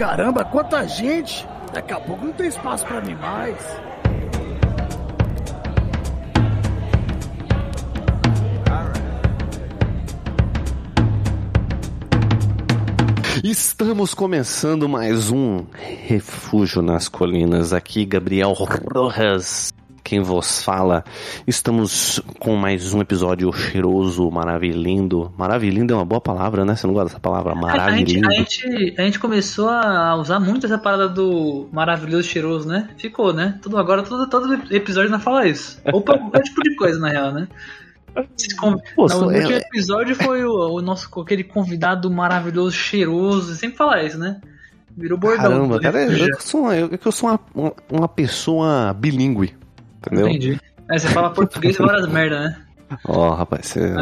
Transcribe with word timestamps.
Caramba, 0.00 0.42
quanta 0.46 0.88
gente! 0.88 1.46
Daqui 1.74 1.92
a 1.92 2.00
pouco 2.00 2.24
não 2.24 2.32
tem 2.32 2.46
espaço 2.46 2.86
para 2.86 3.02
mim 3.02 3.14
mais. 3.16 3.58
Estamos 13.44 14.14
começando 14.14 14.88
mais 14.88 15.30
um 15.30 15.66
Refúgio 15.74 16.80
nas 16.80 17.06
Colinas. 17.06 17.74
Aqui, 17.74 18.06
Gabriel 18.06 18.54
Rojas, 18.54 19.70
quem 20.10 20.20
vos 20.20 20.60
fala. 20.64 21.04
Estamos 21.46 22.20
com 22.40 22.56
mais 22.56 22.92
um 22.92 23.00
episódio 23.00 23.52
cheiroso, 23.52 24.28
maravilhindo. 24.28 25.32
Maravilhindo 25.38 25.92
é 25.92 25.96
uma 25.96 26.04
boa 26.04 26.20
palavra, 26.20 26.64
né? 26.64 26.74
Você 26.74 26.84
não 26.84 26.94
gosta 26.94 27.10
dessa 27.10 27.20
palavra? 27.20 27.54
Maravilhindo. 27.54 28.26
A 28.26 28.32
gente, 28.32 28.66
a 28.66 28.70
gente, 28.72 29.00
a 29.00 29.02
gente 29.04 29.20
começou 29.20 29.68
a 29.68 30.16
usar 30.16 30.40
muito 30.40 30.66
essa 30.66 30.76
parada 30.76 31.08
do 31.08 31.68
maravilhoso 31.70 32.24
cheiroso, 32.24 32.66
né? 32.66 32.88
Ficou, 32.98 33.32
né? 33.32 33.56
Tudo, 33.62 33.78
agora 33.78 34.02
todo, 34.02 34.28
todo 34.28 34.74
episódio 34.74 35.12
não 35.12 35.20
fala 35.20 35.46
isso. 35.46 35.80
Ou 35.92 36.02
qualquer 36.02 36.42
tipo 36.42 36.60
de 36.60 36.74
coisa, 36.74 36.98
na 36.98 37.08
real, 37.08 37.32
né? 37.32 37.46
Pô, 38.96 39.06
no 39.06 39.26
último 39.26 39.52
é... 39.52 39.58
episódio 39.58 40.16
foi 40.16 40.44
o, 40.44 40.72
o, 40.72 40.82
nosso 40.82 41.08
aquele 41.20 41.44
convidado 41.44 42.10
maravilhoso, 42.10 42.72
cheiroso, 42.72 43.54
sempre 43.54 43.76
fala 43.76 44.02
isso, 44.02 44.18
né? 44.18 44.40
Virou 44.96 45.16
bordão. 45.16 45.52
Caramba, 45.52 45.78
cara, 45.78 46.02
eu, 46.02 46.26
eu, 46.26 46.40
sou, 46.40 46.72
eu, 46.74 46.90
eu 46.90 47.12
sou 47.12 47.30
uma, 47.30 47.72
uma 47.88 48.08
pessoa 48.08 48.92
bilíngue, 48.92 49.59
entendeu? 50.00 50.28
Entendi. 50.28 50.60
Aí 50.88 50.98
você 50.98 51.08
fala 51.08 51.30
português 51.30 51.78
e 51.78 51.82
várias 51.82 52.08
merda, 52.08 52.40
né? 52.40 52.56
Ó, 53.04 53.28
oh, 53.28 53.34
rapaz, 53.34 53.66
você. 53.66 53.92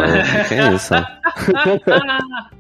Que 0.49 0.55
é 0.55 0.73
isso? 0.73 0.95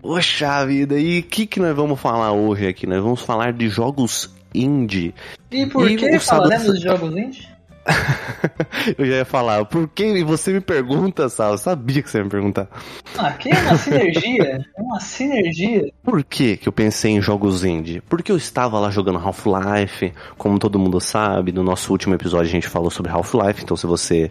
Poxa 0.00 0.64
vida, 0.64 0.98
e 0.98 1.18
o 1.18 1.22
que, 1.22 1.46
que 1.46 1.60
nós 1.60 1.76
vamos 1.76 2.00
falar 2.00 2.32
hoje 2.32 2.68
aqui? 2.68 2.86
Nós 2.86 3.02
vamos 3.02 3.20
falar 3.20 3.52
de 3.52 3.68
jogos 3.68 4.34
indie. 4.54 5.14
E 5.50 5.66
por 5.66 5.90
e 5.90 5.96
que 5.96 6.18
falaremos 6.20 6.78
de 6.78 6.84
jogos 6.84 7.16
indie? 7.16 7.48
eu 8.98 9.06
já 9.06 9.16
ia 9.16 9.24
falar, 9.24 9.64
por 9.64 9.88
que? 9.88 10.22
Você 10.24 10.52
me 10.52 10.60
pergunta, 10.60 11.28
Sal, 11.28 11.52
eu 11.52 11.58
sabia 11.58 12.02
que 12.02 12.10
você 12.10 12.18
ia 12.18 12.24
me 12.24 12.30
perguntar. 12.30 12.68
Aqui 13.16 13.50
é 13.50 13.58
uma 13.58 13.76
sinergia, 13.76 14.66
é 14.76 14.82
uma 14.82 15.00
sinergia. 15.00 15.92
Por 16.02 16.22
que 16.24 16.56
que 16.56 16.68
eu 16.68 16.72
pensei 16.72 17.12
em 17.12 17.20
jogos 17.20 17.64
indie? 17.64 18.02
Porque 18.08 18.30
eu 18.30 18.36
estava 18.36 18.78
lá 18.78 18.90
jogando 18.90 19.18
Half-Life, 19.18 20.12
como 20.36 20.58
todo 20.58 20.78
mundo 20.78 21.00
sabe, 21.00 21.52
no 21.52 21.62
nosso 21.62 21.92
último 21.92 22.14
episódio 22.14 22.46
a 22.46 22.52
gente 22.52 22.68
falou 22.68 22.90
sobre 22.90 23.10
Half-Life, 23.10 23.62
então 23.62 23.76
se 23.76 23.86
você... 23.86 24.30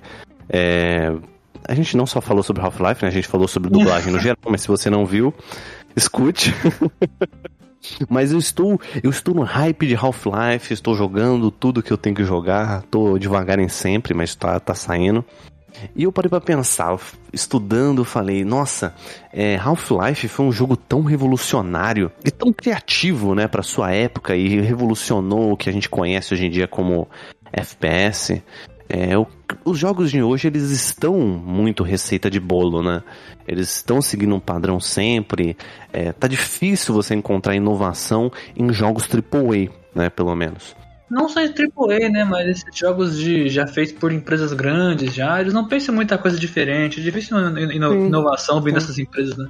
É... 0.49 1.13
A 1.67 1.75
gente 1.75 1.95
não 1.97 2.05
só 2.05 2.21
falou 2.21 2.41
sobre 2.41 2.63
Half-Life, 2.63 3.03
né? 3.03 3.09
A 3.09 3.13
gente 3.13 3.27
falou 3.27 3.47
sobre 3.47 3.69
dublagem 3.69 4.11
no 4.11 4.17
geral, 4.21 4.37
mas 4.47 4.61
se 4.61 4.67
você 4.67 4.89
não 4.89 5.05
viu, 5.05 5.33
escute. 5.95 6.53
Mas 8.09 8.31
eu 8.31 8.39
estou, 8.39 8.79
eu 9.01 9.09
estou 9.09 9.33
no 9.33 9.43
hype 9.43 9.87
de 9.87 9.95
Half-Life, 9.95 10.73
estou 10.73 10.95
jogando 10.95 11.49
tudo 11.49 11.81
que 11.81 11.91
eu 11.91 11.97
tenho 11.97 12.15
que 12.15 12.23
jogar, 12.23 12.79
estou 12.79 13.17
devagar 13.17 13.59
em 13.59 13.69
sempre, 13.69 14.13
mas 14.13 14.35
tá, 14.35 14.59
tá 14.59 14.73
saindo. 14.73 15.23
E 15.95 16.03
eu 16.03 16.11
parei 16.11 16.29
para 16.29 16.41
pensar, 16.41 16.97
estudando, 17.31 18.03
falei, 18.03 18.43
nossa, 18.43 18.93
é, 19.31 19.55
Half-Life 19.55 20.27
foi 20.27 20.45
um 20.45 20.51
jogo 20.51 20.75
tão 20.75 21.03
revolucionário 21.03 22.11
e 22.25 22.31
tão 22.31 22.51
criativo, 22.51 23.35
né, 23.35 23.47
para 23.47 23.63
sua 23.63 23.91
época 23.91 24.35
e 24.35 24.59
revolucionou 24.59 25.51
o 25.51 25.57
que 25.57 25.69
a 25.69 25.73
gente 25.73 25.87
conhece 25.87 26.33
hoje 26.33 26.47
em 26.47 26.49
dia 26.49 26.67
como 26.67 27.07
FPS. 27.51 28.41
É, 28.89 29.15
o, 29.15 29.27
os 29.63 29.77
jogos 29.77 30.09
de 30.09 30.23
hoje 30.23 30.47
eles 30.47 30.71
estão 30.71 31.19
muito 31.19 31.83
receita 31.83 32.29
de 32.29 32.39
bolo, 32.39 32.81
né? 32.81 33.03
Eles 33.47 33.75
estão 33.75 34.01
seguindo 34.01 34.33
um 34.33 34.39
padrão 34.39 34.79
sempre. 34.79 35.55
É, 35.93 36.11
tá 36.11 36.27
difícil 36.27 36.93
você 36.93 37.13
encontrar 37.13 37.55
inovação 37.55 38.31
em 38.57 38.73
jogos 38.73 39.07
AAA, 39.07 39.71
né? 39.93 40.09
Pelo 40.09 40.35
menos. 40.35 40.75
Não 41.09 41.29
só 41.29 41.41
em 41.41 41.47
AAA, 41.47 42.09
né? 42.09 42.23
Mas 42.23 42.47
esses 42.47 42.75
jogos 42.75 43.17
de, 43.17 43.47
já 43.47 43.67
feitos 43.67 43.93
por 43.93 44.11
empresas 44.11 44.53
grandes, 44.53 45.13
já, 45.13 45.39
eles 45.39 45.53
não 45.53 45.67
pensam 45.67 45.93
em 45.93 45.95
muita 45.95 46.17
coisa 46.17 46.39
diferente. 46.39 46.99
É 46.99 47.03
difícil 47.03 47.37
ino, 47.37 48.07
inovação 48.07 48.61
vindo 48.61 48.75
dessas 48.75 48.97
empresas, 48.97 49.37
né? 49.37 49.47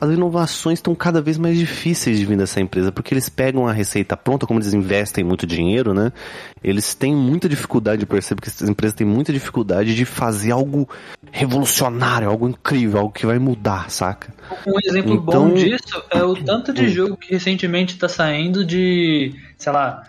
As 0.00 0.10
inovações 0.10 0.78
estão 0.78 0.94
cada 0.94 1.20
vez 1.20 1.36
mais 1.38 1.58
difíceis 1.58 2.18
de 2.18 2.24
vir 2.24 2.36
dessa 2.36 2.60
empresa, 2.60 2.92
porque 2.92 3.12
eles 3.12 3.28
pegam 3.28 3.66
a 3.66 3.72
receita 3.72 4.16
pronta, 4.16 4.46
como 4.46 4.60
eles 4.60 4.72
investem 4.72 5.24
muito 5.24 5.46
dinheiro, 5.46 5.92
né? 5.92 6.12
Eles 6.62 6.94
têm 6.94 7.14
muita 7.14 7.48
dificuldade, 7.48 8.02
eu 8.02 8.06
percebo 8.06 8.40
que 8.40 8.48
essas 8.48 8.68
empresas 8.68 8.94
têm 8.94 9.06
muita 9.06 9.32
dificuldade 9.32 9.94
de 9.94 10.04
fazer 10.04 10.52
algo 10.52 10.88
revolucionário, 11.32 12.28
algo 12.28 12.48
incrível, 12.48 13.00
algo 13.00 13.12
que 13.12 13.26
vai 13.26 13.38
mudar, 13.38 13.90
saca? 13.90 14.32
Um 14.66 14.78
exemplo 14.84 15.14
então... 15.14 15.48
bom 15.48 15.54
disso 15.54 16.02
é 16.10 16.22
o 16.22 16.34
tanto 16.36 16.72
de 16.72 16.88
jogo 16.88 17.16
que 17.16 17.32
recentemente 17.32 17.94
está 17.94 18.08
saindo 18.08 18.64
de, 18.64 19.34
sei 19.56 19.72
lá, 19.72 20.04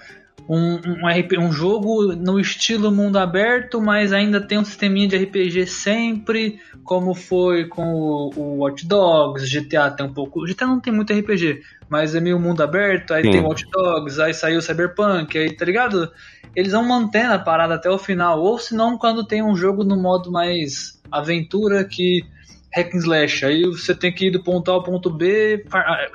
um, 0.50 0.80
um, 0.84 1.08
RP, 1.08 1.38
um 1.38 1.52
jogo 1.52 2.16
no 2.16 2.40
estilo 2.40 2.92
mundo 2.92 3.20
aberto, 3.20 3.80
mas 3.80 4.12
ainda 4.12 4.42
tem 4.42 4.58
um 4.58 4.66
sisteminha 4.66 5.08
de 5.08 5.16
RPG 5.16 5.68
sempre, 5.68 6.60
como 6.84 7.14
foi 7.14 7.66
com 7.66 7.94
o, 7.94 8.32
o 8.36 8.58
Watch 8.62 8.88
Dogs, 8.88 9.48
GTA 9.48 9.92
tem 9.92 10.08
um 10.08 10.12
pouco. 10.12 10.44
GTA 10.44 10.66
não 10.66 10.80
tem 10.80 10.92
muito 10.92 11.14
RPG, 11.14 11.62
mas 11.88 12.16
é 12.16 12.20
meio 12.20 12.40
mundo 12.40 12.64
aberto, 12.64 13.14
aí 13.14 13.22
Sim. 13.22 13.32
tem 13.32 13.42
Watch 13.42 13.64
Dogs, 13.72 14.20
aí 14.20 14.34
saiu 14.34 14.60
Cyberpunk, 14.60 15.38
aí 15.38 15.56
tá 15.56 15.64
ligado? 15.64 16.12
Eles 16.56 16.72
vão 16.72 16.84
mantendo 16.84 17.34
a 17.34 17.40
parada 17.40 17.76
até 17.76 17.92
o 17.92 18.00
final, 18.00 18.42
ou 18.42 18.58
se 18.58 18.74
não, 18.74 18.98
quando 18.98 19.24
tem 19.24 19.44
um 19.44 19.56
jogo 19.56 19.84
no 19.84 19.96
modo 19.96 20.32
mais 20.32 21.00
aventura 21.12 21.86
que 21.86 22.26
hack 22.74 22.96
and 22.96 22.98
slash, 22.98 23.46
aí 23.46 23.66
você 23.66 23.94
tem 23.94 24.12
que 24.12 24.28
ir 24.28 24.32
do 24.32 24.44
ponto 24.44 24.72
A 24.72 24.74
ao 24.74 24.84
ponto 24.84 25.12
B, 25.12 25.64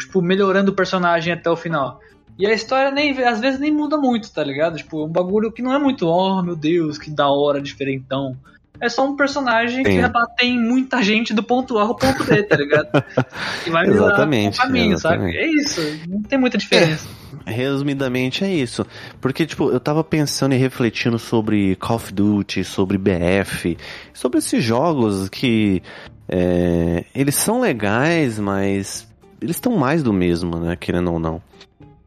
tipo, 0.00 0.20
melhorando 0.20 0.72
o 0.72 0.74
personagem 0.74 1.32
até 1.32 1.48
o 1.48 1.56
final. 1.56 2.00
E 2.38 2.46
a 2.46 2.52
história 2.52 2.90
nem 2.90 3.16
às 3.24 3.40
vezes 3.40 3.60
nem 3.60 3.72
muda 3.72 3.96
muito, 3.96 4.32
tá 4.32 4.42
ligado? 4.42 4.76
Tipo, 4.76 5.04
um 5.04 5.08
bagulho 5.08 5.52
que 5.52 5.62
não 5.62 5.72
é 5.72 5.78
muito, 5.78 6.08
oh 6.08 6.42
meu 6.42 6.56
Deus, 6.56 6.98
que 6.98 7.10
da 7.10 7.28
hora, 7.28 7.60
diferentão. 7.60 8.36
É 8.80 8.88
só 8.88 9.08
um 9.08 9.14
personagem 9.14 9.84
Sim. 9.84 10.02
que 10.02 10.36
tem 10.36 10.58
muita 10.58 11.00
gente 11.00 11.32
do 11.32 11.44
ponto 11.44 11.78
A 11.78 11.82
ao 11.82 11.94
ponto 11.94 12.24
B, 12.24 12.42
tá 12.42 12.56
ligado? 12.56 12.88
E 13.66 13.70
vai 13.70 13.86
exatamente, 13.86 14.58
o 14.58 14.62
caminho, 14.62 14.92
exatamente. 14.94 15.36
sabe? 15.36 15.44
É 15.44 15.46
isso, 15.46 15.80
não 16.08 16.22
tem 16.22 16.38
muita 16.38 16.58
diferença. 16.58 17.08
É, 17.46 17.50
resumidamente 17.52 18.44
é 18.44 18.52
isso. 18.52 18.84
Porque, 19.20 19.46
tipo, 19.46 19.70
eu 19.70 19.78
tava 19.78 20.02
pensando 20.02 20.54
e 20.54 20.58
refletindo 20.58 21.18
sobre 21.18 21.76
Call 21.76 21.96
of 21.96 22.12
Duty, 22.12 22.64
sobre 22.64 22.98
BF, 22.98 23.78
sobre 24.12 24.38
esses 24.38 24.62
jogos 24.62 25.28
que 25.28 25.82
é, 26.28 27.04
eles 27.14 27.36
são 27.36 27.60
legais, 27.60 28.38
mas 28.38 29.08
eles 29.40 29.56
estão 29.56 29.76
mais 29.76 30.02
do 30.02 30.12
mesmo, 30.12 30.58
né? 30.58 30.76
Querendo 30.76 31.12
ou 31.12 31.18
não 31.18 31.40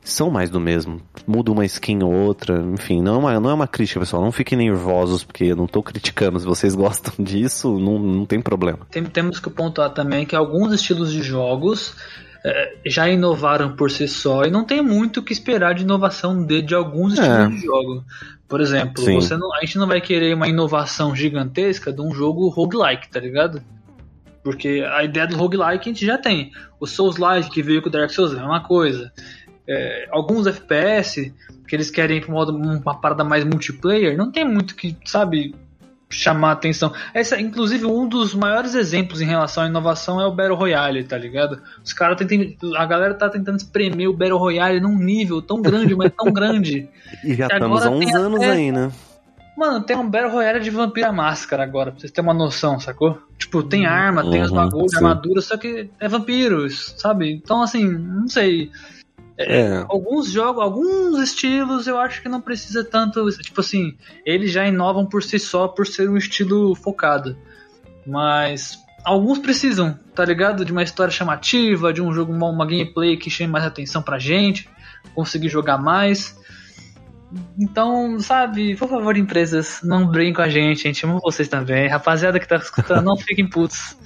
são 0.08 0.30
mais 0.30 0.50
do 0.50 0.60
mesmo. 0.60 1.02
Muda 1.26 1.52
uma 1.52 1.66
skin 1.66 2.02
ou 2.04 2.12
outra, 2.12 2.60
enfim, 2.74 3.02
não 3.02 3.16
é 3.16 3.18
uma, 3.18 3.40
não 3.40 3.50
é 3.50 3.54
uma 3.54 3.68
crítica, 3.68 4.00
pessoal. 4.00 4.24
Não 4.24 4.32
fiquem 4.32 4.58
nervosos, 4.58 5.24
porque 5.24 5.46
eu 5.46 5.56
não 5.56 5.68
tô 5.68 5.84
criticando. 5.84 6.40
Se 6.40 6.46
vocês 6.46 6.74
gostam 6.76 7.14
disso, 7.24 7.78
não, 7.78 8.00
não 8.00 8.26
tem 8.26 8.42
problema. 8.42 8.80
Tem, 8.90 9.04
temos 9.04 9.40
que 9.40 9.50
pontuar 9.50 9.92
também 9.92 10.26
que 10.26 10.36
alguns 10.36 10.74
estilos 10.74 11.12
de 11.12 11.22
jogos 11.22 11.96
é, 12.46 12.76
já 12.86 13.10
inovaram 13.10 13.76
por 13.76 13.92
si 13.92 14.08
só 14.08 14.44
e 14.44 14.52
não 14.52 14.64
tem 14.64 14.82
muito 14.82 15.20
o 15.20 15.24
que 15.24 15.34
esperar 15.34 15.74
de 15.74 15.84
inovação 15.84 16.46
de, 16.46 16.62
de 16.62 16.74
alguns 16.74 17.14
estilos 17.14 17.38
é. 17.38 17.48
de 17.50 17.62
jogo. 17.62 18.04
Por 18.48 18.62
exemplo, 18.62 19.04
você 19.04 19.36
não, 19.36 19.54
a 19.54 19.60
gente 19.60 19.78
não 19.78 19.88
vai 19.88 20.00
querer 20.00 20.34
uma 20.34 20.48
inovação 20.48 21.14
gigantesca 21.14 21.92
de 21.92 22.02
um 22.02 22.14
jogo 22.14 22.48
roguelike, 22.48 23.10
tá 23.10 23.20
ligado? 23.20 23.62
Porque 24.42 24.86
a 24.90 25.04
ideia 25.04 25.28
do 25.28 25.36
roguelike 25.36 25.90
a 25.90 25.94
gente 25.94 26.06
já 26.06 26.18
tem. 26.18 26.52
O 26.80 26.88
Souls-like 26.88 27.50
que 27.50 27.62
veio 27.62 27.82
com 27.82 27.90
o 27.90 27.92
Dark 27.92 28.10
Souls 28.10 28.34
é 28.34 28.42
uma 28.42 28.64
coisa 28.64 29.12
é, 29.68 30.08
alguns 30.12 30.48
FPS 30.48 31.34
que 31.68 31.76
eles 31.76 31.92
querem 31.92 32.22
para 32.22 32.32
uma 32.34 33.02
parada 33.02 33.24
mais 33.24 33.44
multiplayer, 33.44 34.18
não 34.18 34.32
tem 34.32 34.46
muito 34.46 34.76
que, 34.76 34.96
sabe, 35.06 35.54
chamar 36.10 36.54
atenção. 36.54 36.94
Essa, 37.14 37.40
inclusive, 37.40 37.86
um 37.86 38.08
dos 38.08 38.34
maiores 38.34 38.74
exemplos 38.74 39.22
em 39.22 39.26
relação 39.26 39.64
à 39.64 39.68
inovação 39.68 40.22
é 40.22 40.26
o 40.26 40.32
Battle 40.32 40.56
Royale, 40.56 41.04
tá 41.04 41.18
ligado? 41.18 41.62
Os 41.84 41.94
caras 41.94 42.18
tentam. 42.18 42.76
A 42.76 42.86
galera 42.86 43.14
tá 43.14 43.30
tentando 43.30 43.58
espremer 43.58 44.10
o 44.10 44.14
Battle 44.14 44.40
Royale 44.40 44.80
num 44.80 44.98
nível 44.98 45.42
tão 45.42 45.62
grande, 45.62 45.96
mas 45.96 46.12
tão 46.18 46.32
grande. 46.32 46.88
e 47.24 47.34
já 47.36 47.48
estamos 47.48 47.86
há 47.86 47.90
uns 47.90 48.16
anos 48.16 48.40
até, 48.40 48.52
aí, 48.52 48.72
né? 48.72 48.92
Mano, 49.58 49.84
tem 49.84 49.98
um 49.98 50.10
Battle 50.10 50.32
Royale 50.32 50.60
de 50.60 50.70
Vampira 50.70 51.12
Máscara 51.12 51.64
agora, 51.64 51.92
pra 51.92 52.00
vocês 52.00 52.12
terem 52.12 52.30
uma 52.30 52.34
noção, 52.34 52.80
sacou? 52.80 53.18
Tipo, 53.40 53.64
tem 53.64 53.86
arma, 53.88 54.24
uhum, 54.24 54.32
tem 54.32 54.42
os 54.42 54.52
bagulhos, 54.52 54.96
armadura, 54.96 55.42
só 55.42 55.58
que 55.58 55.90
é 56.00 56.08
vampiros, 56.08 56.94
sabe? 56.98 57.34
Então, 57.34 57.62
assim, 57.62 57.86
não 57.86 58.28
sei. 58.28 58.70
É. 59.38 59.86
Alguns 59.88 60.32
jogos, 60.32 60.64
alguns 60.64 61.20
estilos 61.20 61.86
eu 61.86 62.00
acho 62.00 62.22
que 62.22 62.30
não 62.30 62.42
precisa 62.42 62.84
tanto. 62.84 63.30
Tipo 63.38 63.62
assim, 63.62 63.96
eles 64.26 64.52
já 64.52 64.68
inovam 64.68 65.06
por 65.06 65.22
si 65.22 65.38
só 65.38 65.68
por 65.68 65.86
ser 65.86 66.10
um 66.10 66.18
estilo 66.18 66.74
focado. 66.76 67.38
Mas 68.06 68.80
alguns 69.06 69.40
precisam, 69.40 69.98
tá 70.16 70.26
ligado? 70.26 70.66
De 70.66 70.72
uma 70.72 70.84
história 70.84 71.12
chamativa, 71.12 71.94
de 71.94 72.02
um 72.02 72.12
jogo, 72.12 72.34
uma, 72.34 72.50
uma 72.50 72.66
gameplay 72.66 73.16
que 73.16 73.30
chame 73.30 73.52
mais 73.52 73.66
atenção 73.66 74.02
pra 74.02 74.18
gente, 74.18 74.68
conseguir 75.14 75.50
jogar 75.50 75.78
mais. 75.78 76.38
Então, 77.60 78.20
sabe, 78.20 78.76
por 78.76 78.88
favor, 78.88 79.18
empresas, 79.18 79.82
não 79.84 80.08
brinquem 80.08 80.34
com 80.34 80.42
a 80.42 80.50
gente, 80.50 80.88
a 80.88 80.92
gente 80.92 81.06
ama 81.06 81.20
vocês 81.22 81.48
também. 81.48 81.88
Rapaziada 81.88 82.40
que 82.40 82.48
tá 82.48 82.56
escutando, 82.56 83.04
não 83.04 83.18
fiquem 83.18 83.48
putos. 83.48 83.98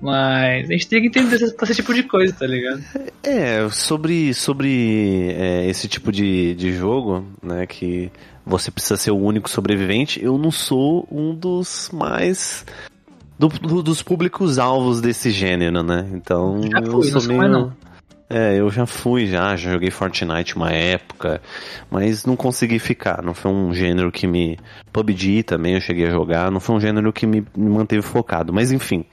Mas 0.00 0.68
a 0.68 0.72
gente 0.72 0.88
tem 0.88 1.00
que 1.00 1.08
entender 1.08 1.36
esse, 1.36 1.54
esse 1.62 1.74
tipo 1.74 1.94
de 1.94 2.02
coisa, 2.02 2.32
tá 2.32 2.46
ligado? 2.46 2.82
É, 3.22 3.68
sobre, 3.70 4.34
sobre 4.34 5.32
é, 5.32 5.66
esse 5.68 5.88
tipo 5.88 6.12
de, 6.12 6.54
de 6.54 6.72
jogo, 6.72 7.24
né, 7.42 7.66
que 7.66 8.10
você 8.44 8.70
precisa 8.70 8.96
ser 8.96 9.10
o 9.10 9.16
único 9.16 9.48
sobrevivente, 9.48 10.22
eu 10.22 10.36
não 10.36 10.50
sou 10.50 11.08
um 11.10 11.34
dos 11.34 11.90
mais. 11.92 12.66
Do, 13.38 13.48
do, 13.48 13.82
dos 13.82 14.02
públicos 14.02 14.58
alvos 14.58 15.00
desse 15.00 15.30
gênero, 15.30 15.82
né? 15.82 16.08
Então 16.12 16.60
Já 16.62 16.78
eu 16.78 16.92
fui, 16.92 17.04
sou 17.08 17.20
não 17.22 17.28
meio. 17.28 17.38
mais 17.38 17.50
não. 17.50 17.72
É, 18.30 18.58
eu 18.58 18.70
já 18.70 18.86
fui, 18.86 19.26
já, 19.26 19.54
já 19.56 19.72
joguei 19.72 19.90
Fortnite 19.90 20.56
uma 20.56 20.70
época, 20.70 21.42
mas 21.90 22.24
não 22.24 22.36
consegui 22.36 22.78
ficar. 22.78 23.22
Não 23.22 23.34
foi 23.34 23.50
um 23.50 23.74
gênero 23.74 24.10
que 24.10 24.26
me. 24.26 24.58
PUBG 24.92 25.42
também 25.42 25.74
eu 25.74 25.80
cheguei 25.80 26.06
a 26.06 26.10
jogar, 26.10 26.50
não 26.50 26.60
foi 26.60 26.76
um 26.76 26.80
gênero 26.80 27.12
que 27.12 27.26
me, 27.26 27.44
me 27.56 27.68
manteve 27.70 28.02
focado. 28.02 28.52
Mas 28.52 28.72
enfim. 28.72 29.04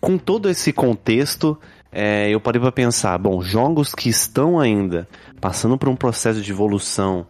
Com 0.00 0.16
todo 0.16 0.48
esse 0.48 0.72
contexto, 0.72 1.58
é, 1.90 2.30
eu 2.30 2.40
parei 2.40 2.60
pra 2.60 2.70
pensar, 2.70 3.18
bom, 3.18 3.40
jogos 3.40 3.94
que 3.94 4.08
estão 4.08 4.58
ainda 4.60 5.08
passando 5.40 5.76
por 5.76 5.88
um 5.88 5.96
processo 5.96 6.40
de 6.40 6.50
evolução 6.52 7.26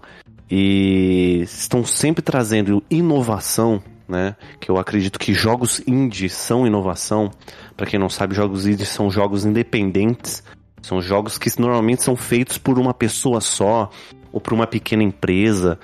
e 0.51 1.41
estão 1.43 1.85
sempre 1.85 2.23
trazendo 2.23 2.83
inovação, 2.91 3.83
né? 4.09 4.35
Que 4.59 4.71
eu 4.71 4.79
acredito 4.79 5.19
que 5.19 5.35
jogos 5.35 5.83
indie 5.87 6.29
são 6.29 6.67
inovação. 6.67 7.31
Pra 7.77 7.87
quem 7.87 8.01
não 8.01 8.09
sabe, 8.09 8.35
jogos 8.35 8.67
indie 8.67 8.87
são 8.87 9.11
jogos 9.11 9.45
independentes. 9.45 10.43
São 10.83 11.03
jogos 11.03 11.37
que 11.39 11.51
normalmente 11.61 12.03
são 12.03 12.17
feitos 12.17 12.57
por 12.57 12.79
uma 12.79 12.95
pessoa 12.95 13.41
só 13.41 13.91
ou 14.33 14.41
por 14.41 14.53
uma 14.55 14.67
pequena 14.67 15.03
empresa. 15.03 15.79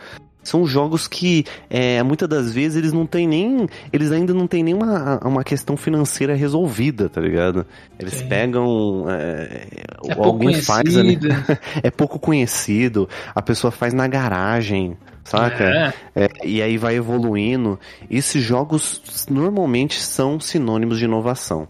São 0.44 0.66
jogos 0.66 1.08
que 1.08 1.44
é, 1.70 2.02
muitas 2.02 2.28
das 2.28 2.52
vezes 2.52 2.76
eles 2.76 2.92
não 2.92 3.06
têm 3.06 3.26
nem. 3.26 3.66
Eles 3.92 4.12
ainda 4.12 4.32
não 4.34 4.46
têm 4.46 4.62
nenhuma 4.62 5.18
uma 5.24 5.42
questão 5.42 5.76
financeira 5.76 6.34
resolvida, 6.34 7.08
tá 7.08 7.20
ligado? 7.20 7.66
Eles 7.98 8.14
Sim. 8.14 8.28
pegam. 8.28 9.06
É, 9.08 9.66
É 10.06 10.12
alguém 10.12 10.54
faz 10.60 10.96
ali. 10.96 11.18
é 11.82 11.90
pouco 11.90 12.18
conhecido, 12.18 13.08
a 13.34 13.40
pessoa 13.40 13.70
faz 13.70 13.94
na 13.94 14.06
garagem, 14.06 14.96
saca? 15.24 15.64
É. 15.64 15.94
É, 16.14 16.28
e 16.44 16.62
aí 16.62 16.76
vai 16.76 16.94
evoluindo. 16.96 17.80
Esses 18.10 18.42
jogos 18.42 19.26
normalmente 19.30 20.00
são 20.00 20.38
sinônimos 20.38 20.98
de 20.98 21.06
inovação, 21.06 21.66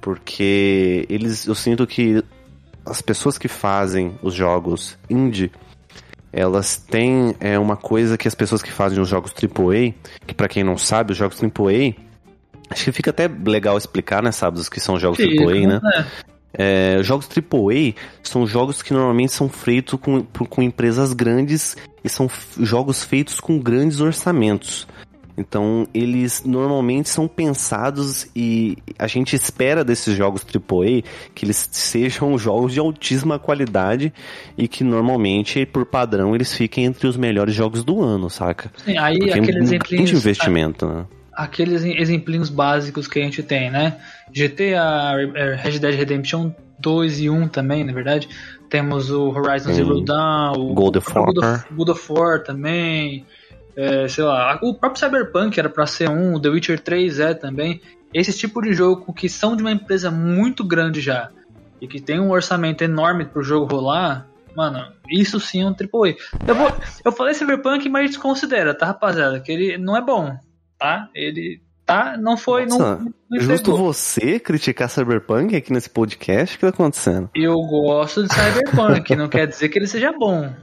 porque 0.00 1.06
eles, 1.08 1.46
eu 1.46 1.54
sinto 1.54 1.86
que 1.86 2.24
as 2.86 3.00
pessoas 3.00 3.38
que 3.38 3.48
fazem 3.48 4.14
os 4.22 4.34
jogos 4.34 4.98
indie, 5.08 5.50
elas 6.34 6.76
têm 6.76 7.34
é, 7.38 7.58
uma 7.58 7.76
coisa 7.76 8.18
que 8.18 8.26
as 8.26 8.34
pessoas 8.34 8.60
que 8.60 8.72
fazem 8.72 9.00
os 9.00 9.08
jogos 9.08 9.32
AAA, 9.32 9.94
que 10.26 10.34
pra 10.34 10.48
quem 10.48 10.64
não 10.64 10.76
sabe, 10.76 11.12
os 11.12 11.18
jogos 11.18 11.40
AAA, 11.40 11.94
acho 12.68 12.84
que 12.84 12.92
fica 12.92 13.10
até 13.10 13.28
legal 13.28 13.78
explicar, 13.78 14.22
né, 14.22 14.32
sabe, 14.32 14.58
os 14.58 14.68
que 14.68 14.80
são 14.80 14.98
jogos 14.98 15.20
AAA, 15.20 15.66
né? 15.66 15.80
É. 15.94 16.34
É, 16.56 17.02
jogos 17.02 17.28
AAA 17.28 17.94
são 18.22 18.46
jogos 18.46 18.80
que 18.80 18.92
normalmente 18.92 19.32
são 19.32 19.48
feitos 19.48 19.98
com, 20.00 20.22
com 20.22 20.62
empresas 20.62 21.12
grandes 21.12 21.76
e 22.02 22.08
são 22.08 22.28
jogos 22.60 23.02
feitos 23.02 23.40
com 23.40 23.58
grandes 23.58 24.00
orçamentos. 24.00 24.86
Então, 25.36 25.88
eles 25.92 26.42
normalmente 26.44 27.08
são 27.08 27.26
pensados 27.26 28.28
e 28.36 28.78
a 28.98 29.06
gente 29.06 29.34
espera 29.34 29.84
desses 29.84 30.16
jogos 30.16 30.42
AAA 30.42 31.02
que 31.34 31.44
eles 31.44 31.68
sejam 31.72 32.38
jogos 32.38 32.72
de 32.72 32.78
altíssima 32.78 33.38
qualidade 33.38 34.12
e 34.56 34.68
que 34.68 34.84
normalmente, 34.84 35.66
por 35.66 35.84
padrão, 35.86 36.34
eles 36.34 36.54
fiquem 36.54 36.84
entre 36.84 37.08
os 37.08 37.16
melhores 37.16 37.54
jogos 37.54 37.82
do 37.82 38.00
ano, 38.00 38.30
saca? 38.30 38.70
Sim, 38.84 38.96
aí 38.96 39.18
Porque 39.18 39.32
é 39.32 39.36
um 39.36 39.42
aqueles 39.42 39.54
grande 39.54 39.64
exemplinhos. 39.64 40.10
investimento, 40.12 40.86
né? 40.86 41.06
aqueles 41.36 41.84
exemplinhos 41.84 42.48
básicos 42.48 43.08
que 43.08 43.18
a 43.18 43.22
gente 43.22 43.42
tem, 43.42 43.70
né? 43.70 43.96
GTA, 44.30 45.16
é, 45.34 45.54
Red 45.56 45.78
Dead 45.80 45.94
Redemption 45.94 46.52
2 46.78 47.20
e 47.20 47.30
1 47.30 47.48
também, 47.48 47.84
na 47.84 47.92
verdade. 47.92 48.28
Temos 48.70 49.10
o 49.10 49.28
Horizon 49.30 49.70
Sim. 49.70 49.74
Zero 49.74 50.00
Dawn, 50.00 50.70
o 50.70 50.74
God 50.74 50.96
of 50.96 51.12
God 51.12 51.38
of, 51.38 51.64
God 51.74 51.88
of 51.90 52.12
War 52.12 52.42
também. 52.42 53.24
É, 53.76 54.08
sei 54.08 54.24
lá, 54.24 54.58
o 54.62 54.74
próprio 54.74 55.00
Cyberpunk 55.00 55.58
era 55.58 55.68
pra 55.68 55.86
ser 55.86 56.08
um, 56.08 56.34
o 56.34 56.40
The 56.40 56.48
Witcher 56.48 56.80
3 56.80 57.20
é 57.20 57.34
também. 57.34 57.80
Esse 58.12 58.32
tipo 58.36 58.62
de 58.62 58.72
jogo 58.72 59.12
que 59.12 59.28
são 59.28 59.56
de 59.56 59.62
uma 59.62 59.72
empresa 59.72 60.10
muito 60.10 60.62
grande 60.62 61.00
já 61.00 61.30
e 61.80 61.88
que 61.88 62.00
tem 62.00 62.20
um 62.20 62.30
orçamento 62.30 62.82
enorme 62.82 63.24
pro 63.24 63.42
jogo 63.42 63.66
rolar, 63.66 64.26
mano, 64.56 64.86
isso 65.10 65.40
sim 65.40 65.62
é 65.62 65.66
um 65.66 65.70
AAA. 65.70 66.14
Eu, 66.46 66.54
vou, 66.54 66.72
eu 67.04 67.12
falei 67.12 67.34
Cyberpunk, 67.34 67.88
mas 67.88 68.10
desconsidera, 68.10 68.72
tá, 68.72 68.86
rapaziada? 68.86 69.40
Que 69.40 69.52
ele 69.52 69.78
não 69.78 69.96
é 69.96 70.00
bom, 70.00 70.36
tá? 70.78 71.08
Ele 71.12 71.60
tá, 71.84 72.16
não 72.16 72.36
foi, 72.36 72.66
Nossa, 72.66 72.96
não, 72.96 73.12
não 73.30 73.40
Justo 73.40 73.70
entregou. 73.70 73.92
você 73.92 74.38
criticar 74.38 74.88
Cyberpunk 74.88 75.56
aqui 75.56 75.72
nesse 75.72 75.90
podcast? 75.90 76.54
O 76.54 76.58
que 76.58 76.64
tá 76.64 76.70
acontecendo? 76.70 77.28
Eu 77.34 77.56
gosto 77.56 78.22
de 78.22 78.32
Cyberpunk, 78.32 79.16
não 79.16 79.28
quer 79.28 79.46
dizer 79.48 79.68
que 79.68 79.78
ele 79.78 79.88
seja 79.88 80.12
bom. 80.12 80.54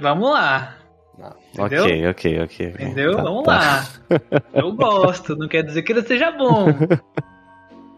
Vamos 0.00 0.30
lá, 0.30 0.77
Entendeu? 1.54 1.84
Ok, 1.84 2.08
ok, 2.08 2.42
ok. 2.42 2.66
entendeu? 2.68 3.16
Tá, 3.16 3.22
Vamos 3.22 3.44
tá. 3.44 3.58
lá. 3.58 3.84
Eu 4.54 4.72
gosto, 4.72 5.36
não 5.36 5.48
quer 5.48 5.62
dizer 5.62 5.82
que 5.82 5.92
ele 5.92 6.02
seja 6.02 6.30
bom. 6.30 6.68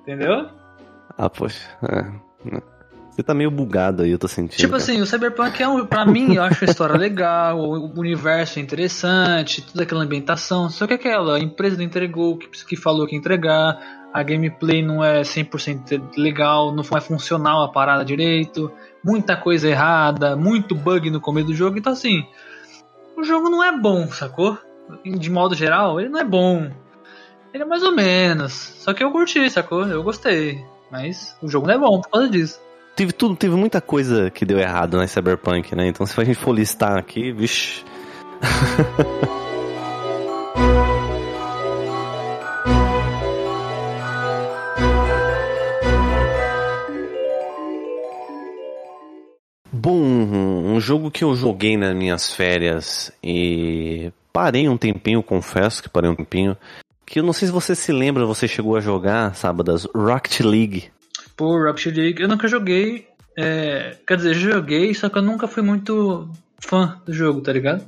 Entendeu? 0.02 0.49
Ah, 1.19 1.28
poxa. 1.28 1.61
é. 1.82 2.31
Você 3.11 3.25
tá 3.25 3.34
meio 3.34 3.50
bugado 3.50 4.02
aí, 4.02 4.11
eu 4.11 4.19
tô 4.19 4.26
sentindo. 4.26 4.56
Tipo 4.56 4.70
cara. 4.70 4.82
assim, 4.82 5.00
o 5.02 5.06
Cyberpunk 5.06 5.62
é 5.62 5.69
um, 5.69 5.84
pra 5.84 6.06
mim, 6.06 6.37
eu 6.37 6.43
acho 6.43 6.64
a 6.64 6.69
história 6.69 6.96
legal, 6.96 7.58
o 7.58 7.99
universo 7.99 8.58
é 8.58 8.62
interessante, 8.62 9.61
toda 9.61 9.82
aquela 9.82 10.05
ambientação, 10.05 10.70
só 10.70 10.87
que 10.87 10.94
aquela, 10.94 11.37
a 11.37 11.38
empresa 11.40 11.76
não 11.76 11.84
entregou 11.84 12.34
o 12.34 12.38
que, 12.38 12.49
que 12.64 12.76
falou 12.76 13.06
que 13.06 13.14
ia 13.14 13.19
entregar, 13.19 13.78
a 14.14 14.23
gameplay 14.23 14.81
não 14.82 15.05
é 15.05 15.20
100% 15.23 16.16
legal, 16.16 16.73
não 16.75 16.82
é 16.82 17.00
funcional 17.00 17.62
a 17.62 17.69
parada 17.69 18.05
direito, 18.05 18.73
muita 19.05 19.37
coisa 19.37 19.69
errada, 19.69 20.34
muito 20.34 20.75
bug 20.75 21.11
no 21.11 21.20
começo 21.20 21.49
do 21.49 21.55
jogo, 21.55 21.76
então 21.76 21.93
assim, 21.93 22.25
o 23.20 23.25
jogo 23.25 23.49
não 23.49 23.62
é 23.62 23.76
bom, 23.76 24.08
sacou? 24.08 24.58
De 25.05 25.31
modo 25.31 25.55
geral, 25.55 26.00
ele 26.00 26.08
não 26.08 26.20
é 26.20 26.25
bom. 26.25 26.70
Ele 27.52 27.62
é 27.62 27.67
mais 27.67 27.82
ou 27.82 27.93
menos, 27.93 28.52
só 28.52 28.93
que 28.93 29.02
eu 29.02 29.11
curti, 29.11 29.50
sacou? 29.50 29.87
Eu 29.87 30.02
gostei, 30.02 30.64
mas 30.90 31.37
o 31.43 31.49
jogo 31.49 31.67
não 31.67 31.75
é 31.75 31.78
bom 31.78 32.00
por 32.00 32.11
causa 32.11 32.28
disso. 32.28 32.61
Teve, 32.96 33.12
tudo, 33.12 33.37
teve 33.37 33.56
muita 33.56 33.81
coisa 33.81 34.31
que 34.31 34.44
deu 34.44 34.58
errado 34.58 34.96
na 34.96 35.06
Cyberpunk, 35.06 35.75
né? 35.75 35.88
Então 35.88 36.06
se 36.06 36.20
a 36.20 36.25
gente 36.25 36.38
for 36.38 36.55
listar 36.55 36.96
aqui, 36.96 37.32
vixi. 37.32 37.84
jogo 50.90 51.09
que 51.09 51.23
eu 51.23 51.37
joguei 51.37 51.76
nas 51.76 51.94
minhas 51.94 52.32
férias 52.32 53.12
e 53.23 54.12
parei 54.32 54.68
um 54.68 54.76
tempinho, 54.76 55.23
confesso 55.23 55.80
que 55.80 55.88
parei 55.88 56.11
um 56.11 56.16
tempinho, 56.16 56.56
que 57.06 57.20
eu 57.20 57.23
não 57.23 57.32
sei 57.32 57.47
se 57.47 57.52
você 57.52 57.76
se 57.76 57.92
lembra, 57.92 58.26
você 58.26 58.49
chegou 58.49 58.76
a 58.76 58.80
jogar, 58.80 59.37
sábadas, 59.37 59.87
Rocket 59.94 60.40
League. 60.40 60.90
Pô, 61.37 61.56
Rocket 61.64 61.94
League, 61.94 62.20
eu 62.20 62.26
nunca 62.26 62.49
joguei. 62.49 63.06
é, 63.38 63.99
quer 64.04 64.16
dizer, 64.16 64.35
joguei, 64.35 64.92
só 64.92 65.09
que 65.09 65.16
eu 65.16 65.23
nunca 65.23 65.47
fui 65.47 65.62
muito 65.62 66.28
fã 66.59 67.00
do 67.06 67.12
jogo, 67.12 67.40
tá 67.40 67.52
ligado? 67.52 67.85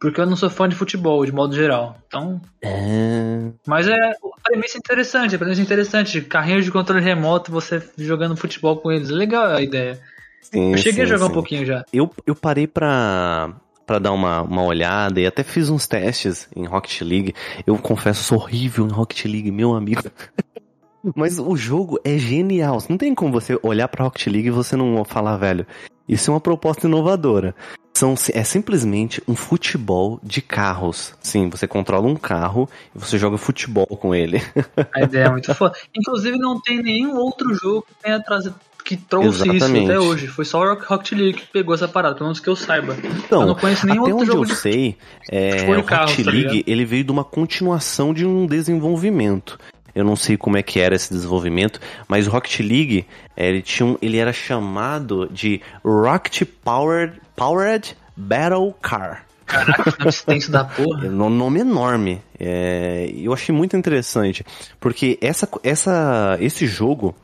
Porque 0.00 0.18
eu 0.18 0.24
não 0.24 0.34
sou 0.34 0.48
fã 0.48 0.66
de 0.66 0.74
futebol, 0.74 1.22
de 1.26 1.32
modo 1.32 1.54
geral. 1.54 1.98
Então. 2.06 2.40
É... 2.62 3.50
Mas 3.66 3.86
é 3.86 3.92
a 3.92 4.40
premissa 4.42 4.78
é 4.78 4.80
interessante, 4.80 5.34
a 5.34 5.38
premissa 5.38 5.60
é 5.60 5.64
interessante. 5.64 6.22
Carrinho 6.22 6.62
de 6.62 6.72
controle 6.72 7.04
remoto, 7.04 7.52
você 7.52 7.82
jogando 7.98 8.34
futebol 8.34 8.78
com 8.78 8.90
eles. 8.90 9.10
É 9.10 9.12
legal 9.12 9.44
a 9.44 9.60
ideia. 9.60 10.00
Sim, 10.40 10.72
Eu 10.72 10.78
cheguei 10.78 10.92
sim, 11.06 11.12
a 11.12 11.16
jogar 11.16 11.26
sim. 11.26 11.30
um 11.30 11.34
pouquinho 11.34 11.66
já. 11.66 11.84
Eu, 11.92 12.10
eu 12.26 12.34
parei 12.34 12.66
pra, 12.66 13.54
pra 13.86 13.98
dar 13.98 14.12
uma, 14.12 14.42
uma 14.42 14.62
olhada 14.62 15.20
e 15.20 15.26
até 15.26 15.42
fiz 15.42 15.68
uns 15.68 15.86
testes 15.86 16.48
em 16.54 16.64
Rocket 16.64 17.00
League. 17.02 17.34
Eu 17.66 17.76
confesso, 17.78 18.22
sou 18.22 18.38
horrível 18.38 18.86
em 18.86 18.90
Rocket 18.92 19.24
League, 19.24 19.50
meu 19.50 19.74
amigo. 19.74 20.02
Mas 21.14 21.38
o 21.38 21.56
jogo 21.56 21.98
é 22.04 22.18
genial. 22.18 22.78
Não 22.88 22.98
tem 22.98 23.14
como 23.14 23.32
você 23.32 23.58
olhar 23.62 23.88
pra 23.88 24.04
Rocket 24.04 24.26
League 24.26 24.48
e 24.48 24.50
você 24.50 24.76
não 24.76 25.04
falar, 25.04 25.36
velho, 25.36 25.66
isso 26.08 26.30
é 26.30 26.34
uma 26.34 26.40
proposta 26.40 26.86
inovadora. 26.86 27.54
São, 27.94 28.14
é 28.32 28.44
simplesmente 28.44 29.22
um 29.28 29.34
futebol 29.34 30.18
de 30.22 30.40
carros. 30.40 31.14
Sim, 31.20 31.48
você 31.48 31.66
controla 31.66 32.06
um 32.06 32.16
carro 32.16 32.68
e 32.94 32.98
você 32.98 33.18
joga 33.18 33.36
futebol 33.36 33.86
com 33.86 34.14
ele. 34.14 34.38
A 34.94 35.02
ideia 35.02 35.24
é 35.24 35.30
muito 35.30 35.54
foda. 35.54 35.76
Inclusive, 35.94 36.38
não 36.38 36.60
tem 36.60 36.82
nenhum 36.82 37.16
outro 37.16 37.54
jogo 37.54 37.82
que 37.82 37.94
tenha 38.02 38.20
trazido. 38.22 38.54
Que 38.90 38.96
trouxe 38.96 39.28
isso 39.42 39.50
Exatamente. 39.54 39.84
até 39.90 40.00
hoje. 40.00 40.26
Foi 40.26 40.44
só 40.44 40.60
o 40.60 40.74
Rocket 40.74 41.12
League 41.12 41.34
que 41.34 41.46
pegou 41.46 41.72
essa 41.74 41.86
parada, 41.86 42.14
pelo 42.16 42.26
menos 42.26 42.40
que 42.40 42.48
eu 42.48 42.56
saiba. 42.56 42.96
Então, 43.24 43.42
eu 43.42 43.46
não 43.46 43.54
conheço 43.54 43.86
nenhum 43.86 44.02
até 44.02 44.12
outro 44.12 44.22
onde 44.22 44.32
jogo 44.32 44.42
eu 44.42 44.48
de 44.48 44.56
sei, 44.56 44.96
é, 45.30 45.78
o 45.78 45.84
carros, 45.84 46.10
Rocket 46.10 46.24
tá 46.26 46.30
League 46.32 46.48
ligado? 46.50 46.68
ele 46.68 46.84
veio 46.84 47.04
de 47.04 47.12
uma 47.12 47.22
continuação 47.22 48.12
de 48.12 48.26
um 48.26 48.46
desenvolvimento. 48.46 49.56
Eu 49.94 50.04
não 50.04 50.16
sei 50.16 50.36
como 50.36 50.56
é 50.56 50.62
que 50.62 50.80
era 50.80 50.96
esse 50.96 51.12
desenvolvimento, 51.12 51.78
mas 52.08 52.26
o 52.26 52.30
Rocket 52.30 52.58
League 52.60 53.06
é, 53.36 53.48
ele, 53.48 53.62
tinha 53.62 53.86
um- 53.86 53.96
ele 54.02 54.18
era 54.18 54.32
chamado 54.32 55.28
de 55.32 55.60
Rocket 55.84 56.42
Powered, 56.64 57.20
Powered 57.36 57.96
Battle 58.16 58.74
Car. 58.82 59.24
Caraca, 59.46 59.90
nome 59.98 60.08
extenso 60.08 60.50
da 60.50 60.64
porra. 60.64 61.06
É 61.06 61.08
um 61.10 61.28
nome 61.30 61.60
enorme. 61.60 62.20
É, 62.38 63.10
eu 63.16 63.32
achei 63.32 63.54
muito 63.54 63.76
interessante. 63.76 64.44
Porque 64.78 65.18
essa, 65.20 65.48
essa, 65.64 66.36
esse 66.40 66.66
jogo, 66.66 67.14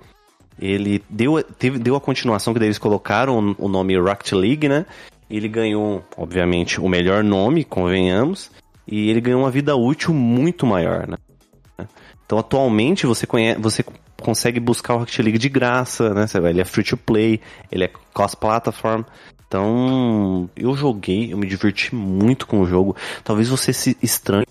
ele 0.59 1.03
deu, 1.09 1.43
teve, 1.43 1.79
deu 1.79 1.97
a 1.97 2.01
continuação 2.01 2.55
que 2.55 2.63
eles 2.63 2.79
colocaram 2.79 3.55
o 3.59 3.69
nome 3.69 3.99
Rocket 3.99 4.33
League, 4.33 4.69
né? 4.69 4.87
Ele 5.29 5.49
ganhou, 5.49 6.05
obviamente, 6.17 6.81
o 6.81 6.89
melhor 6.89 7.23
nome, 7.23 7.65
convenhamos. 7.65 8.51
E 8.87 9.11
ele 9.11 9.21
ganhou 9.21 9.41
uma 9.41 9.51
vida 9.51 9.75
útil 9.75 10.15
muito 10.15 10.65
maior, 10.65 11.09
né? 11.09 11.17
Então, 12.25 12.39
atualmente, 12.39 13.07
você, 13.07 13.27
conhece, 13.27 13.61
você 13.61 13.85
consegue 14.21 14.59
buscar 14.59 14.95
o 14.95 14.99
Rocket 14.99 15.19
League 15.19 15.39
de 15.39 15.49
graça, 15.49 16.15
né? 16.15 16.27
Ele 16.49 16.61
é 16.61 16.65
free 16.65 16.85
to 16.85 16.97
play, 16.97 17.41
ele 17.71 17.85
é 17.85 17.91
cross-platform. 18.15 19.03
Então, 19.47 20.51
eu 20.57 20.75
joguei, 20.75 21.33
eu 21.33 21.39
me 21.39 21.47
diverti 21.47 21.95
muito 21.95 22.47
com 22.47 22.61
o 22.61 22.67
jogo. 22.67 22.97
Talvez 23.23 23.49
você 23.49 23.73
se 23.73 23.97
estranhe. 24.03 24.47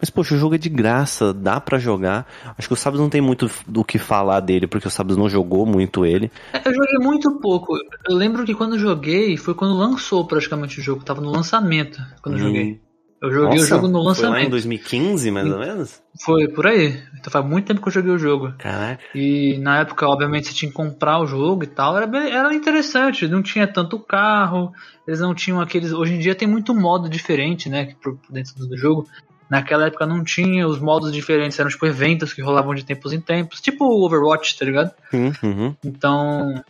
Mas, 0.00 0.10
poxa, 0.10 0.34
o 0.34 0.38
jogo 0.38 0.54
é 0.54 0.58
de 0.58 0.68
graça, 0.68 1.32
dá 1.32 1.60
para 1.60 1.78
jogar. 1.78 2.26
Acho 2.56 2.68
que 2.68 2.74
o 2.74 2.76
Sabs 2.76 3.00
não 3.00 3.08
tem 3.08 3.20
muito 3.20 3.50
do 3.66 3.84
que 3.84 3.98
falar 3.98 4.40
dele, 4.40 4.66
porque 4.66 4.88
o 4.88 4.90
Sabs 4.90 5.16
não 5.16 5.28
jogou 5.28 5.64
muito 5.64 6.04
ele. 6.04 6.30
É, 6.52 6.68
eu 6.68 6.74
joguei 6.74 6.98
muito 6.98 7.30
pouco. 7.40 7.74
Eu 8.08 8.16
lembro 8.16 8.44
que 8.44 8.54
quando 8.54 8.78
joguei, 8.78 9.36
foi 9.36 9.54
quando 9.54 9.74
lançou 9.74 10.26
praticamente 10.26 10.80
o 10.80 10.82
jogo. 10.82 11.04
Tava 11.04 11.20
no 11.20 11.30
lançamento 11.30 12.00
quando 12.22 12.36
hum. 12.36 12.38
eu 12.38 12.44
joguei. 12.46 12.84
Eu 13.24 13.32
joguei 13.32 13.58
Nossa, 13.58 13.64
o 13.64 13.68
jogo 13.68 13.88
no 13.88 14.02
lançamento. 14.02 14.32
Foi 14.32 14.40
lá 14.42 14.46
em 14.46 14.50
2015, 14.50 15.30
mais 15.30 15.50
ou 15.50 15.58
menos? 15.58 16.02
Foi, 16.22 16.46
por 16.48 16.66
aí. 16.66 17.02
Então 17.18 17.32
faz 17.32 17.46
muito 17.46 17.66
tempo 17.66 17.80
que 17.80 17.88
eu 17.88 17.92
joguei 17.92 18.12
o 18.12 18.18
jogo. 18.18 18.52
Caraca. 18.58 19.02
E 19.14 19.56
na 19.58 19.80
época, 19.80 20.06
obviamente, 20.06 20.48
você 20.48 20.54
tinha 20.54 20.70
que 20.70 20.76
comprar 20.76 21.18
o 21.20 21.26
jogo 21.26 21.64
e 21.64 21.66
tal. 21.66 21.96
Era, 21.96 22.06
bem, 22.06 22.30
era 22.30 22.52
interessante. 22.54 23.26
Não 23.26 23.42
tinha 23.42 23.66
tanto 23.66 23.98
carro. 23.98 24.72
Eles 25.08 25.20
não 25.20 25.34
tinham 25.34 25.58
aqueles. 25.58 25.90
Hoje 25.92 26.14
em 26.14 26.18
dia 26.18 26.34
tem 26.34 26.46
muito 26.46 26.74
modo 26.74 27.08
diferente, 27.08 27.70
né? 27.70 27.94
Dentro 28.28 28.68
do 28.68 28.76
jogo. 28.76 29.08
Naquela 29.48 29.86
época 29.86 30.06
não 30.06 30.24
tinha, 30.24 30.66
os 30.66 30.78
modos 30.78 31.12
diferentes 31.12 31.58
eram 31.58 31.70
tipo 31.70 31.86
eventos 31.86 32.32
que 32.32 32.42
rolavam 32.42 32.74
de 32.74 32.84
tempos 32.84 33.12
em 33.12 33.20
tempos, 33.20 33.60
tipo 33.60 33.84
o 33.84 34.04
Overwatch, 34.04 34.58
tá 34.58 34.64
ligado? 34.64 34.90
Uhum. 35.12 35.76
Então, 35.84 36.64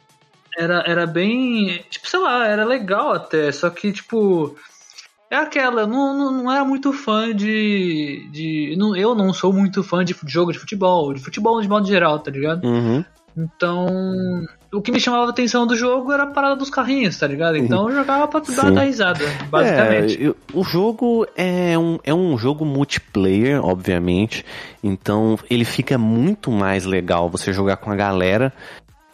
era, 0.56 0.82
era 0.86 1.06
bem. 1.06 1.84
Tipo, 1.88 2.08
sei 2.08 2.20
lá, 2.20 2.46
era 2.46 2.64
legal 2.64 3.12
até, 3.12 3.50
só 3.52 3.70
que, 3.70 3.92
tipo 3.92 4.56
é 5.34 5.36
aquela, 5.36 5.84
não, 5.84 6.16
não, 6.16 6.30
não 6.30 6.52
era 6.52 6.64
muito 6.64 6.92
fã 6.92 7.34
de. 7.34 8.28
de 8.30 8.76
não, 8.78 8.94
eu 8.94 9.16
não 9.16 9.32
sou 9.32 9.52
muito 9.52 9.82
fã 9.82 10.04
de 10.04 10.14
jogo 10.26 10.52
de 10.52 10.58
futebol, 10.60 11.12
de 11.12 11.20
futebol 11.20 11.60
de 11.60 11.68
modo 11.68 11.88
geral, 11.88 12.20
tá 12.20 12.30
ligado? 12.30 12.64
Uhum. 12.64 13.04
Então, 13.36 14.44
o 14.72 14.80
que 14.80 14.92
me 14.92 15.00
chamava 15.00 15.26
a 15.26 15.30
atenção 15.30 15.66
do 15.66 15.76
jogo 15.76 16.12
era 16.12 16.22
a 16.22 16.26
parada 16.26 16.56
dos 16.56 16.70
carrinhos, 16.70 17.18
tá 17.18 17.26
ligado? 17.26 17.56
Então 17.56 17.88
eu 17.88 17.96
jogava 17.96 18.28
pra 18.28 18.40
dar, 18.40 18.70
dar 18.70 18.82
risada, 18.82 19.24
basicamente. 19.50 20.26
É, 20.26 20.34
o 20.52 20.62
jogo 20.62 21.26
é 21.36 21.76
um, 21.76 21.98
é 22.04 22.14
um 22.14 22.38
jogo 22.38 22.64
multiplayer, 22.64 23.64
obviamente. 23.64 24.44
Então 24.82 25.36
ele 25.50 25.64
fica 25.64 25.98
muito 25.98 26.50
mais 26.50 26.84
legal 26.84 27.28
você 27.28 27.52
jogar 27.52 27.76
com 27.78 27.90
a 27.90 27.96
galera. 27.96 28.52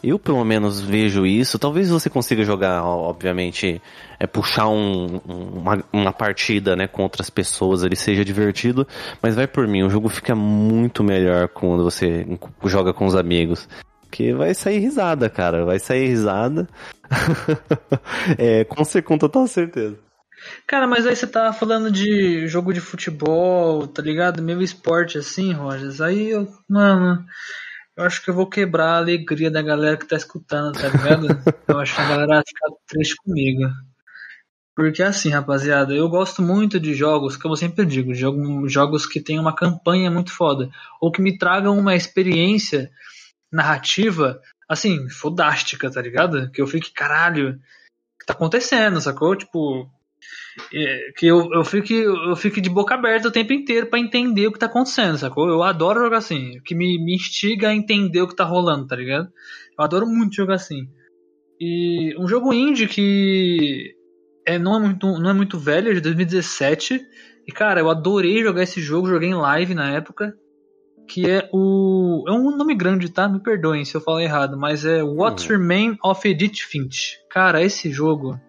Eu, 0.03 0.17
pelo 0.17 0.43
menos, 0.43 0.81
vejo 0.81 1.27
isso. 1.27 1.59
Talvez 1.59 1.89
você 1.89 2.09
consiga 2.09 2.43
jogar, 2.43 2.83
obviamente, 2.83 3.79
é 4.19 4.25
puxar 4.25 4.67
um, 4.67 5.21
uma, 5.27 5.83
uma, 5.93 6.11
partida, 6.11 6.75
né, 6.75 6.87
com 6.87 7.03
outras 7.03 7.29
pessoas, 7.29 7.83
ele 7.83 7.95
seja 7.95 8.25
divertido. 8.25 8.87
Mas 9.21 9.35
vai 9.35 9.45
por 9.45 9.67
mim, 9.67 9.83
o 9.83 9.91
jogo 9.91 10.09
fica 10.09 10.33
muito 10.33 11.03
melhor 11.03 11.47
quando 11.49 11.83
você 11.83 12.25
joga 12.65 12.91
com 12.93 13.05
os 13.05 13.15
amigos. 13.15 13.69
Que 14.11 14.33
vai 14.33 14.53
sair 14.53 14.79
risada, 14.79 15.29
cara. 15.29 15.65
Vai 15.65 15.79
sair 15.79 16.07
risada. 16.07 16.67
é, 18.37 18.65
com, 18.65 18.83
com 19.03 19.17
total 19.17 19.47
certeza. 19.47 19.97
Cara, 20.67 20.87
mas 20.87 21.05
aí 21.05 21.15
você 21.15 21.27
tá 21.27 21.53
falando 21.53 21.91
de 21.91 22.47
jogo 22.47 22.73
de 22.73 22.81
futebol, 22.81 23.87
tá 23.87 24.01
ligado? 24.01 24.41
Meio 24.41 24.61
esporte 24.61 25.17
assim, 25.17 25.53
Rogers. 25.53 26.01
Aí 26.01 26.29
eu. 26.31 26.47
Mano. 26.69 27.25
Eu 27.95 28.05
acho 28.05 28.23
que 28.23 28.29
eu 28.29 28.33
vou 28.33 28.47
quebrar 28.47 28.93
a 28.93 28.97
alegria 28.97 29.51
da 29.51 29.61
galera 29.61 29.97
que 29.97 30.07
tá 30.07 30.15
escutando, 30.15 30.73
tá 30.73 30.87
ligado? 30.87 31.27
eu 31.67 31.79
acho 31.79 31.93
que 31.93 32.01
a 32.01 32.07
galera 32.07 32.35
vai 32.35 32.43
ficar 32.47 32.69
triste 32.87 33.15
comigo. 33.17 33.69
Porque 34.75 35.03
assim, 35.03 35.29
rapaziada, 35.29 35.93
eu 35.93 36.07
gosto 36.09 36.41
muito 36.41 36.79
de 36.79 36.93
jogos, 36.93 37.35
como 37.35 37.53
eu 37.53 37.57
sempre 37.57 37.85
digo, 37.85 38.13
jogos 38.67 39.05
que 39.05 39.19
tem 39.19 39.37
uma 39.37 39.53
campanha 39.53 40.09
muito 40.09 40.31
foda. 40.31 40.69
Ou 41.01 41.11
que 41.11 41.21
me 41.21 41.37
tragam 41.37 41.77
uma 41.77 41.95
experiência 41.95 42.89
narrativa, 43.51 44.41
assim, 44.67 45.09
fodástica, 45.09 45.91
tá 45.91 46.01
ligado? 46.01 46.49
Que 46.51 46.61
eu 46.61 46.67
fique, 46.67 46.91
caralho, 46.91 47.51
o 47.51 48.19
que 48.19 48.25
tá 48.25 48.33
acontecendo, 48.33 49.01
sacou? 49.01 49.35
Tipo, 49.35 49.89
é, 50.73 51.11
que 51.17 51.27
eu, 51.27 51.49
eu, 51.53 51.63
fique, 51.63 51.93
eu 51.93 52.35
fique 52.35 52.61
de 52.61 52.69
boca 52.69 52.95
aberta 52.95 53.27
o 53.27 53.31
tempo 53.31 53.53
inteiro 53.53 53.87
para 53.87 53.99
entender 53.99 54.47
o 54.47 54.51
que 54.51 54.59
tá 54.59 54.65
acontecendo, 54.67 55.17
sacou? 55.17 55.47
Eu 55.49 55.63
adoro 55.63 56.01
jogar 56.01 56.17
assim, 56.17 56.61
que 56.65 56.75
me, 56.75 57.03
me 57.03 57.15
instiga 57.15 57.69
a 57.69 57.75
entender 57.75 58.21
o 58.21 58.27
que 58.27 58.35
tá 58.35 58.43
rolando, 58.43 58.87
tá 58.87 58.95
ligado? 58.95 59.29
Eu 59.77 59.83
adoro 59.83 60.07
muito 60.07 60.35
jogar 60.35 60.55
assim. 60.55 60.87
E 61.59 62.15
um 62.17 62.27
jogo 62.27 62.53
indie 62.53 62.87
que 62.87 63.95
é, 64.45 64.57
não, 64.57 64.75
é 64.75 64.79
muito, 64.79 65.07
não 65.19 65.29
é 65.29 65.33
muito 65.33 65.59
velho, 65.59 65.91
é 65.91 65.93
de 65.93 66.01
2017. 66.01 66.99
E 67.47 67.51
cara, 67.51 67.79
eu 67.79 67.89
adorei 67.89 68.41
jogar 68.41 68.63
esse 68.63 68.81
jogo, 68.81 69.07
joguei 69.07 69.29
em 69.29 69.35
live 69.35 69.73
na 69.73 69.91
época. 69.91 70.35
Que 71.11 71.29
é 71.29 71.49
o. 71.51 72.23
É 72.25 72.31
um 72.31 72.55
nome 72.55 72.73
grande, 72.73 73.09
tá? 73.09 73.27
Me 73.27 73.37
perdoem 73.37 73.83
se 73.83 73.93
eu 73.93 73.99
falar 73.99 74.23
errado, 74.23 74.57
mas 74.57 74.85
é 74.85 75.03
What's 75.03 75.43
uhum. 75.43 75.57
Remain 75.57 75.97
of 76.01 76.25
Edith 76.25 76.61
Finch. 76.65 77.19
Cara, 77.29 77.61
esse 77.61 77.91
jogo 77.91 78.39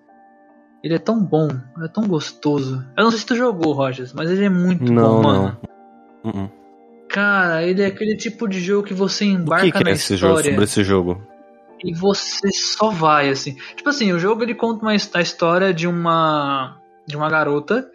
ele 0.81 0.95
é 0.95 0.99
tão 0.99 1.21
bom, 1.21 1.49
é 1.83 1.88
tão 1.88 2.07
gostoso. 2.07 2.87
Eu 2.97 3.02
não 3.02 3.11
sei 3.11 3.19
se 3.19 3.26
tu 3.26 3.35
jogou, 3.35 3.73
Rogers, 3.73 4.12
mas 4.12 4.31
ele 4.31 4.45
é 4.45 4.49
muito 4.49 4.92
não, 4.92 5.16
bom, 5.16 5.23
mano. 5.25 5.59
Não. 6.23 6.31
Uh 6.31 6.45
-uh. 6.45 6.50
Cara, 7.09 7.64
ele 7.64 7.83
é 7.83 7.87
aquele 7.87 8.16
tipo 8.16 8.47
de 8.47 8.61
jogo 8.61 8.87
que 8.87 8.95
você 8.95 9.25
embarca 9.25 9.66
que 9.66 9.73
que 9.73 9.83
na 9.83 9.90
é 9.90 9.95
esse 9.95 10.14
história. 10.14 10.37
Jogo, 10.37 10.49
sobre 10.49 10.64
esse 10.64 10.85
jogo? 10.85 11.23
E 11.85 11.92
você 11.92 12.52
só 12.52 12.90
vai, 12.90 13.28
assim. 13.28 13.57
Tipo 13.75 13.88
assim, 13.88 14.12
o 14.12 14.21
jogo 14.21 14.45
ele 14.45 14.54
conta 14.54 14.83
uma, 14.83 14.92
a 14.92 15.21
história 15.21 15.75
de 15.75 15.88
uma. 15.88 16.81
de 17.09 17.16
uma 17.16 17.28
garota 17.28 17.90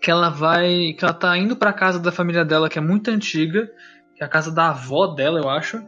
que 0.00 0.10
ela 0.10 0.28
vai. 0.28 0.92
que 0.92 1.04
ela 1.04 1.14
tá 1.14 1.36
indo 1.36 1.56
pra 1.56 1.72
casa 1.72 1.98
da 1.98 2.12
família 2.12 2.44
dela, 2.44 2.68
que 2.68 2.78
é 2.78 2.82
muito 2.82 3.10
antiga, 3.10 3.68
que 4.14 4.22
é 4.22 4.26
a 4.26 4.28
casa 4.28 4.52
da 4.52 4.70
avó 4.70 5.08
dela, 5.08 5.40
eu 5.40 5.48
acho. 5.48 5.82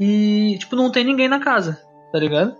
E, 0.00 0.56
tipo, 0.58 0.74
não 0.74 0.90
tem 0.90 1.04
ninguém 1.04 1.28
na 1.28 1.38
casa, 1.38 1.80
tá 2.12 2.18
ligado? 2.18 2.56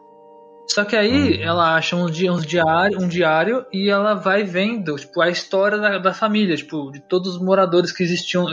Só 0.68 0.84
que 0.84 0.96
aí 0.96 1.36
uhum. 1.36 1.42
ela 1.42 1.74
acha 1.74 1.94
um, 1.94 2.06
dia, 2.06 2.32
um, 2.32 2.40
diário, 2.40 3.00
um 3.00 3.08
diário 3.08 3.66
e 3.72 3.90
ela 3.90 4.14
vai 4.14 4.42
vendo 4.44 4.96
tipo, 4.96 5.20
a 5.20 5.28
história 5.28 5.78
da, 5.78 5.98
da 5.98 6.14
família, 6.14 6.56
tipo, 6.56 6.90
de 6.90 7.00
todos 7.00 7.36
os 7.36 7.42
moradores 7.42 7.92
que 7.92 8.02
existiam, 8.02 8.46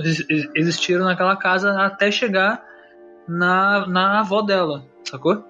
existiram 0.55 1.05
naquela 1.05 1.37
casa 1.37 1.71
até 1.81 2.11
chegar 2.11 2.61
na, 3.27 3.87
na 3.87 4.19
avó 4.19 4.41
dela, 4.41 4.83
sacou? 5.09 5.43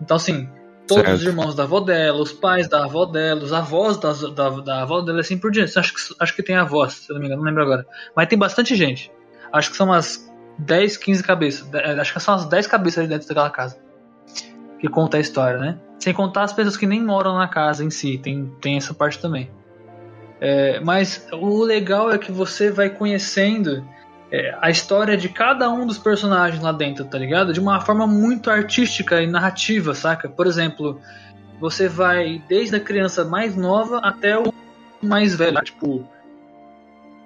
Então, 0.00 0.16
assim, 0.16 0.48
todos 0.94 1.04
certo. 1.04 1.20
os 1.20 1.26
irmãos 1.26 1.54
da 1.54 1.62
avó 1.64 1.80
dela, 1.80 2.20
os 2.20 2.32
pais 2.32 2.68
da 2.68 2.84
avó 2.84 3.04
dela, 3.04 3.42
os 3.42 3.52
avós 3.52 3.96
da, 3.96 4.12
da, 4.12 4.50
da 4.60 4.82
avó 4.82 5.00
dela, 5.00 5.20
assim 5.20 5.38
por 5.38 5.50
diante. 5.50 5.78
Acho 5.78 5.94
que, 5.94 6.00
acho 6.18 6.34
que 6.34 6.42
tem 6.42 6.56
avós, 6.56 6.94
se 6.94 7.10
eu 7.10 7.14
não 7.14 7.20
me 7.20 7.26
engano, 7.26 7.42
não 7.42 7.48
lembro 7.48 7.62
agora. 7.62 7.86
Mas 8.14 8.28
tem 8.28 8.38
bastante 8.38 8.74
gente. 8.74 9.10
Acho 9.52 9.70
que 9.70 9.76
são 9.76 9.86
umas 9.86 10.30
10, 10.58 10.96
15 10.96 11.22
cabeças. 11.22 11.70
Acho 12.00 12.12
que 12.12 12.20
são 12.20 12.34
umas 12.34 12.46
10 12.46 12.66
cabeças 12.66 12.98
ali 12.98 13.08
dentro 13.08 13.28
daquela 13.28 13.50
casa. 13.50 13.78
Que 14.78 14.88
conta 14.88 15.16
a 15.16 15.20
história, 15.20 15.58
né? 15.58 15.78
Sem 15.98 16.12
contar 16.12 16.42
as 16.42 16.52
pessoas 16.52 16.76
que 16.76 16.86
nem 16.86 17.02
moram 17.02 17.36
na 17.36 17.46
casa 17.46 17.84
em 17.84 17.90
si, 17.90 18.18
tem, 18.18 18.52
tem 18.60 18.76
essa 18.76 18.92
parte 18.92 19.18
também. 19.18 19.50
É, 20.40 20.80
mas 20.80 21.28
o 21.32 21.62
legal 21.62 22.10
é 22.10 22.18
que 22.18 22.32
você 22.32 22.70
vai 22.70 22.90
conhecendo 22.90 23.86
é, 24.32 24.56
a 24.62 24.70
história 24.70 25.14
de 25.14 25.28
cada 25.28 25.68
um 25.68 25.86
dos 25.86 25.98
personagens 25.98 26.62
lá 26.62 26.72
dentro, 26.72 27.04
tá 27.04 27.18
ligado? 27.18 27.52
De 27.52 27.60
uma 27.60 27.82
forma 27.82 28.06
muito 28.06 28.50
artística 28.50 29.20
e 29.20 29.26
narrativa, 29.26 29.94
saca? 29.94 30.26
Por 30.26 30.46
exemplo, 30.46 30.98
você 31.60 31.86
vai 31.86 32.42
desde 32.48 32.76
a 32.76 32.80
criança 32.80 33.26
mais 33.26 33.54
nova 33.54 33.98
até 33.98 34.38
o 34.38 34.50
mais 35.02 35.36
velho. 35.36 35.60
Tipo, 35.62 36.08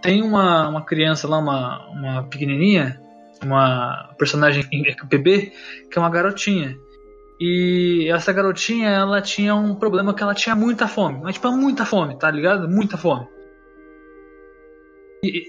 tem 0.03 0.21
uma, 0.21 0.69
uma 0.69 0.83
criança 0.85 1.29
lá, 1.29 1.39
uma, 1.39 1.87
uma 1.91 2.23
pequenininha, 2.25 3.01
uma 3.41 4.13
personagem 4.19 4.65
bebê, 5.05 5.53
que 5.89 5.97
é 5.97 6.01
uma 6.01 6.11
garotinha. 6.11 6.77
E 7.39 8.09
essa 8.11 8.33
garotinha, 8.33 8.89
ela 8.89 9.23
tinha 9.23 9.55
um 9.55 9.77
problema 9.77 10.13
que 10.13 10.25
ela 10.25 10.35
tinha 10.35 10.57
muita 10.57 10.89
fome. 10.89 11.21
Mas, 11.23 11.35
tipo, 11.35 11.53
muita 11.53 11.85
fome, 11.85 12.19
tá 12.19 12.29
ligado? 12.29 12.69
Muita 12.69 12.97
fome. 12.97 13.29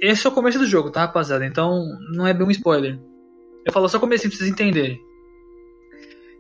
Esse 0.02 0.26
é 0.26 0.30
o 0.30 0.34
começo 0.34 0.60
do 0.60 0.66
jogo, 0.66 0.92
tá, 0.92 1.02
rapaziada? 1.02 1.46
Então, 1.46 1.86
não 2.14 2.26
é 2.26 2.34
bem 2.34 2.48
um 2.48 2.52
spoiler. 2.52 3.00
Eu 3.66 3.74
falo 3.74 3.90
só 3.90 4.00
começo 4.00 4.28
pra 4.28 4.38
vocês 4.38 4.50
entenderem. 4.50 5.00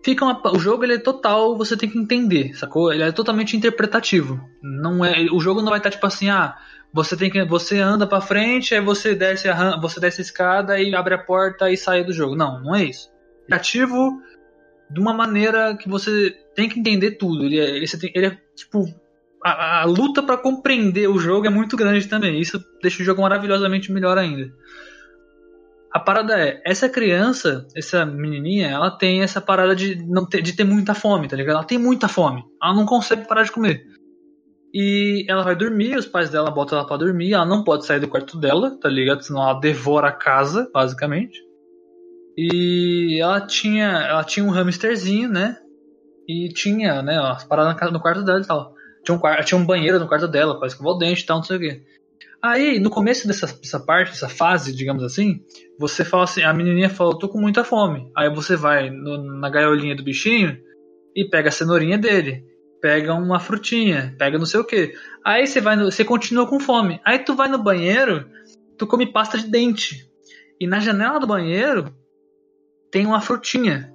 Fica 0.03 0.23
uma, 0.23 0.41
o 0.53 0.59
jogo 0.59 0.83
ele 0.83 0.93
é 0.93 0.97
total, 0.99 1.57
você 1.57 1.75
tem 1.75 1.89
que 1.89 1.97
entender, 1.97 2.53
sacou? 2.53 2.93
Ele 2.93 3.03
é 3.03 3.11
totalmente 3.11 3.57
interpretativo. 3.57 4.39
Não 4.61 5.03
é, 5.03 5.25
o 5.31 5.39
jogo 5.39 5.61
não 5.61 5.69
vai 5.69 5.79
estar 5.79 5.89
tipo 5.89 6.05
assim, 6.05 6.29
ah, 6.29 6.55
você 6.93 7.17
tem 7.17 7.29
que 7.29 7.43
você 7.43 7.79
anda 7.79 8.07
para 8.07 8.21
frente, 8.21 8.73
aí 8.73 8.81
você 8.81 9.13
desce 9.13 9.49
a 9.49 9.77
você 9.79 9.99
desce 9.99 10.21
a 10.21 10.23
escada 10.23 10.79
e 10.79 10.95
abre 10.95 11.15
a 11.15 11.17
porta 11.17 11.69
e 11.69 11.75
sai 11.75 12.03
do 12.03 12.13
jogo. 12.13 12.35
Não, 12.35 12.61
não 12.61 12.75
é 12.75 12.85
isso. 12.85 13.11
Ativo 13.51 14.21
de 14.89 14.99
uma 14.99 15.13
maneira 15.13 15.75
que 15.75 15.89
você 15.89 16.31
tem 16.55 16.69
que 16.69 16.79
entender 16.79 17.11
tudo. 17.11 17.43
Ele 17.43 17.59
é, 17.59 17.77
ele, 17.77 17.85
ele 18.15 18.25
é 18.27 18.37
tipo 18.55 18.85
a, 19.43 19.81
a 19.81 19.85
luta 19.85 20.21
para 20.23 20.37
compreender 20.37 21.07
o 21.07 21.19
jogo 21.19 21.47
é 21.47 21.49
muito 21.49 21.75
grande 21.77 22.07
também. 22.07 22.39
Isso 22.39 22.63
deixa 22.81 23.01
o 23.01 23.05
jogo 23.05 23.21
maravilhosamente 23.21 23.91
melhor 23.91 24.17
ainda. 24.17 24.51
A 25.93 25.99
parada 25.99 26.37
é, 26.37 26.61
essa 26.65 26.89
criança, 26.89 27.65
essa 27.75 28.05
menininha, 28.05 28.67
ela 28.67 28.91
tem 28.91 29.21
essa 29.21 29.41
parada 29.41 29.75
de 29.75 29.95
não 30.05 30.27
ter, 30.27 30.41
de 30.41 30.55
ter 30.55 30.63
muita 30.63 30.93
fome, 30.93 31.27
tá 31.27 31.35
ligado? 31.35 31.55
Ela 31.55 31.65
tem 31.65 31.77
muita 31.77 32.07
fome. 32.07 32.43
Ela 32.61 32.75
não 32.75 32.85
consegue 32.85 33.27
parar 33.27 33.43
de 33.43 33.51
comer. 33.51 33.83
E 34.73 35.25
ela 35.29 35.43
vai 35.43 35.55
dormir, 35.55 35.97
os 35.97 36.05
pais 36.05 36.29
dela 36.29 36.51
botam 36.51 36.77
ela 36.77 36.87
pra 36.87 36.97
dormir, 36.97 37.33
ela 37.33 37.45
não 37.45 37.63
pode 37.63 37.85
sair 37.85 37.99
do 37.99 38.07
quarto 38.07 38.37
dela, 38.37 38.77
tá 38.79 38.89
ligado? 38.89 39.23
Senão 39.23 39.41
ela 39.41 39.59
devora 39.59 40.09
a 40.09 40.11
casa, 40.11 40.69
basicamente. 40.73 41.39
E 42.37 43.19
ela 43.19 43.41
tinha, 43.41 43.87
ela 43.87 44.23
tinha 44.23 44.45
um 44.45 44.53
hamsterzinho, 44.53 45.29
né? 45.29 45.57
E 46.27 46.49
tinha, 46.49 47.01
né, 47.01 47.17
as 47.17 47.43
paradas 47.45 47.91
no 47.91 47.99
quarto 47.99 48.23
dela 48.23 48.41
e 48.41 48.45
tal. 48.45 48.76
Tinha 49.07 49.15
um, 49.15 49.43
tinha 49.45 49.57
um 49.57 49.65
banheiro 49.65 49.99
no 49.99 50.07
quarto 50.07 50.27
dela 50.27 50.59
pra 50.59 50.67
escovar 50.67 50.93
o 50.93 50.97
dente 50.97 51.23
e 51.23 51.25
tal, 51.25 51.37
não 51.37 51.43
sei 51.43 51.55
o 51.55 51.59
quê. 51.61 51.81
Aí, 52.41 52.77
no 52.77 52.89
começo 52.89 53.25
dessa, 53.25 53.47
dessa 53.47 53.79
parte, 53.79 54.11
dessa 54.11 54.27
fase, 54.27 54.75
digamos 54.75 55.01
assim, 55.01 55.41
você 55.79 56.03
fala 56.03 56.25
assim, 56.25 56.43
a 56.43 56.53
menininha 56.53 56.89
fala, 56.89 57.17
tô 57.17 57.29
com 57.29 57.39
muita 57.39 57.63
fome. 57.63 58.11
Aí 58.15 58.29
você 58.29 58.57
vai 58.57 58.89
no, 58.89 59.39
na 59.39 59.49
gaiolinha 59.49 59.95
do 59.95 60.03
bichinho 60.03 60.57
e 61.15 61.23
pega 61.23 61.47
a 61.47 61.51
cenourinha 61.51 61.97
dele, 61.97 62.43
pega 62.81 63.13
uma 63.13 63.39
frutinha, 63.39 64.13
pega 64.19 64.37
não 64.37 64.45
sei 64.45 64.59
o 64.59 64.65
que. 64.65 64.93
Aí 65.23 65.47
você 65.47 65.61
vai, 65.61 65.77
no, 65.77 65.85
você 65.85 66.03
continua 66.03 66.45
com 66.45 66.59
fome. 66.59 66.99
Aí 67.05 67.19
tu 67.19 67.33
vai 67.33 67.47
no 67.47 67.63
banheiro, 67.63 68.29
tu 68.77 68.85
come 68.85 69.07
pasta 69.07 69.37
de 69.37 69.47
dente. 69.47 70.05
E 70.59 70.67
na 70.67 70.81
janela 70.81 71.17
do 71.17 71.27
banheiro 71.27 71.95
tem 72.91 73.05
uma 73.05 73.21
frutinha. 73.21 73.93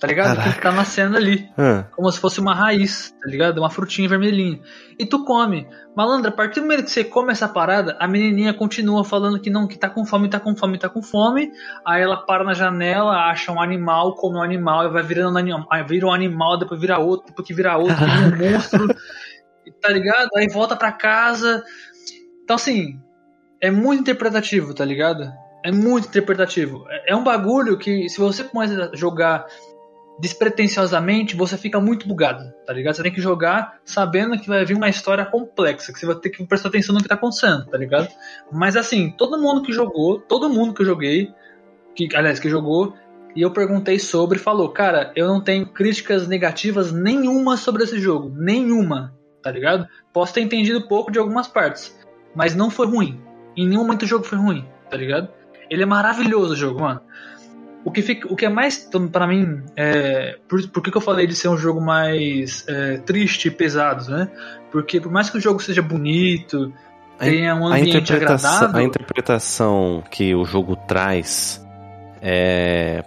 Tá 0.00 0.06
ligado? 0.06 0.36
Caraca. 0.36 0.54
Que 0.54 0.62
tá 0.62 0.72
nascendo 0.72 1.14
ali. 1.14 1.46
É. 1.58 1.84
Como 1.92 2.10
se 2.10 2.18
fosse 2.18 2.40
uma 2.40 2.54
raiz, 2.54 3.14
tá 3.22 3.28
ligado? 3.28 3.58
Uma 3.58 3.68
frutinha 3.68 4.08
vermelhinha. 4.08 4.58
E 4.98 5.04
tu 5.04 5.26
come. 5.26 5.68
Malandra, 5.94 6.30
a 6.30 6.32
partir 6.32 6.60
do 6.60 6.62
momento 6.62 6.84
que 6.84 6.90
você 6.90 7.04
come 7.04 7.32
essa 7.32 7.46
parada, 7.46 7.98
a 8.00 8.08
menininha 8.08 8.54
continua 8.54 9.04
falando 9.04 9.38
que 9.38 9.50
não, 9.50 9.68
que 9.68 9.78
tá 9.78 9.90
com 9.90 10.06
fome, 10.06 10.30
tá 10.30 10.40
com 10.40 10.56
fome, 10.56 10.78
tá 10.78 10.88
com 10.88 11.02
fome. 11.02 11.52
Aí 11.84 12.00
ela 12.00 12.16
para 12.16 12.42
na 12.42 12.54
janela, 12.54 13.30
acha 13.30 13.52
um 13.52 13.60
animal, 13.60 14.14
come 14.14 14.38
um 14.38 14.42
animal, 14.42 14.86
e 14.86 14.90
vai 14.90 15.02
virando 15.02 15.34
um 15.34 15.38
animal, 15.38 15.68
vira 15.86 16.06
um 16.06 16.12
animal, 16.12 16.58
depois 16.58 16.80
vira 16.80 16.98
outro, 16.98 17.26
depois 17.26 17.46
que 17.46 17.52
vira 17.52 17.76
outro, 17.76 17.96
vira 17.96 18.34
um 18.34 18.38
monstro. 18.52 18.88
Tá 19.82 19.90
ligado? 19.90 20.30
Aí 20.34 20.48
volta 20.48 20.74
pra 20.74 20.92
casa. 20.92 21.62
Então 22.42 22.56
assim, 22.56 22.98
é 23.60 23.70
muito 23.70 24.00
interpretativo, 24.00 24.72
tá 24.72 24.84
ligado? 24.84 25.30
É 25.62 25.70
muito 25.70 26.08
interpretativo. 26.08 26.86
É, 26.88 27.12
é 27.12 27.16
um 27.16 27.22
bagulho 27.22 27.76
que, 27.76 28.08
se 28.08 28.18
você 28.18 28.42
começa 28.42 28.90
a 28.90 28.96
jogar 28.96 29.44
despretensiosamente, 30.20 31.34
você 31.34 31.56
fica 31.56 31.80
muito 31.80 32.06
bugado, 32.06 32.52
tá 32.66 32.72
ligado? 32.72 32.94
Você 32.94 33.02
tem 33.02 33.12
que 33.12 33.20
jogar 33.20 33.80
sabendo 33.84 34.38
que 34.38 34.48
vai 34.48 34.64
vir 34.64 34.76
uma 34.76 34.88
história 34.88 35.24
complexa, 35.24 35.92
que 35.92 35.98
você 35.98 36.06
vai 36.06 36.14
ter 36.16 36.28
que 36.28 36.44
prestar 36.44 36.68
atenção 36.68 36.94
no 36.94 37.02
que 37.02 37.08
tá 37.08 37.14
acontecendo, 37.14 37.66
tá 37.66 37.78
ligado? 37.78 38.08
Mas 38.52 38.76
assim, 38.76 39.10
todo 39.10 39.40
mundo 39.40 39.62
que 39.62 39.72
jogou, 39.72 40.20
todo 40.20 40.50
mundo 40.50 40.74
que 40.74 40.82
eu 40.82 40.86
joguei, 40.86 41.32
que, 41.94 42.14
aliás, 42.14 42.38
que 42.38 42.50
jogou, 42.50 42.94
e 43.34 43.40
eu 43.40 43.50
perguntei 43.50 43.98
sobre, 43.98 44.38
falou, 44.38 44.68
cara, 44.68 45.10
eu 45.16 45.26
não 45.26 45.40
tenho 45.40 45.66
críticas 45.66 46.28
negativas 46.28 46.92
nenhuma 46.92 47.56
sobre 47.56 47.84
esse 47.84 47.98
jogo, 47.98 48.30
nenhuma, 48.36 49.14
tá 49.42 49.50
ligado? 49.50 49.88
Posso 50.12 50.34
ter 50.34 50.42
entendido 50.42 50.86
pouco 50.86 51.10
de 51.10 51.18
algumas 51.18 51.48
partes, 51.48 51.98
mas 52.34 52.54
não 52.54 52.70
foi 52.70 52.86
ruim. 52.86 53.20
Em 53.56 53.66
nenhum 53.66 53.82
momento 53.82 54.02
o 54.02 54.06
jogo 54.06 54.24
foi 54.24 54.38
ruim, 54.38 54.66
tá 54.90 54.96
ligado? 54.96 55.28
Ele 55.70 55.82
é 55.82 55.86
maravilhoso 55.86 56.52
o 56.52 56.56
jogo, 56.56 56.80
mano. 56.80 57.00
O 57.84 57.90
que, 57.90 58.02
fica, 58.02 58.30
o 58.30 58.36
que 58.36 58.44
é 58.44 58.48
mais, 58.48 58.88
para 59.10 59.26
mim, 59.26 59.62
é, 59.74 60.38
por, 60.46 60.68
por 60.68 60.82
que, 60.82 60.90
que 60.90 60.96
eu 60.96 61.00
falei 61.00 61.26
de 61.26 61.34
ser 61.34 61.48
um 61.48 61.56
jogo 61.56 61.80
mais 61.80 62.64
é, 62.68 62.98
triste 62.98 63.48
e 63.48 63.50
pesado, 63.50 64.10
né? 64.10 64.30
Porque 64.70 65.00
por 65.00 65.10
mais 65.10 65.30
que 65.30 65.38
o 65.38 65.40
jogo 65.40 65.60
seja 65.60 65.80
bonito, 65.80 66.72
tenha 67.18 67.54
um 67.54 67.66
ambiente 67.66 68.12
a 68.12 68.16
agradável... 68.16 68.76
A 68.76 68.82
interpretação 68.82 70.04
que 70.10 70.34
o 70.34 70.44
jogo 70.44 70.76
traz 70.76 71.66
é, 72.20 73.02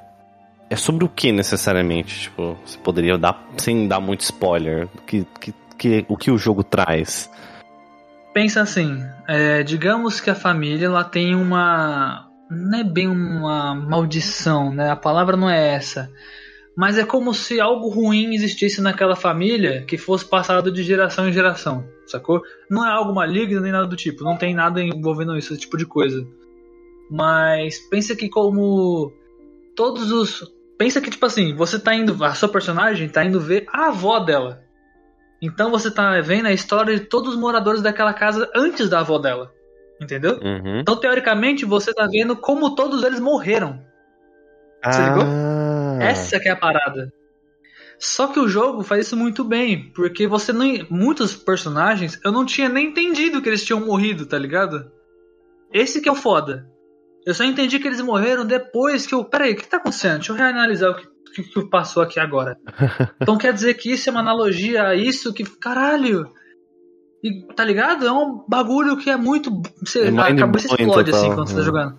é 0.69 0.75
sobre 0.75 1.05
o 1.05 1.09
que 1.09 1.31
necessariamente? 1.31 2.21
Tipo, 2.21 2.57
você 2.65 2.77
poderia 2.79 3.15
dar, 3.15 3.47
sem 3.57 3.87
dar 3.87 3.99
muito 3.99 4.21
spoiler, 4.21 4.87
que, 5.05 5.25
que, 5.39 5.53
que, 5.77 6.05
o 6.07 6.17
que 6.17 6.31
o 6.31 6.37
jogo 6.37 6.63
traz? 6.63 7.29
Pensa 8.33 8.61
assim, 8.61 9.03
é, 9.27 9.61
digamos 9.61 10.19
que 10.19 10.31
a 10.31 10.35
família 10.35 10.87
ela 10.87 11.03
tem 11.03 11.35
uma, 11.35 12.27
não 12.49 12.79
é 12.79 12.83
bem 12.83 13.07
uma 13.07 13.73
maldição, 13.75 14.73
né? 14.73 14.89
A 14.89 14.95
palavra 14.95 15.35
não 15.37 15.49
é 15.49 15.75
essa. 15.75 16.11
Mas 16.75 16.97
é 16.97 17.05
como 17.05 17.33
se 17.33 17.59
algo 17.59 17.87
ruim 17.87 18.33
existisse 18.33 18.81
naquela 18.81 19.15
família 19.15 19.85
que 19.85 19.97
fosse 19.97 20.25
passado 20.25 20.71
de 20.71 20.81
geração 20.83 21.29
em 21.29 21.33
geração, 21.33 21.87
sacou? 22.07 22.41
Não 22.69 22.85
é 22.85 22.89
algo 22.89 23.13
maligno 23.13 23.61
nem 23.61 23.71
nada 23.71 23.85
do 23.85 23.95
tipo, 23.95 24.23
não 24.23 24.35
tem 24.35 24.55
nada 24.55 24.81
envolvendo 24.81 25.37
isso, 25.37 25.53
esse 25.53 25.61
tipo 25.61 25.77
de 25.77 25.85
coisa. 25.85 26.25
Mas 27.11 27.77
pensa 27.89 28.15
que 28.15 28.27
como 28.27 29.13
todos 29.75 30.11
os 30.11 30.51
pensa 30.77 30.99
que 30.99 31.11
tipo 31.11 31.25
assim, 31.25 31.55
você 31.55 31.77
tá 31.79 31.93
indo, 31.93 32.23
a 32.23 32.33
sua 32.33 32.49
personagem 32.49 33.07
tá 33.07 33.23
indo 33.23 33.39
ver 33.39 33.67
a 33.71 33.89
avó 33.89 34.19
dela. 34.19 34.63
Então 35.39 35.69
você 35.69 35.91
tá 35.91 36.19
vendo 36.21 36.47
a 36.47 36.53
história 36.53 36.97
de 36.97 37.05
todos 37.05 37.33
os 37.33 37.39
moradores 37.39 37.81
daquela 37.83 38.13
casa 38.13 38.49
antes 38.55 38.89
da 38.89 39.01
avó 39.01 39.19
dela. 39.19 39.53
Entendeu? 40.03 40.39
Uhum. 40.41 40.79
Então, 40.79 40.95
teoricamente, 40.99 41.65
você 41.65 41.93
tá 41.93 42.05
vendo 42.07 42.35
como 42.35 42.75
todos 42.75 43.03
eles 43.03 43.19
morreram. 43.19 43.79
Você 44.83 45.01
ah. 45.01 45.09
ligou? 45.09 45.23
Essa 46.01 46.39
que 46.39 46.49
é 46.49 46.51
a 46.51 46.55
parada. 46.55 47.11
Só 47.97 48.27
que 48.27 48.39
o 48.39 48.49
jogo 48.49 48.83
faz 48.83 49.07
isso 49.07 49.15
muito 49.15 49.43
bem, 49.43 49.91
porque 49.93 50.27
você 50.27 50.51
não. 50.51 50.65
Muitos 50.89 51.35
personagens 51.35 52.19
eu 52.23 52.31
não 52.31 52.45
tinha 52.45 52.67
nem 52.67 52.87
entendido 52.87 53.41
que 53.41 53.47
eles 53.47 53.63
tinham 53.63 53.79
morrido, 53.79 54.25
tá 54.25 54.37
ligado? 54.37 54.91
Esse 55.71 56.01
que 56.01 56.09
é 56.09 56.11
o 56.11 56.15
foda. 56.15 56.69
Eu 57.25 57.33
só 57.33 57.45
entendi 57.45 57.79
que 57.79 57.87
eles 57.87 58.01
morreram 58.01 58.45
depois 58.45 59.07
que 59.07 59.15
eu. 59.15 59.23
Peraí, 59.23 59.53
o 59.53 59.55
que 59.55 59.67
tá 59.67 59.77
acontecendo? 59.77 60.15
Deixa 60.15 60.33
eu 60.33 60.35
reanalisar 60.35 60.91
o 60.91 60.95
que, 60.95 61.07
que, 61.33 61.43
que 61.43 61.69
passou 61.69 62.03
aqui 62.03 62.19
agora. 62.19 62.57
então 63.21 63.37
quer 63.37 63.53
dizer 63.53 63.75
que 63.75 63.91
isso 63.93 64.09
é 64.09 64.11
uma 64.11 64.19
analogia 64.19 64.87
a 64.87 64.95
isso 64.95 65.33
que. 65.33 65.43
Caralho! 65.43 66.29
E, 67.23 67.45
tá 67.55 67.63
ligado? 67.63 68.05
É 68.05 68.11
um 68.11 68.43
bagulho 68.47 68.97
que 68.97 69.09
é 69.09 69.15
muito. 69.15 69.61
Você, 69.79 70.01
é 70.01 70.09
a 70.09 70.35
cabeça 70.35 70.67
explode 70.67 71.11
total, 71.11 71.19
assim 71.19 71.33
quando 71.33 71.47
você 71.47 71.55
tá 71.55 71.61
jogando. 71.61 71.97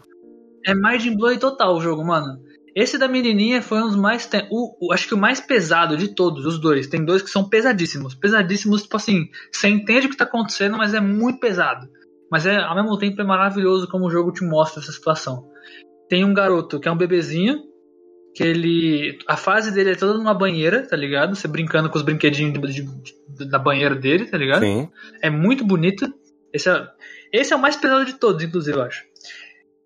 É 0.66 0.74
mind 0.74 1.16
blowing 1.16 1.38
total 1.38 1.76
o 1.76 1.80
jogo, 1.80 2.04
mano. 2.04 2.38
Esse 2.76 2.98
da 2.98 3.08
menininha 3.08 3.62
foi 3.62 3.78
um 3.78 3.87
dos 3.87 3.96
mais. 3.96 4.28
O, 4.50 4.88
o, 4.88 4.92
acho 4.92 5.08
que 5.08 5.14
o 5.14 5.18
mais 5.18 5.40
pesado 5.40 5.96
de 5.96 6.08
todos, 6.08 6.44
os 6.44 6.58
dois. 6.58 6.88
Tem 6.88 7.02
dois 7.04 7.22
que 7.22 7.30
são 7.30 7.48
pesadíssimos. 7.48 8.14
Pesadíssimos, 8.14 8.82
tipo 8.82 8.96
assim. 8.96 9.28
Você 9.50 9.68
entende 9.68 10.06
o 10.06 10.10
que 10.10 10.16
tá 10.16 10.24
acontecendo, 10.24 10.76
mas 10.76 10.92
é 10.92 11.00
muito 11.00 11.40
pesado. 11.40 11.88
Mas 12.30 12.44
é, 12.44 12.56
ao 12.56 12.74
mesmo 12.74 12.98
tempo 12.98 13.20
é 13.20 13.24
maravilhoso 13.24 13.88
como 13.88 14.06
o 14.06 14.10
jogo 14.10 14.32
te 14.32 14.44
mostra 14.44 14.82
essa 14.82 14.92
situação. 14.92 15.48
Tem 16.08 16.24
um 16.24 16.34
garoto 16.34 16.78
que 16.78 16.88
é 16.88 16.92
um 16.92 16.96
bebezinho, 16.96 17.62
que 18.35 18.42
ele. 18.42 19.18
A 19.29 19.37
fase 19.37 19.73
dele 19.73 19.92
é 19.92 19.94
toda 19.94 20.18
numa 20.18 20.35
banheira, 20.35 20.83
tá 20.87 20.97
ligado? 20.97 21.37
Você 21.37 21.47
brincando 21.47 21.88
com 21.88 21.97
os 21.97 22.03
brinquedinhos 22.03 22.53
de, 22.75 22.83
de, 22.83 23.49
da 23.49 23.59
banheira 23.59 23.94
dele, 23.94 24.27
tá 24.27 24.37
ligado? 24.37 24.62
Sim. 24.62 24.88
É 25.23 25.31
muito 25.31 25.64
bonito. 25.64 26.12
Esse 26.53 26.68
é, 26.68 26.87
esse 27.33 27.53
é 27.53 27.57
o 27.57 27.61
mais 27.61 27.77
pesado 27.77 28.05
de 28.05 28.14
todos, 28.14 28.42
inclusive, 28.42 28.77
eu 28.77 28.83
acho. 28.83 29.05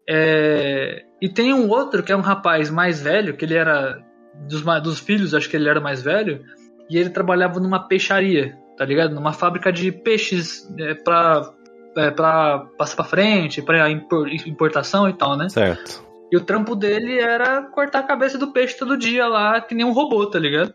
É, 0.09 1.05
e 1.21 1.29
tem 1.29 1.53
um 1.53 1.69
outro 1.69 2.03
que 2.03 2.11
é 2.11 2.17
um 2.17 2.23
rapaz 2.23 2.71
mais 2.71 3.03
velho, 3.03 3.37
que 3.37 3.45
ele 3.45 3.55
era. 3.55 4.03
Dos, 4.47 4.63
dos 4.83 5.01
filhos, 5.01 5.35
acho 5.35 5.51
que 5.51 5.57
ele 5.57 5.69
era 5.69 5.81
mais 5.81 6.01
velho, 6.01 6.45
e 6.89 6.97
ele 6.97 7.11
trabalhava 7.11 7.59
numa 7.59 7.89
peixaria, 7.89 8.57
tá 8.77 8.85
ligado? 8.85 9.13
Numa 9.13 9.33
fábrica 9.33 9.73
de 9.73 9.91
peixes 9.91 10.67
é, 10.79 10.95
pra, 10.95 11.53
é, 11.97 12.11
pra 12.13 12.67
passar 12.79 12.97
pra 12.97 13.05
frente, 13.05 13.61
pra 13.61 13.91
importação 13.91 15.09
e 15.09 15.13
tal, 15.13 15.37
né? 15.37 15.49
Certo. 15.49 16.08
E 16.31 16.37
o 16.37 16.45
trampo 16.45 16.75
dele 16.75 17.19
era 17.19 17.63
cortar 17.63 18.01
a 18.01 18.07
cabeça 18.07 18.37
do 18.37 18.53
peixe 18.53 18.77
todo 18.77 18.99
dia 18.99 19.27
lá, 19.27 19.61
que 19.61 19.75
nem 19.75 19.85
um 19.85 19.93
robô, 19.93 20.27
tá 20.27 20.39
ligado? 20.39 20.75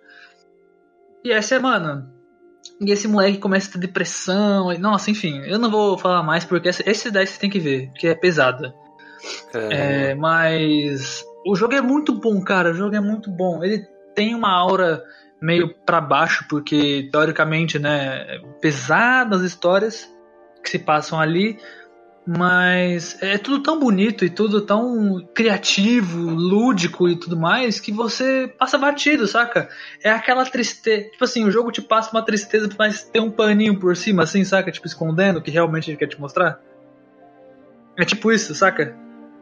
E 1.24 1.32
essa 1.32 1.56
é, 1.56 1.60
mano. 1.60 2.12
E 2.82 2.92
esse 2.92 3.08
moleque 3.08 3.38
começa 3.38 3.70
a 3.70 3.74
ter 3.74 3.80
depressão. 3.80 4.72
E, 4.72 4.78
nossa, 4.78 5.12
enfim, 5.12 5.40
eu 5.46 5.60
não 5.60 5.70
vou 5.70 5.98
falar 5.98 6.24
mais 6.24 6.44
porque 6.44 6.70
esse, 6.70 6.84
esse 6.90 7.12
daí 7.12 7.28
você 7.28 7.40
tem 7.40 7.50
que 7.50 7.60
ver, 7.60 7.92
que 7.94 8.08
é 8.08 8.16
pesada. 8.16 8.74
É. 9.54 10.10
é, 10.12 10.16
mas 10.16 11.24
o 11.46 11.56
jogo 11.56 11.76
é 11.76 11.82
muito 11.82 12.14
bom, 12.14 12.42
cara. 12.42 12.72
O 12.72 12.74
jogo 12.74 12.96
é 12.96 13.00
muito 13.00 13.30
bom. 13.30 13.64
Ele 13.64 13.86
tem 14.16 14.34
uma 14.34 14.52
aura 14.52 15.04
meio 15.42 15.74
para 15.86 16.00
baixo, 16.00 16.46
porque 16.50 17.10
teoricamente, 17.12 17.78
né, 17.78 18.40
pesadas 18.62 19.42
histórias 19.42 20.10
que 20.64 20.70
se 20.70 20.80
passam 20.80 21.20
ali, 21.20 21.58
mas 22.26 23.22
é 23.22 23.38
tudo 23.38 23.62
tão 23.62 23.80
bonito 23.80 24.24
e 24.24 24.30
tudo 24.30 24.62
tão 24.62 25.26
criativo, 25.34 26.30
lúdico 26.30 27.10
e 27.10 27.16
tudo 27.18 27.38
mais 27.38 27.80
que 27.80 27.92
você 27.92 28.54
passa 28.58 28.78
batido, 28.78 29.28
saca? 29.28 29.70
É 30.02 30.10
aquela 30.10 30.46
tristeza. 30.46 31.10
Tipo 31.10 31.24
assim, 31.24 31.44
o 31.44 31.52
jogo 31.52 31.72
te 31.72 31.82
passa 31.82 32.12
uma 32.12 32.24
tristeza, 32.24 32.70
mas 32.80 33.04
tem 33.04 33.22
um 33.22 33.32
paninho 33.32 33.78
por 33.78 33.96
cima, 33.98 34.24
assim, 34.24 34.44
saca? 34.46 34.72
Tipo, 34.72 34.88
escondendo 34.88 35.40
o 35.40 35.42
que 35.42 35.52
realmente 35.52 35.92
ele 35.92 35.98
quer 35.98 36.08
te 36.08 36.20
mostrar. 36.20 36.60
É 37.98 38.06
tipo 38.06 38.32
isso, 38.32 38.56
saca? 38.56 38.96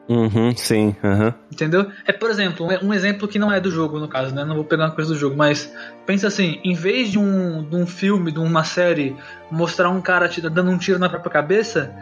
Uhum, 0.09 0.53
sim, 0.57 0.95
uhum. 1.03 1.33
Entendeu? 1.51 1.89
É, 2.05 2.11
por 2.11 2.29
exemplo, 2.29 2.67
um, 2.83 2.93
exemplo 2.93 3.27
que 3.27 3.39
não 3.39 3.51
é 3.51 3.61
do 3.61 3.71
jogo, 3.71 3.99
no 3.99 4.07
caso, 4.07 4.33
né? 4.33 4.43
Não 4.43 4.55
vou 4.55 4.65
pegar 4.65 4.85
uma 4.85 4.95
coisa 4.95 5.13
do 5.13 5.17
jogo, 5.17 5.37
mas 5.37 5.73
pensa 6.05 6.27
assim, 6.27 6.59
em 6.63 6.73
vez 6.73 7.09
de 7.09 7.19
um, 7.19 7.63
de 7.63 7.75
um 7.75 7.85
filme, 7.85 8.31
de 8.31 8.39
uma 8.39 8.63
série, 8.63 9.15
mostrar 9.49 9.89
um 9.89 10.01
cara 10.01 10.29
dando 10.51 10.71
um 10.71 10.77
tiro 10.77 10.99
na 10.99 11.07
própria 11.07 11.31
cabeça, 11.31 11.95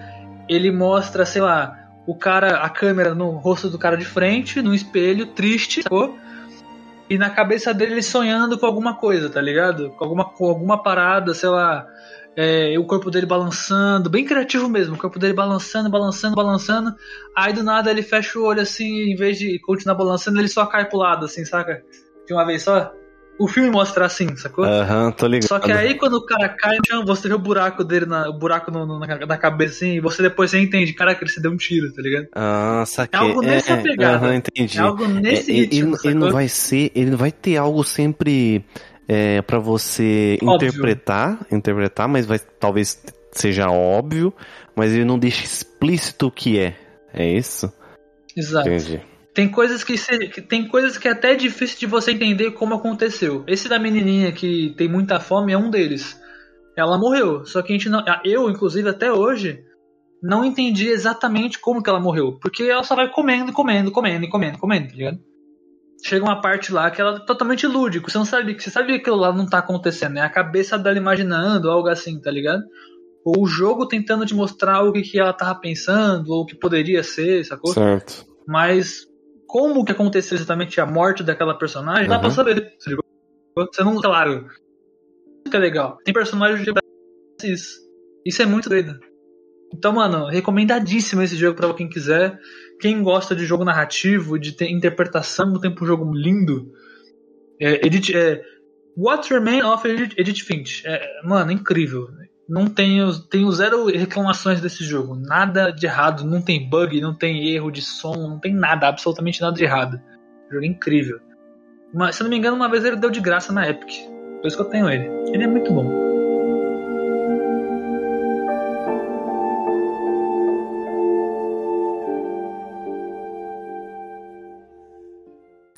ele 0.50 0.72
mostra, 0.72 1.26
sei 1.26 1.42
lá, 1.42 1.78
o 2.08 2.16
cara, 2.16 2.58
a 2.58 2.70
câmera 2.70 3.14
no 3.14 3.30
rosto 3.38 3.70
do 3.70 3.78
cara 3.78 3.96
de 3.96 4.04
frente, 4.04 4.62
no 4.62 4.74
espelho, 4.74 5.28
triste, 5.28 5.84
sacou? 5.84 6.18
E 7.08 7.18
na 7.18 7.30
cabeça 7.30 7.74
dele 7.74 7.94
ele 7.94 8.02
sonhando 8.02 8.58
com 8.58 8.66
alguma 8.66 8.96
coisa, 8.96 9.30
tá 9.30 9.40
ligado? 9.40 9.92
Com 9.92 10.04
alguma, 10.04 10.26
com 10.26 10.50
alguma 10.50 10.82
parada, 10.82 11.34
sei 11.34 11.50
lá, 11.50 11.88
é, 12.36 12.78
o 12.80 12.86
corpo 12.86 13.12
dele 13.12 13.26
balançando, 13.26 14.10
bem 14.10 14.26
criativo 14.26 14.68
mesmo, 14.68 14.96
o 14.96 14.98
corpo 14.98 15.20
dele 15.20 15.34
balançando, 15.34 15.90
balançando, 15.90 16.36
balançando. 16.36 16.96
Aí 17.36 17.54
do 17.54 17.64
nada 17.64 17.92
ele 17.92 18.02
fecha 18.02 18.40
o 18.40 18.44
olho 18.44 18.62
assim, 18.62 19.12
em 19.12 19.16
vez 19.16 19.38
de 19.38 19.60
continuar 19.60 19.96
balançando, 19.96 20.40
ele 20.40 20.48
só 20.48 20.66
cai 20.66 20.86
pro 20.86 20.98
lado, 20.98 21.26
assim, 21.26 21.46
saca? 21.46 21.84
De 22.26 22.34
uma 22.34 22.46
vez 22.46 22.64
só. 22.64 22.92
O 23.40 23.48
filme 23.48 23.70
mostra 23.72 24.06
assim, 24.06 24.36
sacou? 24.36 24.66
Aham, 24.66 25.06
uhum, 25.06 25.12
tô 25.14 25.26
ligado. 25.26 25.48
Só 25.48 25.60
que 25.60 25.72
aí 25.72 25.96
quando 25.96 26.16
o 26.16 26.26
cara 26.26 26.50
cai 26.50 26.76
no 26.78 26.86
chão, 26.86 27.06
você 27.06 27.30
vê 27.30 27.34
o 27.34 27.40
buraco 27.40 27.86
dele, 27.86 28.06
na, 28.06 28.30
o 28.30 28.38
buraco 28.38 28.70
no, 28.70 28.86
no, 28.86 29.00
na, 29.00 29.08
na, 29.26 29.38
cabeça 29.38 29.76
assim, 29.76 29.96
e 29.96 30.00
você 30.02 30.22
depois 30.22 30.52
você 30.52 30.60
entende, 30.60 30.92
caraca, 30.92 31.24
ele 31.24 31.32
se 31.32 31.42
deu 31.42 31.50
um 31.50 31.56
tiro, 31.56 31.90
tá 31.94 32.02
ligado? 32.02 32.28
Ah, 32.36 32.84
saquei. 32.86 33.18
É 33.18 33.24
algo 33.24 33.42
nessa 33.42 33.72
é, 33.72 33.82
pegada. 33.82 34.18
Aham, 34.18 34.36
entendi. 34.36 34.78
É 34.78 34.82
algo 34.82 35.08
nesse 35.08 35.52
é, 35.52 35.56
ritmo, 35.56 35.96
ele, 35.96 36.08
ele 36.10 36.14
não 36.16 36.32
vai 36.32 36.50
ser, 36.50 36.92
ele 36.94 37.12
não 37.12 37.18
vai 37.18 37.32
ter 37.32 37.56
algo 37.56 37.82
sempre 37.82 38.66
é, 39.08 39.42
para 39.42 39.58
você 39.58 40.38
Óbvio. 40.44 40.68
interpretar, 40.68 41.40
interpretar, 41.50 42.10
mas 42.10 42.26
vai 42.26 42.40
talvez 42.40 43.02
seja 43.32 43.70
óbvio, 43.72 44.34
mas 44.76 44.92
ele 44.92 45.06
não 45.06 45.18
deixa 45.18 45.46
explícito 45.46 46.28
o 46.28 46.32
que 46.32 46.60
é. 46.60 46.76
É 47.14 47.26
isso? 47.26 47.72
Exato. 48.36 48.68
Entendi. 48.68 49.02
Tem 49.40 49.48
coisas 49.48 49.86
que, 49.86 49.98
se, 49.98 50.28
que 50.28 50.42
tem 50.42 50.68
coisas 50.68 50.98
que 50.98 51.08
é 51.08 51.12
até 51.12 51.34
difícil 51.34 51.80
de 51.80 51.86
você 51.86 52.12
entender 52.12 52.52
como 52.52 52.76
aconteceu. 52.76 53.46
Esse 53.48 53.70
da 53.70 53.80
menininha 53.80 54.34
que 54.34 54.74
tem 54.76 54.90
muita 54.90 55.18
fome 55.18 55.54
é 55.54 55.58
um 55.58 55.70
deles. 55.70 56.20
Ela 56.76 56.98
morreu, 56.98 57.46
só 57.46 57.62
que 57.62 57.72
a 57.72 57.78
gente 57.78 57.88
não, 57.88 58.04
eu 58.26 58.50
inclusive 58.50 58.90
até 58.90 59.14
hoje 59.14 59.64
não 60.22 60.44
entendi 60.44 60.90
exatamente 60.90 61.58
como 61.58 61.82
que 61.82 61.90
ela 61.90 62.02
morreu, 62.02 62.38
porque 62.42 62.64
ela 62.64 62.84
só 62.84 62.98
vai 62.98 63.10
comendo, 63.10 63.54
comendo, 63.54 63.94
comendo, 63.94 64.28
comendo, 64.28 64.58
comendo, 64.58 64.90
tá 64.90 64.94
ligado? 64.94 65.20
Chega 66.04 66.26
uma 66.26 66.42
parte 66.42 66.74
lá 66.74 66.92
que 66.92 67.00
ela 67.00 67.16
é 67.16 67.26
totalmente 67.26 67.66
lúdico, 67.66 68.12
você 68.12 68.18
não 68.18 68.26
sabe, 68.26 68.60
você 68.60 68.70
sabe 68.70 68.88
que 68.90 68.96
aquilo 68.96 69.16
lá 69.16 69.32
não 69.32 69.46
tá 69.46 69.60
acontecendo, 69.60 70.18
é 70.18 70.22
a 70.22 70.30
cabeça 70.30 70.78
dela 70.78 70.98
imaginando 70.98 71.72
algo 71.72 71.88
assim, 71.88 72.20
tá 72.20 72.30
ligado? 72.30 72.64
Ou 73.24 73.44
o 73.44 73.48
jogo 73.48 73.88
tentando 73.88 74.26
te 74.26 74.36
mostrar 74.36 74.84
o 74.84 74.92
que, 74.92 75.02
que 75.02 75.18
ela 75.18 75.32
tava 75.32 75.58
pensando, 75.58 76.30
ou 76.30 76.42
o 76.42 76.46
que 76.46 76.60
poderia 76.60 77.04
ser, 77.04 77.46
sacou? 77.46 77.74
Certo. 77.74 78.28
Mas 78.46 79.09
como 79.50 79.84
que 79.84 79.92
aconteceu 79.92 80.38
exatamente 80.38 80.80
a 80.80 80.86
morte 80.86 81.24
daquela 81.24 81.58
personagem, 81.58 82.04
uhum. 82.04 82.10
dá 82.10 82.20
pra 82.20 82.30
saber. 82.30 82.72
Você 83.58 83.84
não, 83.84 84.00
claro. 84.00 84.46
Isso 84.46 85.50
que 85.50 85.58
é 85.58 85.60
legal. 85.60 85.98
Tem 86.06 86.14
personagens 86.14 86.64
que 86.64 87.48
isso. 87.48 87.80
Isso 88.24 88.44
é 88.44 88.46
muito 88.46 88.70
doido. 88.70 89.00
Então, 89.74 89.92
mano, 89.92 90.28
recomendadíssimo 90.28 91.24
esse 91.24 91.36
jogo 91.36 91.58
para 91.58 91.74
quem 91.74 91.90
quiser. 91.90 92.40
Quem 92.80 93.02
gosta 93.02 93.36
de 93.36 93.44
jogo 93.44 93.66
narrativo, 93.66 94.38
de 94.38 94.52
ter 94.52 94.70
interpretação, 94.70 95.48
no 95.50 95.60
tempo 95.60 95.84
um 95.84 95.88
jogo 95.88 96.14
lindo. 96.14 96.72
É, 97.60 97.86
edit, 97.88 98.16
é, 98.16 98.44
What 98.96 99.34
Remain 99.34 99.64
of 99.64 99.88
Edith, 99.88 100.14
Edith 100.16 100.44
Finch. 100.44 100.84
É, 100.86 101.02
mano, 101.24 101.52
incrível 101.52 102.08
não 102.50 102.68
tenho, 102.68 103.14
tenho 103.20 103.52
zero 103.52 103.86
reclamações 103.86 104.60
desse 104.60 104.84
jogo. 104.84 105.16
Nada 105.16 105.72
de 105.72 105.86
errado, 105.86 106.26
não 106.26 106.42
tem 106.42 106.68
bug, 106.68 107.00
não 107.00 107.14
tem 107.14 107.48
erro 107.50 107.70
de 107.70 107.82
som, 107.84 108.16
não 108.16 108.40
tem 108.40 108.56
nada, 108.56 108.88
absolutamente 108.88 109.40
nada 109.40 109.56
de 109.56 109.64
errado. 109.64 110.02
Jogo 110.52 110.66
incrível. 110.66 111.20
Mas, 111.94 112.16
se 112.16 112.24
não 112.24 112.30
me 112.30 112.38
engano, 112.38 112.56
uma 112.56 112.68
vez 112.70 112.84
ele 112.84 112.96
deu 112.96 113.12
de 113.12 113.22
graça 113.22 113.54
na 113.54 113.70
Epic. 113.70 113.90
Por 114.42 114.48
isso 114.48 114.58
que 114.58 114.64
eu 114.64 114.70
tenho 114.70 114.90
ele. 114.90 115.08
Ele 115.32 115.44
é 115.44 115.48
muito 115.48 115.72
bom. 115.72 116.10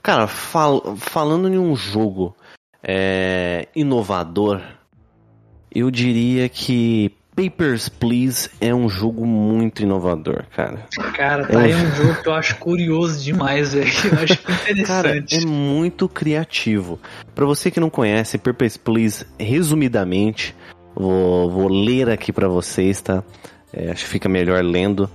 Cara, 0.01 0.25
fal 0.25 0.95
falando 0.95 1.47
em 1.47 1.57
um 1.57 1.75
jogo 1.75 2.35
é, 2.81 3.67
inovador 3.75 4.61
eu 5.73 5.89
diria 5.89 6.47
que 6.49 7.11
Papers, 7.35 7.87
Please 7.87 8.49
é 8.59 8.75
um 8.75 8.89
jogo 8.89 9.25
muito 9.25 9.81
inovador, 9.81 10.43
cara. 10.55 10.85
Cara, 11.15 11.47
tá 11.47 11.61
é 11.61 11.65
aí 11.65 11.75
um 11.75 11.91
jogo 11.95 12.21
que 12.21 12.27
eu 12.27 12.33
acho 12.33 12.57
curioso 12.57 13.23
demais, 13.23 13.73
velho. 13.73 13.87
Eu 14.11 14.23
acho 14.23 14.33
interessante. 14.33 14.83
Cara, 14.85 15.17
é 15.17 15.45
muito 15.45 16.09
criativo. 16.09 16.99
Para 17.33 17.45
você 17.45 17.71
que 17.71 17.79
não 17.79 17.89
conhece, 17.89 18.37
Papers, 18.37 18.75
Please, 18.75 19.25
resumidamente, 19.39 20.55
vou, 20.93 21.49
vou 21.49 21.67
ler 21.69 22.09
aqui 22.09 22.33
para 22.33 22.49
vocês, 22.49 22.99
tá? 22.99 23.23
É, 23.73 23.91
acho 23.91 24.03
que 24.03 24.09
fica 24.09 24.27
melhor 24.27 24.61
lendo. 24.63 25.09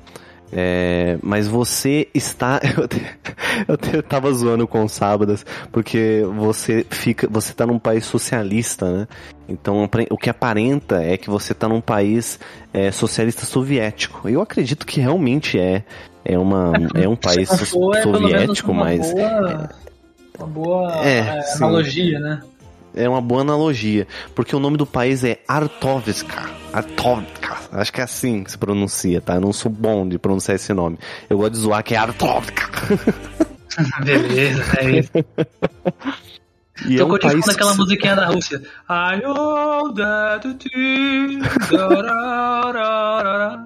É, 0.52 1.18
mas 1.22 1.48
você 1.48 2.08
está. 2.14 2.60
Eu, 2.76 3.74
eu, 3.74 3.92
eu 3.94 4.02
tava 4.02 4.30
zoando 4.32 4.68
com 4.68 4.86
sábados, 4.86 5.46
porque 5.72 6.22
você 6.36 6.84
fica. 6.90 7.26
Você 7.30 7.54
tá 7.54 7.66
num 7.66 7.78
país 7.78 8.04
socialista, 8.04 8.90
né? 8.90 9.08
Então 9.48 9.88
o 10.10 10.18
que 10.18 10.28
aparenta 10.28 11.02
é 11.02 11.16
que 11.16 11.30
você 11.30 11.54
tá 11.54 11.66
num 11.66 11.80
país 11.80 12.38
é, 12.72 12.90
socialista 12.90 13.46
soviético. 13.46 14.28
Eu 14.28 14.42
acredito 14.42 14.86
que 14.86 15.00
realmente 15.00 15.58
é. 15.58 15.84
É, 16.22 16.36
uma, 16.36 16.72
é 16.94 17.08
um 17.08 17.16
país 17.16 17.48
so, 17.48 17.94
é 17.94 18.02
soviético, 18.02 18.74
mas. 18.74 19.12
Boa, 19.12 19.70
uma 20.38 20.46
boa 20.46 21.06
é, 21.06 21.18
é 21.18 21.54
analogia, 21.54 22.18
né? 22.18 22.42
É 22.96 23.08
uma 23.08 23.20
boa 23.20 23.42
analogia, 23.42 24.08
porque 24.34 24.56
o 24.56 24.58
nome 24.58 24.76
do 24.76 24.86
país 24.86 25.22
é 25.22 25.38
Artovska. 25.46 26.50
Artovska. 26.72 27.56
Acho 27.72 27.92
que 27.92 28.00
é 28.00 28.04
assim 28.04 28.42
que 28.42 28.50
se 28.50 28.58
pronuncia, 28.58 29.20
tá? 29.20 29.34
Eu 29.34 29.40
não 29.40 29.52
sou 29.52 29.70
bom 29.70 30.08
de 30.08 30.18
pronunciar 30.18 30.56
esse 30.56 30.72
nome. 30.72 30.98
Eu 31.28 31.36
gosto 31.36 31.52
de 31.52 31.58
zoar 31.58 31.84
que 31.84 31.94
é 31.94 31.98
Artovska. 31.98 32.62
Beleza, 34.02 34.64
é 34.80 34.90
isso. 34.98 35.10
E 36.84 36.96
Tô 36.96 37.02
é 37.02 37.06
um 37.06 37.18
país... 37.18 37.48
aquela 37.48 37.74
musiquinha 37.74 38.14
da 38.14 38.26
Rússia. 38.26 38.62
I 38.88 39.20
know 39.22 39.94
that 39.94 40.46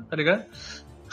Tá 0.08 0.16
ligado? 0.16 0.44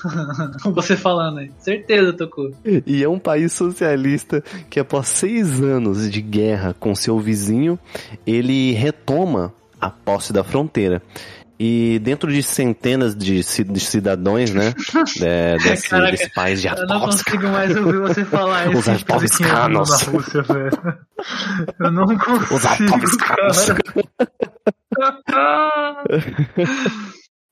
Você 0.74 0.96
falando 0.96 1.40
aí. 1.40 1.52
Certeza, 1.60 2.14
tocou. 2.14 2.52
E 2.86 3.04
é 3.04 3.10
um 3.10 3.20
país 3.20 3.54
socialista 3.54 4.44
que 4.70 4.80
após 4.80 5.08
seis 5.08 5.62
anos 5.62 6.10
de 6.10 6.22
guerra 6.22 6.76
com 6.80 6.96
seu 6.96 7.20
vizinho, 7.20 7.80
ele 8.26 8.74
retoma 8.74 9.54
a 9.80 9.90
posse 9.90 10.34
da 10.34 10.44
fronteira. 10.44 11.02
E 11.60 11.98
dentro 12.00 12.32
de 12.32 12.44
centenas 12.44 13.16
de, 13.16 13.42
cidadãos, 13.42 14.52
né? 14.52 14.74
É, 15.22 15.58
desse, 15.58 15.90
Caraca, 15.90 16.12
desse 16.12 16.32
país 16.34 16.62
de. 16.62 16.68
Eu 16.68 16.86
não 16.86 17.00
consigo 17.00 17.48
mais 17.48 17.76
ouvir 17.76 17.98
você 18.00 18.24
falar 18.26 18.72
isso. 18.72 18.92
Os. 19.82 20.02
Rússia, 20.04 20.44
velho. 20.44 20.72
Eu 21.80 21.92
não 21.92 22.06
consigo. 22.06 22.56
Os 22.56 22.66
Artovskanos. 22.66 23.72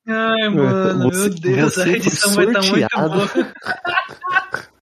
Ai, 0.08 0.48
mano, 0.48 1.10
você, 1.10 1.28
meu 1.28 1.34
Deus, 1.34 1.78
a 1.78 1.88
edição 1.88 2.34
vai 2.34 2.46
estar 2.46 2.60
tá 2.60 2.68
muito 2.68 2.88
boa. 2.96 3.52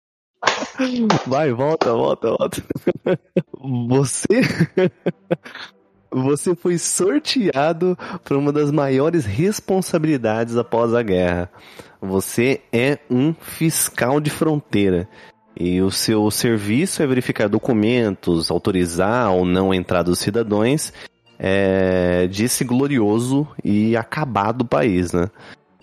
Vai, 1.26 1.52
volta, 1.52 1.92
volta, 1.92 2.28
volta. 2.28 2.62
Você. 3.88 4.42
Você 6.10 6.54
foi 6.54 6.78
sorteado 6.78 7.98
para 8.22 8.38
uma 8.38 8.52
das 8.52 8.70
maiores 8.70 9.24
responsabilidades 9.24 10.56
após 10.56 10.94
a 10.94 11.02
guerra. 11.02 11.50
Você 12.00 12.60
é 12.72 12.98
um 13.10 13.34
fiscal 13.34 14.20
de 14.20 14.30
fronteira. 14.30 15.08
E 15.58 15.80
o 15.80 15.90
seu 15.90 16.30
serviço 16.30 17.02
é 17.02 17.06
verificar 17.06 17.48
documentos, 17.48 18.50
autorizar 18.50 19.32
ou 19.32 19.44
não 19.44 19.72
a 19.72 19.76
entrada 19.76 20.10
dos 20.10 20.18
cidadãos 20.18 20.92
é, 21.46 22.26
desse 22.26 22.64
glorioso 22.64 23.46
e 23.62 23.94
acabado 23.98 24.64
país, 24.64 25.12
né? 25.12 25.28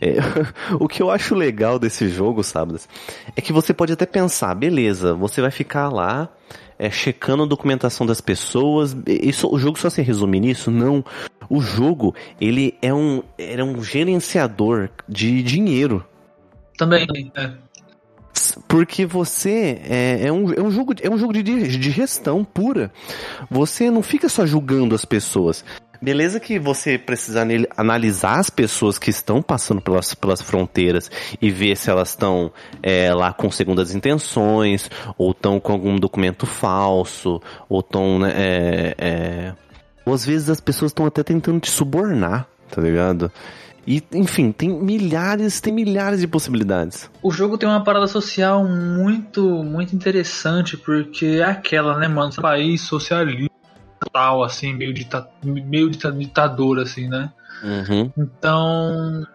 É, 0.02 0.16
o 0.80 0.88
que 0.88 1.04
eu 1.04 1.12
acho 1.12 1.36
legal 1.36 1.78
desse 1.78 2.10
jogo, 2.10 2.44
Sábados, 2.44 2.90
é 3.36 3.42
que 3.42 3.54
você 3.54 3.72
pode 3.72 3.94
até 3.94 4.08
pensar, 4.08 4.56
beleza, 4.56 5.14
você 5.14 5.40
vai 5.40 5.52
ficar 5.52 5.90
lá 5.90 6.28
é, 6.80 6.90
checando 6.90 7.44
a 7.44 7.46
documentação 7.46 8.08
das 8.08 8.20
pessoas. 8.20 8.98
Isso, 9.06 9.48
o 9.54 9.60
jogo 9.60 9.78
só 9.78 9.88
se 9.88 10.02
resume 10.02 10.40
nisso? 10.40 10.72
Não. 10.72 11.06
O 11.48 11.62
jogo, 11.62 12.16
ele 12.40 12.76
é 12.82 12.92
um, 12.92 13.22
é 13.38 13.64
um 13.64 13.84
gerenciador 13.84 14.90
de 15.08 15.44
dinheiro. 15.44 16.04
Também, 16.76 17.06
é. 17.36 17.52
Porque 18.68 19.06
você 19.06 19.82
é, 19.84 20.28
é, 20.28 20.32
um, 20.32 20.52
é 20.54 20.62
um 20.62 20.72
jogo, 20.72 20.94
é 21.02 21.10
um 21.10 21.18
jogo 21.18 21.34
de, 21.34 21.42
de 21.42 21.92
gestão 21.92 22.44
pura. 22.44 22.92
Você 23.50 23.90
não 23.90 24.02
fica 24.02 24.30
só 24.30 24.46
julgando 24.46 24.96
as 24.96 25.06
pessoas. 25.06 25.64
Beleza 26.02 26.40
que 26.40 26.58
você 26.58 26.98
precisa 26.98 27.46
analisar 27.78 28.40
as 28.40 28.50
pessoas 28.50 28.98
que 28.98 29.12
estão 29.12 29.40
passando 29.40 29.80
pelas, 29.82 30.16
pelas 30.16 30.42
fronteiras 30.42 31.12
e 31.40 31.52
ver 31.52 31.78
se 31.78 31.92
elas 31.92 32.10
estão 32.10 32.52
é, 32.82 33.14
lá 33.14 33.32
com 33.32 33.52
segundas 33.52 33.94
intenções, 33.94 34.90
ou 35.16 35.30
estão 35.30 35.60
com 35.60 35.72
algum 35.72 36.00
documento 36.00 36.48
falso, 36.48 37.40
ou 37.70 37.82
estão, 37.82 38.18
né, 38.18 38.34
é, 38.36 38.96
é... 38.98 39.54
Ou 40.04 40.16
às 40.16 40.26
vezes 40.26 40.50
as 40.50 40.60
pessoas 40.60 40.90
estão 40.90 41.06
até 41.06 41.22
tentando 41.22 41.60
te 41.60 41.70
subornar, 41.70 42.48
tá 42.72 42.82
ligado? 42.82 43.32
E, 43.86 44.04
enfim, 44.14 44.52
tem 44.52 44.70
milhares, 44.70 45.60
tem 45.60 45.74
milhares 45.74 46.20
de 46.20 46.28
possibilidades. 46.28 47.10
O 47.22 47.32
jogo 47.32 47.58
tem 47.58 47.68
uma 47.68 47.84
parada 47.84 48.08
social 48.08 48.64
muito, 48.68 49.42
muito 49.64 49.96
interessante, 49.96 50.78
porque 50.78 51.26
é 51.26 51.44
aquela, 51.44 51.98
né, 51.98 52.08
mano? 52.08 52.32
País 52.36 52.82
socialista 52.82 53.52
tal, 54.12 54.44
assim, 54.44 54.74
meio, 54.74 54.94
dita, 54.94 55.28
meio 55.44 55.90
ditador, 55.90 56.80
assim, 56.80 57.08
né? 57.08 57.32
Uhum. 57.64 58.12
Então, 58.18 59.26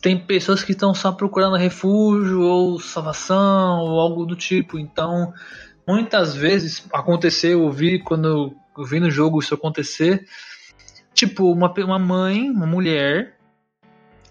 tem 0.00 0.18
pessoas 0.18 0.62
que 0.62 0.72
estão 0.72 0.94
só 0.94 1.12
procurando 1.12 1.56
refúgio 1.56 2.40
ou 2.40 2.80
salvação 2.80 3.80
ou 3.80 4.00
algo 4.00 4.24
do 4.26 4.36
tipo. 4.36 4.78
Então, 4.78 5.32
muitas 5.86 6.34
vezes 6.34 6.84
aconteceu, 6.92 7.62
eu 7.62 7.70
vi 7.70 7.98
quando 7.98 8.54
eu 8.76 8.84
vi 8.84 9.00
no 9.00 9.10
jogo 9.10 9.40
isso 9.40 9.54
acontecer, 9.54 10.24
tipo, 11.12 11.50
uma, 11.50 11.72
uma 11.84 11.98
mãe, 11.98 12.48
uma 12.48 12.66
mulher, 12.66 13.37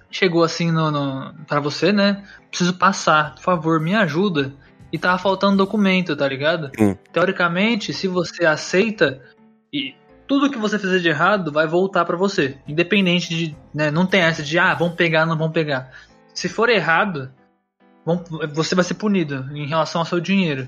chegou 0.09 0.43
assim 0.43 0.71
no, 0.71 0.91
no 0.91 1.33
para 1.47 1.59
você, 1.59 1.91
né? 1.91 2.23
Preciso 2.49 2.73
passar, 2.73 3.35
por 3.35 3.41
favor, 3.41 3.79
me 3.79 3.95
ajuda. 3.95 4.53
E 4.91 4.97
tava 4.97 5.17
faltando 5.17 5.57
documento, 5.57 6.15
tá 6.15 6.27
ligado? 6.27 6.71
Hum. 6.79 6.95
Teoricamente, 7.11 7.93
se 7.93 8.07
você 8.07 8.45
aceita 8.45 9.21
e 9.71 9.93
tudo 10.25 10.49
que 10.49 10.57
você 10.57 10.79
fizer 10.79 10.99
de 10.99 11.09
errado 11.09 11.51
vai 11.51 11.67
voltar 11.67 12.05
para 12.05 12.17
você, 12.17 12.57
independente 12.67 13.29
de, 13.29 13.55
né, 13.73 13.91
não 13.91 14.05
tem 14.05 14.21
essa 14.21 14.43
de 14.43 14.57
ah, 14.57 14.73
vão 14.73 14.91
pegar, 14.91 15.25
não 15.25 15.37
vão 15.37 15.51
pegar. 15.51 15.91
Se 16.33 16.47
for 16.47 16.69
errado, 16.69 17.31
vão, 18.05 18.23
você 18.53 18.75
vai 18.75 18.83
ser 18.83 18.93
punido 18.93 19.49
em 19.53 19.67
relação 19.67 20.01
ao 20.01 20.05
seu 20.05 20.19
dinheiro. 20.19 20.67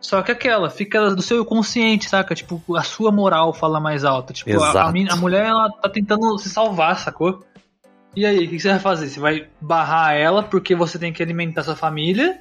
Só 0.00 0.22
que 0.22 0.30
aquela, 0.30 0.70
fica 0.70 1.10
do 1.10 1.22
seu 1.22 1.44
consciente, 1.44 2.08
saca? 2.08 2.34
Tipo, 2.34 2.62
a 2.76 2.82
sua 2.82 3.10
moral 3.10 3.52
fala 3.52 3.80
mais 3.80 4.04
alta. 4.04 4.32
Tipo, 4.32 4.62
a, 4.62 4.70
a, 4.70 4.88
a, 4.88 5.16
mulher, 5.16 5.46
ela 5.46 5.70
tá 5.70 5.88
tentando 5.88 6.38
se 6.38 6.48
salvar, 6.48 6.98
sacou? 6.98 7.44
E 8.18 8.26
aí, 8.26 8.46
o 8.46 8.48
que 8.48 8.58
você 8.58 8.70
vai 8.70 8.80
fazer? 8.80 9.08
Você 9.08 9.20
vai 9.20 9.46
barrar 9.60 10.12
ela 10.12 10.42
porque 10.42 10.74
você 10.74 10.98
tem 10.98 11.12
que 11.12 11.22
alimentar 11.22 11.62
sua 11.62 11.76
família? 11.76 12.40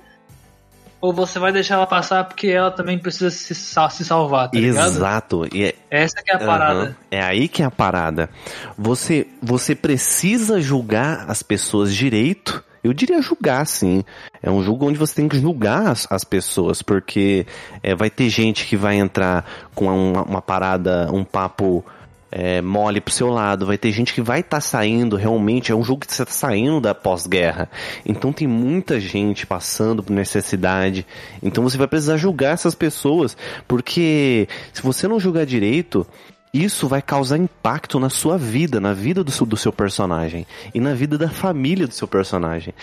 Ou 1.00 1.14
você 1.14 1.38
vai 1.38 1.52
deixar 1.52 1.76
ela 1.76 1.86
passar 1.86 2.24
porque 2.24 2.48
ela 2.48 2.72
também 2.72 2.98
precisa 2.98 3.30
se, 3.30 3.54
se 3.54 4.04
salvar, 4.04 4.50
tá 4.50 4.58
ligado? 4.58 4.88
Exato. 4.88 5.46
É... 5.54 5.76
Essa 5.92 6.16
que 6.24 6.32
é 6.32 6.36
a 6.36 6.40
parada. 6.40 6.80
Uhum. 6.80 6.96
É 7.12 7.24
aí 7.24 7.48
que 7.48 7.62
é 7.62 7.66
a 7.68 7.70
parada. 7.70 8.28
Você, 8.76 9.28
você 9.40 9.76
precisa 9.76 10.60
julgar 10.60 11.30
as 11.30 11.44
pessoas 11.44 11.94
direito. 11.94 12.64
Eu 12.84 12.92
diria 12.92 13.22
julgar, 13.22 13.64
sim. 13.68 14.04
É 14.42 14.50
um 14.50 14.64
jogo 14.64 14.88
onde 14.88 14.98
você 14.98 15.14
tem 15.14 15.28
que 15.28 15.40
julgar 15.40 15.90
as, 15.90 16.08
as 16.10 16.24
pessoas, 16.24 16.82
porque 16.82 17.46
é, 17.84 17.96
vai 17.96 18.10
ter 18.10 18.32
gente 18.32 18.66
que 18.66 18.76
vai 18.76 18.96
entrar 18.96 19.46
com 19.76 19.86
uma, 19.86 20.24
uma 20.24 20.42
parada, 20.42 21.08
um 21.14 21.24
papo 21.24 21.86
é, 22.32 22.62
mole 22.62 23.00
pro 23.00 23.14
seu 23.14 23.30
lado, 23.30 23.66
vai 23.66 23.78
ter 23.78 23.92
gente 23.92 24.14
que 24.14 24.22
vai 24.22 24.42
estar 24.42 24.58
tá 24.58 24.62
saindo 24.62 25.16
realmente, 25.16 25.72
é 25.72 25.76
um 25.76 25.84
jogo 25.84 26.06
que 26.06 26.14
você 26.14 26.26
tá 26.26 26.32
saindo 26.32 26.82
da 26.82 26.94
pós-guerra. 26.94 27.70
Então 28.06 28.34
tem 28.34 28.48
muita 28.48 29.00
gente 29.00 29.46
passando 29.46 30.04
por 30.04 30.14
necessidade. 30.14 31.06
Então 31.42 31.64
você 31.64 31.78
vai 31.78 31.88
precisar 31.88 32.18
julgar 32.18 32.54
essas 32.54 32.76
pessoas, 32.76 33.38
porque 33.68 34.48
se 34.74 34.82
você 34.82 35.08
não 35.08 35.20
julgar 35.20 35.46
direito, 35.46 36.06
isso 36.54 36.88
vai 36.88 37.02
causar 37.02 37.38
impacto 37.38 38.00
na 38.00 38.10
sua 38.10 38.38
vida, 38.38 38.80
na 38.80 38.94
vida 38.94 39.24
do 39.24 39.32
seu, 39.32 39.46
do 39.46 39.58
seu 39.58 39.72
personagem 39.72 40.48
e 40.74 40.80
na 40.80 40.94
vida 40.94 41.18
da 41.18 41.30
família 41.30 41.88
do 41.88 41.94
seu 41.94 42.08
personagem. 42.08 42.74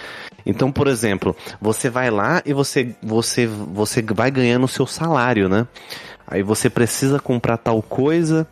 Então, 0.44 0.70
por 0.70 0.86
exemplo, 0.86 1.34
você 1.60 1.88
vai 1.88 2.10
lá 2.10 2.42
e 2.44 2.52
você, 2.52 2.94
você, 3.02 3.46
você 3.46 4.02
vai 4.02 4.30
ganhando 4.30 4.64
o 4.64 4.68
seu 4.68 4.86
salário, 4.86 5.48
né? 5.48 5.66
Aí 6.26 6.42
você 6.42 6.70
precisa 6.70 7.18
comprar 7.18 7.56
tal 7.58 7.82
coisa 7.82 8.46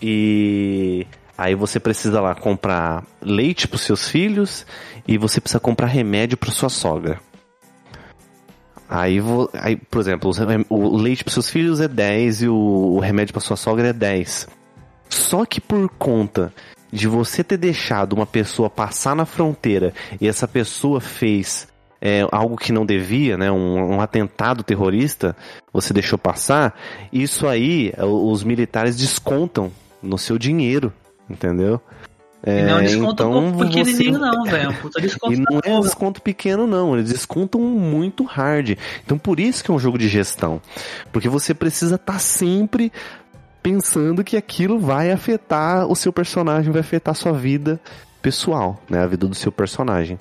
e 0.00 1.06
aí 1.36 1.54
você 1.54 1.80
precisa 1.80 2.20
lá 2.20 2.34
comprar 2.34 3.04
leite 3.20 3.68
para 3.68 3.78
seus 3.78 4.08
filhos 4.08 4.66
e 5.06 5.18
você 5.18 5.40
precisa 5.40 5.60
comprar 5.60 5.86
remédio 5.86 6.36
para 6.36 6.50
sua 6.50 6.68
sogra. 6.68 7.20
Aí, 8.88 9.18
vou, 9.18 9.50
aí, 9.52 9.76
por 9.76 10.00
exemplo, 10.00 10.30
o 10.68 10.96
leite 10.96 11.24
para 11.24 11.32
seus 11.32 11.50
filhos 11.50 11.80
é 11.80 11.88
10 11.88 12.42
e 12.42 12.48
o, 12.48 12.98
remédio 13.00 13.32
para 13.32 13.40
sua 13.40 13.56
sogra 13.56 13.88
é 13.88 13.92
10. 13.92 14.48
Só 15.08 15.44
que 15.44 15.60
por 15.60 15.88
conta 15.90 16.52
de 16.92 17.08
você 17.08 17.42
ter 17.42 17.56
deixado 17.56 18.12
uma 18.12 18.26
pessoa 18.26 18.70
passar 18.70 19.16
na 19.16 19.26
fronteira 19.26 19.92
e 20.20 20.28
essa 20.28 20.46
pessoa 20.46 21.00
fez 21.00 21.66
é, 22.00 22.26
algo 22.30 22.56
que 22.56 22.72
não 22.72 22.86
devia, 22.86 23.36
né, 23.36 23.50
um, 23.50 23.96
um, 23.96 24.00
atentado 24.00 24.62
terrorista, 24.62 25.36
você 25.72 25.92
deixou 25.92 26.18
passar, 26.18 26.78
isso 27.12 27.48
aí 27.48 27.92
os 27.98 28.44
militares 28.44 28.96
descontam 28.96 29.72
no 30.06 30.18
seu 30.18 30.38
dinheiro, 30.38 30.92
entendeu? 31.28 31.80
É, 32.42 32.64
não 32.64 32.78
é 32.78 32.82
desconto 32.82 33.22
então 33.24 33.58
pequenininho 33.58 34.12
você... 34.12 34.18
não, 34.18 34.44
velho. 34.44 34.74
Puta 34.74 35.00
desconto 35.00 35.32
e 35.32 35.36
não 35.36 35.60
é 35.64 35.80
desconto 35.80 36.22
pequeno 36.22 36.66
não, 36.66 36.96
eles 36.96 37.10
descontam 37.10 37.60
muito 37.60 38.22
hard. 38.22 38.78
Então 39.04 39.18
por 39.18 39.40
isso 39.40 39.64
que 39.64 39.70
é 39.70 39.74
um 39.74 39.78
jogo 39.78 39.98
de 39.98 40.08
gestão. 40.08 40.60
Porque 41.12 41.28
você 41.28 41.52
precisa 41.52 41.96
estar 41.96 42.14
tá 42.14 42.18
sempre 42.18 42.92
pensando 43.62 44.22
que 44.22 44.36
aquilo 44.36 44.78
vai 44.78 45.10
afetar 45.10 45.88
o 45.88 45.96
seu 45.96 46.12
personagem, 46.12 46.70
vai 46.70 46.82
afetar 46.82 47.12
a 47.12 47.16
sua 47.16 47.32
vida 47.32 47.80
pessoal, 48.22 48.80
né? 48.88 49.02
A 49.02 49.06
vida 49.06 49.26
do 49.26 49.34
seu 49.34 49.50
personagem. 49.50 50.18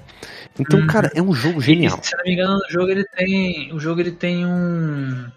Então, 0.60 0.80
hum. 0.80 0.88
cara, 0.88 1.12
é 1.14 1.22
um 1.22 1.34
jogo 1.34 1.62
genial. 1.62 2.00
E, 2.02 2.08
se 2.08 2.18
não 2.18 2.24
me 2.24 2.34
engano, 2.34 2.58
o 2.58 2.72
jogo 2.72 2.90
ele 2.90 3.04
tem, 3.04 3.74
o 3.74 3.80
jogo 3.80 4.00
ele 4.00 4.12
tem 4.12 4.46
um 4.46 5.28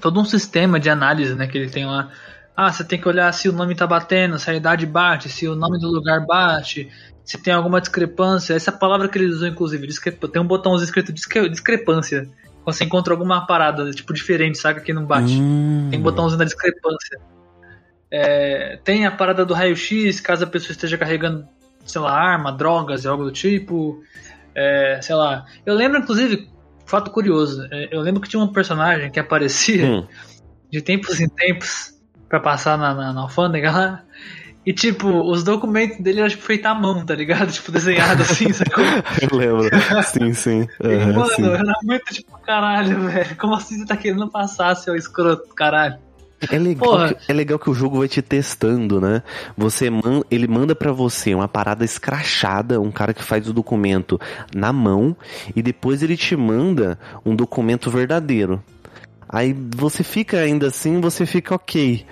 todo 0.00 0.20
um 0.20 0.24
sistema 0.24 0.78
de 0.78 0.90
análise, 0.90 1.34
né, 1.34 1.46
que 1.46 1.56
ele 1.56 1.70
tem 1.70 1.86
lá 1.86 2.10
ah, 2.56 2.72
você 2.72 2.82
tem 2.82 2.98
que 2.98 3.06
olhar 3.06 3.30
se 3.32 3.48
o 3.48 3.52
nome 3.52 3.74
tá 3.74 3.86
batendo, 3.86 4.38
se 4.38 4.50
a 4.50 4.54
idade 4.54 4.86
bate, 4.86 5.28
se 5.28 5.46
o 5.46 5.54
nome 5.54 5.78
do 5.78 5.88
lugar 5.88 6.24
bate, 6.24 6.88
se 7.22 7.36
tem 7.36 7.52
alguma 7.52 7.80
discrepância. 7.80 8.54
Essa 8.54 8.72
palavra 8.72 9.08
que 9.08 9.18
eles 9.18 9.34
usam, 9.34 9.48
inclusive, 9.48 9.86
tem 10.32 10.40
um 10.40 10.46
botãozinho 10.46 10.86
escrito 10.86 11.12
discrepância. 11.12 12.26
Quando 12.64 12.74
você 12.74 12.84
encontra 12.84 13.12
alguma 13.12 13.46
parada, 13.46 13.90
tipo, 13.90 14.12
diferente, 14.14 14.56
saca, 14.56 14.80
que 14.80 14.92
não 14.92 15.04
bate. 15.04 15.34
Hum. 15.34 15.88
Tem 15.90 16.00
um 16.00 16.02
botãozinho 16.02 16.38
da 16.38 16.46
discrepância. 16.46 17.20
É, 18.10 18.78
tem 18.82 19.04
a 19.04 19.10
parada 19.10 19.44
do 19.44 19.52
raio-x, 19.52 20.20
caso 20.20 20.44
a 20.44 20.46
pessoa 20.46 20.72
esteja 20.72 20.96
carregando, 20.96 21.46
sei 21.84 22.00
lá, 22.00 22.12
arma, 22.12 22.52
drogas 22.52 23.04
e 23.04 23.08
algo 23.08 23.24
do 23.24 23.32
tipo. 23.32 24.02
É, 24.54 24.98
sei 25.02 25.14
lá. 25.14 25.44
Eu 25.66 25.74
lembro, 25.74 25.98
inclusive, 25.98 26.48
fato 26.86 27.10
curioso, 27.10 27.68
é, 27.70 27.94
eu 27.94 28.00
lembro 28.00 28.22
que 28.22 28.28
tinha 28.28 28.42
um 28.42 28.50
personagem 28.50 29.10
que 29.10 29.20
aparecia 29.20 29.84
hum. 29.84 30.06
de 30.72 30.80
tempos 30.80 31.20
em 31.20 31.28
tempos 31.28 31.95
pra 32.28 32.40
passar 32.40 32.76
na, 32.78 32.94
na, 32.94 33.12
na 33.12 33.20
alfândega 33.22 33.70
lá. 33.70 34.02
E, 34.66 34.72
tipo, 34.72 35.08
os 35.08 35.44
documentos 35.44 35.98
dele 35.98 36.18
eram, 36.18 36.28
tipo, 36.28 36.42
feitos 36.42 36.66
à 36.66 36.74
mão, 36.74 37.06
tá 37.06 37.14
ligado? 37.14 37.52
Tipo, 37.52 37.70
desenhado 37.70 38.22
assim, 38.22 38.52
sacou? 38.52 38.82
Eu 39.22 39.38
lembro. 39.38 39.70
Sim, 40.02 40.34
sim. 40.34 40.68
Uhum, 40.82 41.12
mano, 41.12 41.30
sim. 41.36 41.44
era 41.48 41.72
muito, 41.84 42.12
tipo, 42.12 42.36
caralho, 42.40 43.02
velho. 43.02 43.36
Como 43.36 43.54
assim 43.54 43.78
você 43.78 43.86
tá 43.86 43.96
querendo 43.96 44.28
passar, 44.28 44.74
seu 44.74 44.96
escroto, 44.96 45.54
caralho? 45.54 45.98
É 46.50 46.58
legal, 46.58 47.08
que, 47.08 47.32
é 47.32 47.34
legal 47.34 47.58
que 47.58 47.70
o 47.70 47.74
jogo 47.74 47.98
vai 47.98 48.08
te 48.08 48.20
testando, 48.20 49.00
né? 49.00 49.22
Você 49.56 49.88
man, 49.88 50.20
ele 50.30 50.46
manda 50.46 50.74
para 50.74 50.92
você 50.92 51.34
uma 51.34 51.48
parada 51.48 51.84
escrachada, 51.84 52.78
um 52.80 52.90
cara 52.90 53.14
que 53.14 53.22
faz 53.22 53.48
o 53.48 53.54
documento 53.54 54.20
na 54.54 54.70
mão, 54.72 55.16
e 55.54 55.62
depois 55.62 56.02
ele 56.02 56.16
te 56.16 56.36
manda 56.36 56.98
um 57.24 57.34
documento 57.34 57.90
verdadeiro. 57.90 58.62
Aí 59.28 59.54
você 59.76 60.04
fica 60.04 60.38
ainda 60.38 60.68
assim, 60.68 61.00
você 61.00 61.26
fica 61.26 61.54
ok. 61.54 62.06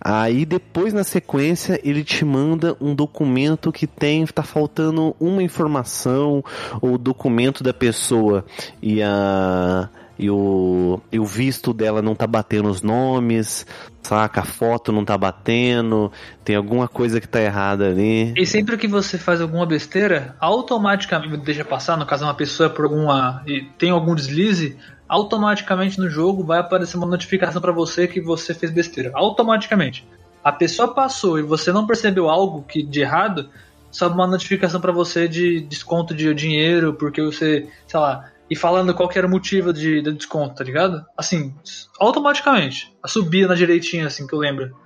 Aí 0.00 0.44
depois 0.44 0.92
na 0.92 1.04
sequência 1.04 1.80
ele 1.84 2.02
te 2.02 2.24
manda 2.24 2.76
um 2.80 2.94
documento 2.94 3.72
que 3.72 3.86
tem 3.86 4.26
tá 4.26 4.42
faltando 4.42 5.14
uma 5.20 5.42
informação 5.42 6.42
ou 6.80 6.98
documento 6.98 7.62
da 7.62 7.72
pessoa 7.72 8.44
e 8.82 9.02
a 9.02 9.88
e 10.18 10.30
o, 10.30 11.00
e 11.12 11.18
o 11.18 11.24
visto 11.24 11.74
dela 11.74 12.00
não 12.00 12.14
tá 12.14 12.26
batendo 12.26 12.70
os 12.70 12.80
nomes, 12.80 13.66
saca? 14.02 14.40
A 14.40 14.44
foto 14.44 14.90
não 14.90 15.04
tá 15.04 15.16
batendo, 15.16 16.10
tem 16.44 16.56
alguma 16.56 16.88
coisa 16.88 17.20
que 17.20 17.28
tá 17.28 17.40
errada 17.40 17.86
ali. 17.88 18.32
E 18.36 18.46
sempre 18.46 18.78
que 18.78 18.88
você 18.88 19.18
faz 19.18 19.40
alguma 19.40 19.66
besteira, 19.66 20.34
automaticamente 20.40 21.36
deixa 21.38 21.64
passar, 21.64 21.96
no 21.96 22.06
caso 22.06 22.24
uma 22.24 22.34
pessoa 22.34 22.70
por 22.70 22.86
alguma 22.86 23.42
e 23.46 23.62
tem 23.78 23.90
algum 23.90 24.14
deslize, 24.14 24.78
automaticamente 25.08 25.98
no 25.98 26.08
jogo 26.08 26.44
vai 26.44 26.58
aparecer 26.58 26.96
uma 26.96 27.06
notificação 27.06 27.60
para 27.60 27.72
você 27.72 28.06
que 28.06 28.20
você 28.20 28.52
fez 28.54 28.72
besteira. 28.72 29.10
Automaticamente. 29.14 30.06
A 30.42 30.52
pessoa 30.52 30.94
passou 30.94 31.38
e 31.38 31.42
você 31.42 31.72
não 31.72 31.86
percebeu 31.86 32.28
algo 32.28 32.62
que 32.62 32.82
de 32.82 33.00
errado, 33.00 33.50
sobe 33.90 34.14
uma 34.14 34.26
notificação 34.26 34.80
para 34.80 34.92
você 34.92 35.26
de 35.26 35.60
desconto 35.60 36.14
de 36.14 36.32
dinheiro, 36.34 36.94
porque 36.94 37.20
você, 37.20 37.68
sei 37.86 38.00
lá, 38.00 38.30
e 38.48 38.54
falando 38.54 38.94
qual 38.94 39.10
era 39.14 39.26
o 39.26 39.30
motivo 39.30 39.72
de, 39.72 40.00
de 40.00 40.12
desconto, 40.12 40.54
tá 40.54 40.64
ligado? 40.64 41.04
Assim, 41.16 41.52
automaticamente. 41.98 42.94
A 43.02 43.08
subia 43.08 43.48
na 43.48 43.54
direitinha, 43.54 44.06
assim, 44.06 44.26
que 44.26 44.34
eu 44.34 44.38
lembro. 44.38 44.76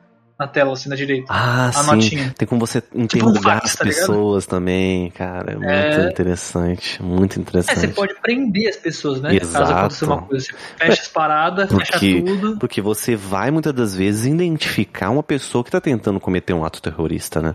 Na 0.40 0.46
tela, 0.48 0.72
assim, 0.72 0.88
na 0.88 0.96
direita. 0.96 1.26
Ah, 1.28 1.66
a 1.68 1.72
sim. 1.72 1.86
notinha. 1.92 2.34
Tem 2.36 2.48
como 2.48 2.66
você 2.66 2.80
Tipo 2.80 2.98
um 2.98 3.02
interrogar 3.02 3.60
as 3.62 3.76
tá 3.76 3.84
ligado? 3.84 3.98
pessoas 4.00 4.46
também, 4.46 5.10
cara. 5.10 5.52
É 5.52 5.56
muito 5.56 5.68
É. 5.68 6.08
interessante. 6.08 7.02
Muito 7.02 7.38
É, 7.38 7.42
interessante. 7.42 7.78
você 7.78 7.88
pode 7.88 8.14
prender 8.22 8.70
as 8.70 8.76
pessoas, 8.76 9.20
né? 9.20 9.38
Caso 9.38 9.50
Exato. 9.50 9.72
aconteça 9.72 10.06
uma 10.06 10.22
coisa. 10.22 10.46
Você 10.46 10.52
fecha 10.78 11.02
as 11.02 11.08
paradas, 11.08 11.70
fecha 11.70 11.92
Porque, 11.92 12.22
tudo. 12.22 12.56
porque 12.58 12.80
você 12.80 13.14
vai 13.14 13.50
muitas 13.50 13.74
das 13.74 13.94
vezes 13.94 14.24
identificar 14.24 15.10
uma 15.10 15.22
pessoa 15.22 15.62
que 15.62 15.70
tá 15.70 15.80
tentando 15.80 16.18
cometer 16.18 16.54
um 16.54 16.64
ato 16.64 16.80
terrorista, 16.80 17.42
né? 17.42 17.54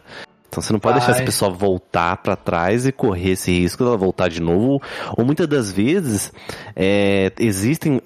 Então 0.56 0.64
você 0.64 0.72
não 0.72 0.80
pode 0.80 1.00
deixar 1.00 1.12
essa 1.12 1.24
pessoa 1.24 1.52
voltar 1.52 2.16
pra 2.18 2.38
trás 2.38 2.86
e 2.86 2.92
correr 2.94 3.32
esse 3.32 3.52
risco 3.52 3.84
dela 3.84 3.98
voltar 3.98 4.30
de 4.30 4.42
novo. 4.42 4.82
Ou 5.18 5.26
muitas 5.26 5.48
das 5.48 5.70
vezes 5.70 6.32
é, 6.74 7.30
existem, 7.38 8.02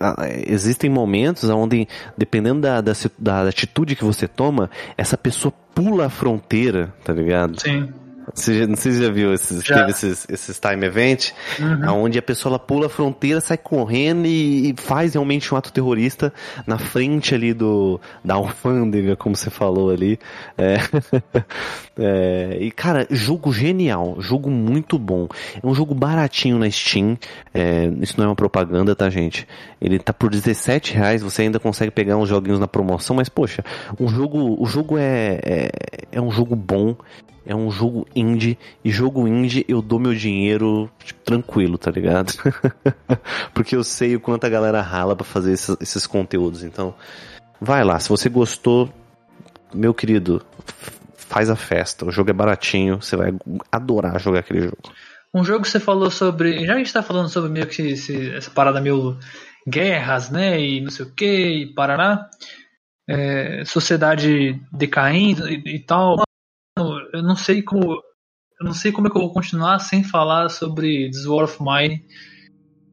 existem 0.48 0.90
momentos 0.90 1.48
onde, 1.48 1.88
dependendo 2.18 2.62
da, 2.62 2.82
da, 2.82 2.94
da 3.20 3.48
atitude 3.48 3.96
que 3.96 4.04
você 4.04 4.28
toma, 4.28 4.68
essa 4.98 5.16
pessoa 5.16 5.54
pula 5.76 6.08
a 6.08 6.10
fronteira, 6.10 6.92
tá 7.04 7.14
ligado? 7.14 7.62
Sim. 7.62 7.94
Você 8.34 8.60
já, 8.60 8.68
não 8.68 8.76
sei 8.76 8.92
se 8.92 8.98
você 9.00 9.06
já 9.06 9.12
viu 9.12 9.34
esses, 9.34 9.64
Já. 9.64 9.76
teve 9.80 9.92
esses, 9.92 10.26
esses 10.30 10.60
time 10.60 10.86
event, 10.86 11.32
Uhum. 11.60 12.04
onde 12.04 12.18
a 12.18 12.22
pessoa 12.22 12.52
ela 12.52 12.60
pula 12.60 12.86
a 12.88 12.90
fronteira, 12.90 13.42
sai 13.42 13.58
correndo 13.58 14.26
e, 14.26 14.70
e 14.72 14.76
faz 14.78 15.14
realmente 15.14 15.54
um 15.54 15.58
ato 15.58 15.72
terrorista 15.74 16.32
na 16.66 16.78
frente 16.78 17.34
ali 17.36 17.54
do 17.54 18.00
da 18.24 18.36
alfândega, 18.36 19.16
como 19.16 19.36
você 19.36 19.50
falou 19.50 19.90
ali. 19.90 20.20
É. 20.58 20.78
É, 22.02 22.58
e 22.62 22.72
cara, 22.72 23.06
jogo 23.10 23.52
genial, 23.52 24.16
jogo 24.20 24.50
muito 24.50 24.98
bom. 24.98 25.28
É 25.62 25.68
um 25.68 25.74
jogo 25.76 25.94
baratinho 25.94 26.58
na 26.58 26.70
Steam. 26.72 27.18
é, 27.54 27.92
isso 28.02 28.14
não 28.18 28.24
é 28.26 28.28
uma 28.30 28.36
propaganda, 28.36 28.96
tá, 28.96 29.10
gente? 29.10 29.46
Ele 29.82 30.00
tá 30.00 30.14
por 30.14 30.30
17 30.30 30.94
reais, 30.94 31.22
você 31.22 31.42
ainda 31.42 31.60
consegue 31.60 31.92
pegar 31.92 32.16
uns 32.16 32.30
joguinhos 32.30 32.60
na 32.60 32.68
promoção, 32.70 33.18
mas 33.18 33.28
poxa, 33.28 33.64
um 34.00 34.08
jogo, 34.08 34.56
o 34.62 34.66
jogo 34.66 34.98
é, 34.98 35.40
é, 35.44 35.70
é 36.14 36.22
um 36.22 36.32
jogo 36.32 36.56
bom. 36.56 36.96
É 37.50 37.56
um 37.56 37.72
jogo 37.72 38.06
indie, 38.16 38.60
e 38.86 38.92
jogo 38.92 39.28
indie 39.28 39.66
eu 39.68 39.82
dou 39.82 40.00
meu 40.00 40.14
dinheiro 40.14 40.88
tipo, 41.04 41.20
tranquilo, 41.24 41.80
tá 41.80 41.90
ligado? 41.90 42.32
Porque 43.56 43.76
eu 43.76 43.84
sei 43.84 44.16
o 44.16 44.20
quanto 44.20 44.44
a 44.46 44.50
galera 44.50 44.82
rala 44.84 45.16
pra 45.16 45.26
fazer 45.26 45.54
esses, 45.54 45.76
esses 45.82 46.06
conteúdos. 46.06 46.64
Então, 46.64 46.94
vai 47.60 47.84
lá, 47.84 48.00
se 48.00 48.08
você 48.08 48.30
gostou, 48.30 48.94
meu 49.74 49.96
querido, 49.96 50.46
faz 51.16 51.50
a 51.50 51.56
festa. 51.56 52.06
O 52.06 52.12
jogo 52.12 52.30
é 52.30 52.34
baratinho, 52.34 53.02
você 53.02 53.16
vai 53.16 53.34
adorar 53.72 54.20
jogar 54.22 54.42
aquele 54.42 54.62
jogo. 54.62 54.78
Um 55.34 55.44
jogo 55.44 55.64
que 55.64 55.70
você 55.70 55.80
falou 55.80 56.12
sobre. 56.12 56.64
Já 56.68 56.76
a 56.76 56.78
gente 56.78 56.94
tá 56.94 57.02
falando 57.02 57.30
sobre 57.30 57.50
meio 57.50 57.66
que 57.66 57.82
esse- 57.82 58.32
essa 58.32 58.52
parada 58.52 58.80
meio 58.80 59.18
guerras, 59.68 60.30
né? 60.30 60.62
E 60.62 60.82
não 60.82 60.92
sei 60.92 61.06
o 61.06 61.14
que, 61.16 61.26
e 61.64 61.74
Paraná. 61.74 62.30
é, 63.10 63.64
sociedade 63.66 64.62
decaindo 64.72 65.50
e, 65.50 65.78
e 65.78 65.80
tal. 65.80 66.22
Eu 67.14 67.24
não 67.24 67.36
sei 67.36 67.62
como. 67.62 67.94
Eu 68.60 68.66
não 68.66 68.74
sei 68.74 68.92
como 68.92 69.08
é 69.08 69.10
que 69.10 69.18
eu 69.18 69.22
vou 69.22 69.34
continuar 69.34 69.80
sem 69.80 70.04
falar 70.04 70.50
sobre 70.50 71.10
This 71.10 71.26
War 71.26 71.46
of 71.46 71.58
Mine. 71.62 72.06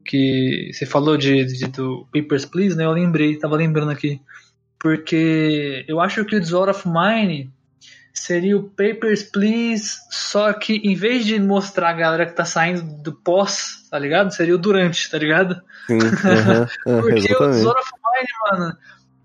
Que 0.05 0.71
você 0.73 0.85
falou 0.85 1.17
de, 1.17 1.43
de- 1.45 1.67
do 1.67 2.07
Papers, 2.13 2.45
Please, 2.45 2.75
né? 2.77 2.85
Eu 2.85 2.91
lembrei, 2.91 3.37
tava 3.37 3.55
lembrando 3.57 3.91
aqui. 3.91 4.21
Porque 4.79 5.83
eu 5.87 5.99
acho 5.99 6.23
que 6.23 6.35
o 6.35 6.39
This 6.39 6.51
War 6.53 6.69
of 6.69 6.87
Mine 6.87 7.51
seria 8.13 8.55
o 8.57 8.63
Papers, 8.69 9.23
Please, 9.23 9.97
só 10.09 10.53
que 10.53 10.75
em 10.77 10.95
vez 10.95 11.25
de 11.25 11.39
mostrar 11.39 11.89
a 11.89 11.93
galera 11.93 12.25
que 12.25 12.33
tá 12.33 12.45
saindo 12.45 12.81
do 13.03 13.13
pós, 13.13 13.87
tá 13.91 13.99
ligado? 13.99 14.33
Seria 14.33 14.55
o 14.55 14.57
durante, 14.57 15.09
tá 15.11 15.17
ligado? 15.17 15.61
Sim, 15.87 15.99
aham, 15.99 16.67
aham, 16.87 17.01
Porque 17.01 17.13
o 17.13 17.17
exatamente. 17.17 17.61
Sword 17.61 17.79
of 17.79 17.91
Mine, 17.93 18.27
mano, 18.59 18.77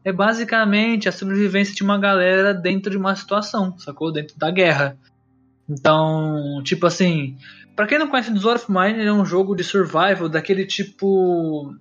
é 0.05 0.13
basicamente 0.13 1.09
a 1.09 1.13
sobrevivência 1.13 1.75
de 1.75 1.83
uma 1.83 1.99
galera 1.99 2.53
dentro 2.53 2.91
de 2.91 2.97
uma 2.97 3.15
situação, 3.15 3.79
sacou? 3.79 4.13
Dentro 4.13 4.37
da 4.39 4.51
guerra. 4.51 4.97
Então, 5.69 6.61
tipo 6.65 6.87
assim, 6.87 7.37
pra 7.77 7.87
quem 7.87 7.99
não 7.99 8.09
conhece 8.09 8.37
Sword 8.39 8.63
of 8.63 8.71
Mine, 8.71 9.01
ele 9.01 9.09
é 9.09 9.13
um 9.13 9.25
jogo 9.25 9.55
de 9.55 9.65
survival 9.65 10.29
daquele 10.29 10.67
tipo. 10.67 11.75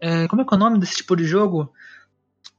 é, 0.00 0.26
como 0.28 0.42
é 0.42 0.44
que 0.44 0.54
é 0.54 0.56
o 0.56 0.60
nome 0.60 0.78
desse 0.78 0.96
tipo 0.96 1.14
de 1.14 1.24
jogo? 1.24 1.72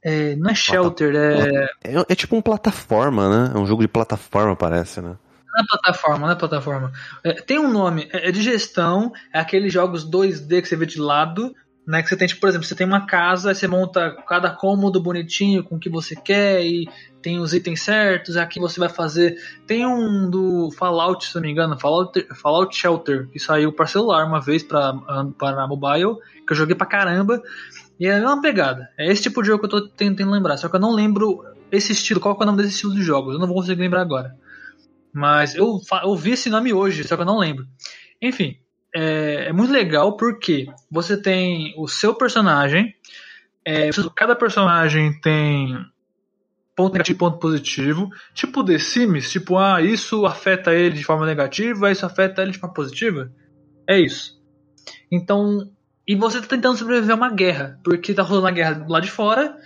É, 0.02 0.34
não 0.36 0.50
é 0.50 0.54
Shelter, 0.54 1.14
é. 1.14 1.64
É, 1.84 2.06
é 2.08 2.14
tipo 2.14 2.34
um 2.36 2.40
plataforma, 2.40 3.28
né? 3.28 3.52
É 3.54 3.58
um 3.58 3.66
jogo 3.66 3.82
de 3.82 3.88
plataforma, 3.88 4.56
parece, 4.56 5.00
né? 5.00 5.16
Não 5.52 5.60
é 5.60 5.66
plataforma, 5.66 6.26
não 6.26 6.32
é 6.32 6.36
plataforma. 6.36 6.92
É, 7.24 7.34
tem 7.34 7.58
um 7.58 7.70
nome, 7.70 8.08
é, 8.12 8.28
é 8.28 8.32
de 8.32 8.42
gestão, 8.42 9.12
é 9.32 9.40
aqueles 9.40 9.72
jogos 9.72 10.08
2D 10.08 10.62
que 10.62 10.68
você 10.68 10.76
vê 10.76 10.86
de 10.86 11.00
lado, 11.00 11.54
né? 11.90 12.02
Que 12.02 12.08
você 12.08 12.16
tem, 12.16 12.28
tipo, 12.28 12.40
por 12.40 12.48
exemplo, 12.48 12.66
você 12.66 12.74
tem 12.74 12.86
uma 12.86 13.04
casa, 13.04 13.52
você 13.52 13.66
monta 13.66 14.16
cada 14.26 14.48
cômodo 14.50 15.02
bonitinho 15.02 15.64
com 15.64 15.74
o 15.74 15.78
que 15.78 15.90
você 15.90 16.14
quer 16.14 16.64
e 16.64 16.88
tem 17.20 17.40
os 17.40 17.52
itens 17.52 17.82
certos, 17.82 18.36
aqui 18.36 18.60
você 18.60 18.78
vai 18.78 18.88
fazer. 18.88 19.36
Tem 19.66 19.84
um 19.84 20.30
do 20.30 20.70
Fallout, 20.70 21.26
se 21.26 21.34
não 21.34 21.42
me 21.42 21.50
engano, 21.50 21.78
Fallout, 21.78 22.26
Fallout 22.34 22.76
Shelter, 22.76 23.28
que 23.28 23.40
saiu 23.40 23.72
para 23.72 23.86
celular 23.86 24.24
uma 24.24 24.40
vez 24.40 24.62
para 24.62 24.94
para 25.36 25.66
mobile, 25.66 26.14
que 26.46 26.52
eu 26.52 26.56
joguei 26.56 26.76
pra 26.76 26.86
caramba. 26.86 27.42
E 27.98 28.06
é 28.06 28.14
a 28.14 28.20
mesma 28.20 28.40
pegada. 28.40 28.88
É 28.96 29.10
esse 29.10 29.24
tipo 29.24 29.42
de 29.42 29.48
jogo 29.48 29.60
que 29.60 29.74
eu 29.74 29.82
tô 29.82 29.88
tentando 29.88 30.30
lembrar. 30.30 30.56
Só 30.56 30.68
que 30.68 30.76
eu 30.76 30.80
não 30.80 30.94
lembro 30.94 31.44
esse 31.70 31.92
estilo. 31.92 32.20
Qual 32.20 32.34
é 32.38 32.42
o 32.42 32.46
nome 32.46 32.62
desse 32.62 32.74
estilo 32.74 32.94
de 32.94 33.02
jogos? 33.02 33.34
Eu 33.34 33.40
não 33.40 33.46
vou 33.46 33.56
conseguir 33.56 33.82
lembrar 33.82 34.00
agora. 34.00 34.34
Mas 35.12 35.54
eu 35.54 35.80
ouvi 36.04 36.30
esse 36.30 36.48
nome 36.48 36.72
hoje, 36.72 37.04
só 37.04 37.16
que 37.16 37.22
eu 37.22 37.26
não 37.26 37.38
lembro. 37.38 37.66
Enfim, 38.22 38.56
é, 38.94 39.48
é 39.48 39.52
muito 39.52 39.72
legal 39.72 40.16
porque 40.16 40.66
você 40.90 41.20
tem 41.20 41.74
o 41.76 41.86
seu 41.86 42.14
personagem. 42.14 42.94
é, 43.64 43.90
cada 44.16 44.34
personagem 44.34 45.18
tem 45.20 45.76
ponto 46.74 46.92
negativo 46.92 47.18
ponto 47.18 47.38
positivo. 47.38 48.08
Tipo 48.34 48.64
The 48.64 48.78
Sims, 48.78 49.30
tipo, 49.30 49.58
ah, 49.58 49.82
isso 49.82 50.24
afeta 50.24 50.72
ele 50.74 50.96
de 50.96 51.04
forma 51.04 51.26
negativa, 51.26 51.90
isso 51.90 52.06
afeta 52.06 52.42
ele 52.42 52.52
de 52.52 52.58
forma 52.58 52.74
positiva. 52.74 53.30
É 53.88 53.98
isso. 53.98 54.40
Então, 55.12 55.70
e 56.06 56.16
você 56.16 56.40
tá 56.40 56.46
tentando 56.46 56.78
sobreviver 56.78 57.12
a 57.12 57.16
uma 57.16 57.30
guerra, 57.30 57.78
porque 57.84 58.14
tá 58.14 58.22
rolando 58.22 58.46
a 58.46 58.50
guerra 58.50 58.86
lado 58.88 59.04
de 59.04 59.10
fora, 59.10 59.56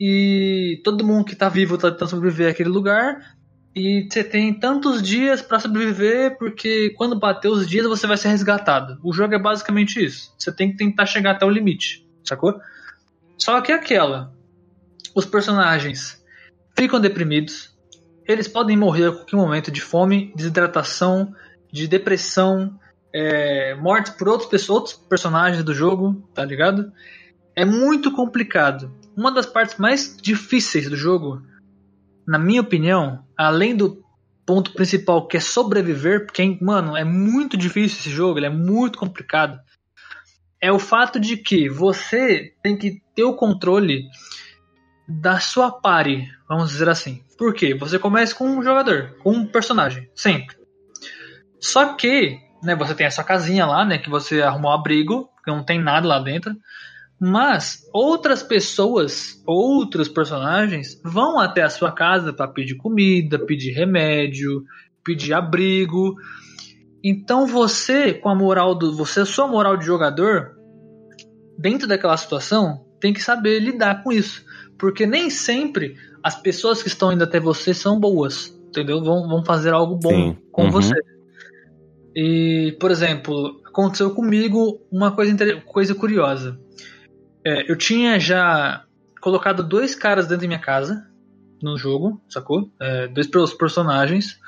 e 0.00 0.80
todo 0.84 1.04
mundo 1.04 1.24
que 1.24 1.36
tá 1.36 1.48
vivo 1.48 1.78
tá 1.78 1.90
tentando 1.90 2.10
sobreviver 2.10 2.50
àquele 2.50 2.68
lugar, 2.68 3.33
e 3.74 4.06
você 4.08 4.22
tem 4.22 4.54
tantos 4.54 5.02
dias 5.02 5.42
pra 5.42 5.58
sobreviver, 5.58 6.38
porque 6.38 6.90
quando 6.90 7.18
bater 7.18 7.48
os 7.48 7.66
dias 7.66 7.86
você 7.86 8.06
vai 8.06 8.16
ser 8.16 8.28
resgatado. 8.28 8.98
O 9.02 9.12
jogo 9.12 9.34
é 9.34 9.38
basicamente 9.38 10.02
isso. 10.02 10.32
Você 10.38 10.52
tem 10.52 10.70
que 10.70 10.76
tentar 10.76 11.06
chegar 11.06 11.32
até 11.32 11.44
o 11.44 11.50
limite, 11.50 12.06
sacou? 12.24 12.60
Só 13.36 13.60
que 13.60 13.72
é 13.72 13.74
aquela. 13.74 14.32
Os 15.14 15.24
personagens 15.24 16.22
ficam 16.76 17.00
deprimidos, 17.00 17.74
eles 18.26 18.46
podem 18.46 18.76
morrer 18.76 19.08
a 19.08 19.12
qualquer 19.12 19.36
momento 19.36 19.70
de 19.70 19.80
fome, 19.80 20.32
desidratação, 20.36 21.34
de 21.70 21.88
depressão, 21.88 22.78
é, 23.12 23.74
morte 23.74 24.12
por 24.12 24.28
outros, 24.28 24.68
outros 24.68 24.94
personagens 24.94 25.62
do 25.64 25.74
jogo, 25.74 26.28
tá 26.32 26.44
ligado? 26.44 26.92
É 27.54 27.64
muito 27.64 28.12
complicado. 28.12 28.92
Uma 29.16 29.30
das 29.30 29.46
partes 29.46 29.76
mais 29.78 30.16
difíceis 30.16 30.88
do 30.88 30.96
jogo, 30.96 31.42
na 32.26 32.38
minha 32.38 32.60
opinião, 32.60 33.24
além 33.36 33.76
do 33.76 34.02
ponto 34.46 34.72
principal 34.72 35.26
que 35.26 35.36
é 35.36 35.40
sobreviver, 35.40 36.26
porque, 36.26 36.58
mano, 36.60 36.96
é 36.96 37.04
muito 37.04 37.56
difícil 37.56 37.98
esse 37.98 38.10
jogo, 38.10 38.38
ele 38.38 38.46
é 38.46 38.50
muito 38.50 38.98
complicado, 38.98 39.58
é 40.60 40.72
o 40.72 40.78
fato 40.78 41.20
de 41.20 41.36
que 41.36 41.68
você 41.68 42.54
tem 42.62 42.76
que 42.76 43.02
ter 43.14 43.24
o 43.24 43.34
controle 43.34 44.04
da 45.06 45.38
sua 45.38 45.70
party, 45.70 46.26
vamos 46.48 46.70
dizer 46.70 46.88
assim. 46.88 47.22
Por 47.36 47.52
quê? 47.52 47.74
Você 47.74 47.98
começa 47.98 48.34
com 48.34 48.46
um 48.46 48.62
jogador, 48.62 49.16
com 49.22 49.32
um 49.32 49.46
personagem, 49.46 50.10
sempre. 50.14 50.56
Só 51.60 51.94
que, 51.94 52.38
né, 52.62 52.74
você 52.74 52.94
tem 52.94 53.06
a 53.06 53.10
sua 53.10 53.24
casinha 53.24 53.66
lá, 53.66 53.84
né, 53.84 53.98
que 53.98 54.08
você 54.08 54.40
arrumou 54.40 54.70
um 54.70 54.74
abrigo, 54.74 55.28
que 55.44 55.50
não 55.50 55.62
tem 55.62 55.78
nada 55.78 56.06
lá 56.06 56.18
dentro. 56.18 56.54
Mas 57.26 57.88
outras 57.90 58.42
pessoas, 58.42 59.42
outros 59.46 60.08
personagens, 60.08 61.00
vão 61.02 61.38
até 61.38 61.62
a 61.62 61.70
sua 61.70 61.90
casa 61.90 62.34
para 62.34 62.46
pedir 62.46 62.74
comida, 62.74 63.38
pedir 63.38 63.72
remédio, 63.72 64.62
pedir 65.02 65.32
abrigo. 65.32 66.16
Então 67.02 67.46
você, 67.46 68.12
com 68.12 68.28
a 68.28 68.34
moral 68.34 68.74
do, 68.74 68.94
você, 68.94 69.20
a 69.20 69.24
sua 69.26 69.48
moral 69.48 69.78
de 69.78 69.86
jogador, 69.86 70.54
dentro 71.58 71.88
daquela 71.88 72.16
situação, 72.18 72.84
tem 73.00 73.14
que 73.14 73.22
saber 73.22 73.58
lidar 73.58 74.02
com 74.02 74.12
isso, 74.12 74.44
porque 74.78 75.06
nem 75.06 75.30
sempre 75.30 75.96
as 76.22 76.34
pessoas 76.38 76.82
que 76.82 76.88
estão 76.88 77.10
indo 77.10 77.24
até 77.24 77.40
você 77.40 77.72
são 77.72 77.98
boas, 77.98 78.54
entendeu? 78.68 79.02
Vão, 79.02 79.26
vão 79.26 79.42
fazer 79.42 79.72
algo 79.72 79.96
bom 79.96 80.10
Sim. 80.10 80.36
com 80.52 80.64
Uhum. 80.64 80.70
você. 80.70 80.94
E, 82.14 82.76
por 82.78 82.90
exemplo, 82.90 83.62
aconteceu 83.66 84.10
comigo 84.10 84.78
uma 84.92 85.10
coisa, 85.10 85.34
coisa 85.62 85.94
curiosa. 85.94 86.62
É, 87.44 87.70
eu 87.70 87.76
tinha 87.76 88.18
já 88.18 88.84
colocado 89.20 89.62
dois 89.62 89.94
caras 89.94 90.26
dentro 90.26 90.42
da 90.42 90.48
minha 90.48 90.60
casa 90.60 91.06
no 91.62 91.76
jogo, 91.76 92.20
sacou? 92.28 92.70
É, 92.80 93.08
dois 93.08 93.26
pers- 93.26 93.54
personagens. 93.54 94.38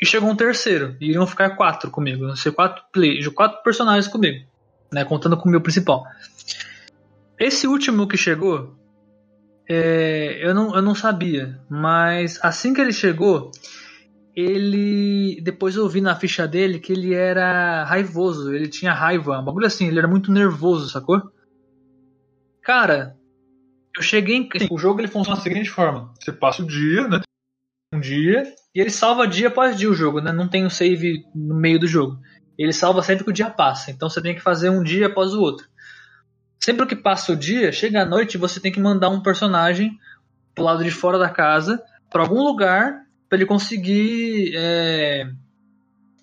E 0.00 0.06
chegou 0.06 0.28
um 0.30 0.36
terceiro. 0.36 0.96
E 1.00 1.10
iriam 1.10 1.26
ficar 1.26 1.50
quatro 1.50 1.90
comigo. 1.90 2.24
Iam 2.24 2.36
ser 2.36 2.52
quatro, 2.52 2.82
play, 2.92 3.22
quatro 3.30 3.62
personagens 3.62 4.08
comigo. 4.08 4.46
Né, 4.92 5.04
contando 5.04 5.36
com 5.36 5.48
o 5.48 5.50
meu 5.50 5.60
principal. 5.60 6.04
Esse 7.38 7.66
último 7.66 8.06
que 8.06 8.16
chegou, 8.16 8.76
é, 9.68 10.38
eu, 10.46 10.54
não, 10.54 10.74
eu 10.76 10.82
não 10.82 10.94
sabia, 10.94 11.58
mas 11.68 12.38
assim 12.42 12.74
que 12.74 12.80
ele 12.80 12.92
chegou, 12.92 13.50
ele. 14.36 15.40
Depois 15.42 15.76
eu 15.76 15.88
vi 15.88 16.00
na 16.00 16.14
ficha 16.14 16.46
dele 16.46 16.78
que 16.78 16.92
ele 16.92 17.14
era 17.14 17.84
raivoso, 17.84 18.54
ele 18.54 18.68
tinha 18.68 18.92
raiva, 18.92 19.38
um 19.40 19.44
bagulho 19.44 19.66
assim, 19.66 19.88
ele 19.88 19.98
era 19.98 20.06
muito 20.08 20.30
nervoso, 20.30 20.90
sacou? 20.90 21.22
Cara, 22.62 23.16
eu 23.96 24.02
cheguei 24.02 24.36
em. 24.36 24.48
O 24.70 24.78
jogo 24.78 25.00
ele 25.00 25.08
funciona 25.08 25.36
da 25.36 25.42
seguinte 25.42 25.68
forma: 25.68 26.12
você 26.18 26.32
passa 26.32 26.62
o 26.62 26.66
dia, 26.66 27.08
né? 27.08 27.20
Um 27.92 28.00
dia, 28.00 28.54
e 28.74 28.80
ele 28.80 28.90
salva 28.90 29.28
dia 29.28 29.48
após 29.48 29.76
dia 29.76 29.90
o 29.90 29.94
jogo, 29.94 30.20
né? 30.20 30.32
Não 30.32 30.48
tem 30.48 30.64
um 30.64 30.70
save 30.70 31.26
no 31.34 31.54
meio 31.54 31.78
do 31.78 31.86
jogo. 31.86 32.18
Ele 32.56 32.72
salva 32.72 33.02
sempre 33.02 33.24
que 33.24 33.30
o 33.30 33.34
dia 33.34 33.50
passa, 33.50 33.90
então 33.90 34.08
você 34.08 34.22
tem 34.22 34.34
que 34.34 34.40
fazer 34.40 34.70
um 34.70 34.82
dia 34.82 35.08
após 35.08 35.34
o 35.34 35.40
outro. 35.40 35.66
Sempre 36.58 36.86
que 36.86 36.96
passa 36.96 37.32
o 37.32 37.36
dia, 37.36 37.72
chega 37.72 38.02
a 38.02 38.06
noite, 38.06 38.38
você 38.38 38.60
tem 38.60 38.70
que 38.70 38.80
mandar 38.80 39.10
um 39.10 39.20
personagem 39.20 39.98
pro 40.54 40.64
lado 40.64 40.84
de 40.84 40.90
fora 40.90 41.18
da 41.18 41.28
casa, 41.28 41.82
para 42.08 42.22
algum 42.22 42.42
lugar, 42.42 43.02
para 43.28 43.38
ele 43.38 43.46
conseguir 43.46 44.52
é, 44.54 45.28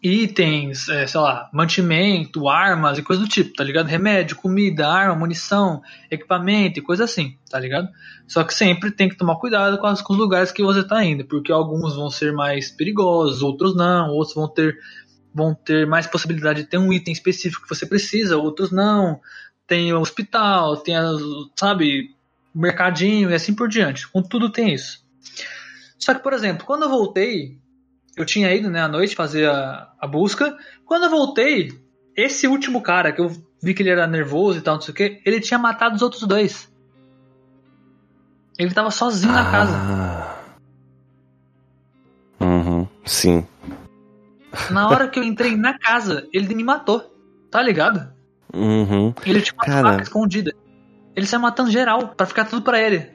itens, 0.02 0.88
é, 0.88 1.06
sei 1.06 1.20
lá, 1.20 1.50
mantimento, 1.54 2.48
armas 2.48 2.98
e 2.98 3.04
coisa 3.04 3.22
do 3.22 3.28
tipo, 3.28 3.54
tá 3.54 3.64
ligado? 3.64 3.88
Remédio, 3.88 4.38
comida, 4.38 4.88
arma, 4.88 5.16
munição, 5.16 5.82
equipamento 6.10 6.80
e 6.80 6.82
coisa 6.82 7.04
assim, 7.04 7.38
tá 7.50 7.60
ligado? 7.60 7.90
Só 8.26 8.44
que 8.44 8.54
sempre 8.54 8.92
tem 8.92 9.10
que 9.10 9.18
tomar 9.18 9.36
cuidado 9.36 9.78
com, 9.78 9.88
as, 9.88 10.02
com 10.02 10.14
os 10.14 10.20
lugares 10.20 10.52
que 10.52 10.64
você 10.64 10.84
tá 10.84 11.04
indo, 11.04 11.26
porque 11.26 11.52
alguns 11.52 11.96
vão 11.96 12.10
ser 12.10 12.32
mais 12.32 12.72
perigosos, 12.72 13.42
outros 13.42 13.76
não, 13.76 14.12
outros 14.12 14.36
vão 14.36 14.48
ter 14.48 14.78
vão 15.34 15.54
ter 15.54 15.86
mais 15.86 16.08
possibilidade 16.08 16.64
de 16.64 16.70
ter 16.70 16.78
um 16.78 16.92
item 16.92 17.14
específico 17.14 17.64
que 17.64 17.76
você 17.76 17.86
precisa, 17.86 18.38
outros 18.38 18.72
não. 18.72 19.22
Tem 19.68 19.94
o 19.94 20.00
hospital, 20.00 20.78
tem, 20.78 20.96
as, 20.96 21.22
sabe, 21.56 22.16
mercadinho 22.54 23.30
e 23.30 23.36
assim 23.36 23.54
por 23.54 23.70
diante. 23.70 24.08
Com 24.08 24.24
tudo 24.24 24.52
tem 24.52 24.74
isso. 24.74 25.04
Só 26.00 26.14
que, 26.14 26.24
por 26.24 26.34
exemplo, 26.34 26.66
quando 26.66 26.84
eu 26.84 26.90
voltei, 26.90 27.60
eu 28.20 28.26
tinha 28.26 28.54
ido 28.54 28.70
né, 28.70 28.82
à 28.82 28.88
noite 28.90 29.16
fazer 29.16 29.50
a, 29.50 29.94
a 29.98 30.06
busca. 30.06 30.58
Quando 30.86 31.04
eu 31.04 31.10
voltei, 31.10 31.72
esse 32.14 32.48
último 32.48 32.82
cara, 32.82 33.14
que 33.14 33.22
eu 33.22 33.32
vi 33.64 33.74
que 33.74 33.82
ele 33.82 33.92
era 33.92 34.06
nervoso 34.06 34.60
e 34.60 34.62
tal, 34.62 34.76
não 34.76 34.82
sei 34.82 34.92
o 34.92 34.96
que, 34.96 35.22
ele 35.26 35.40
tinha 35.40 35.58
matado 35.58 35.96
os 35.96 36.02
outros 36.02 36.24
dois. 36.24 36.70
Ele 38.58 38.74
tava 38.74 38.92
sozinho 38.92 39.32
ah. 39.32 39.36
na 39.42 39.52
casa. 39.52 40.36
Uhum, 42.42 42.88
sim. 43.06 43.48
Na 44.70 44.90
hora 44.90 45.08
que 45.08 45.18
eu 45.18 45.24
entrei 45.24 45.56
na 45.56 45.80
casa, 45.80 46.28
ele 46.34 46.54
me 46.54 46.64
matou. 46.64 47.16
Tá 47.50 47.64
ligado? 47.64 48.14
Uhum. 48.54 49.14
Ele 49.26 49.42
tinha 49.42 49.54
uma 49.54 49.66
Cara... 49.66 49.92
faca 49.92 50.04
escondida. 50.04 50.54
Ele 51.20 51.28
sai 51.28 51.38
matando 51.38 51.70
geral, 51.70 52.14
para 52.16 52.26
ficar 52.26 52.46
tudo 52.46 52.62
para 52.62 52.80
ele. 52.80 53.06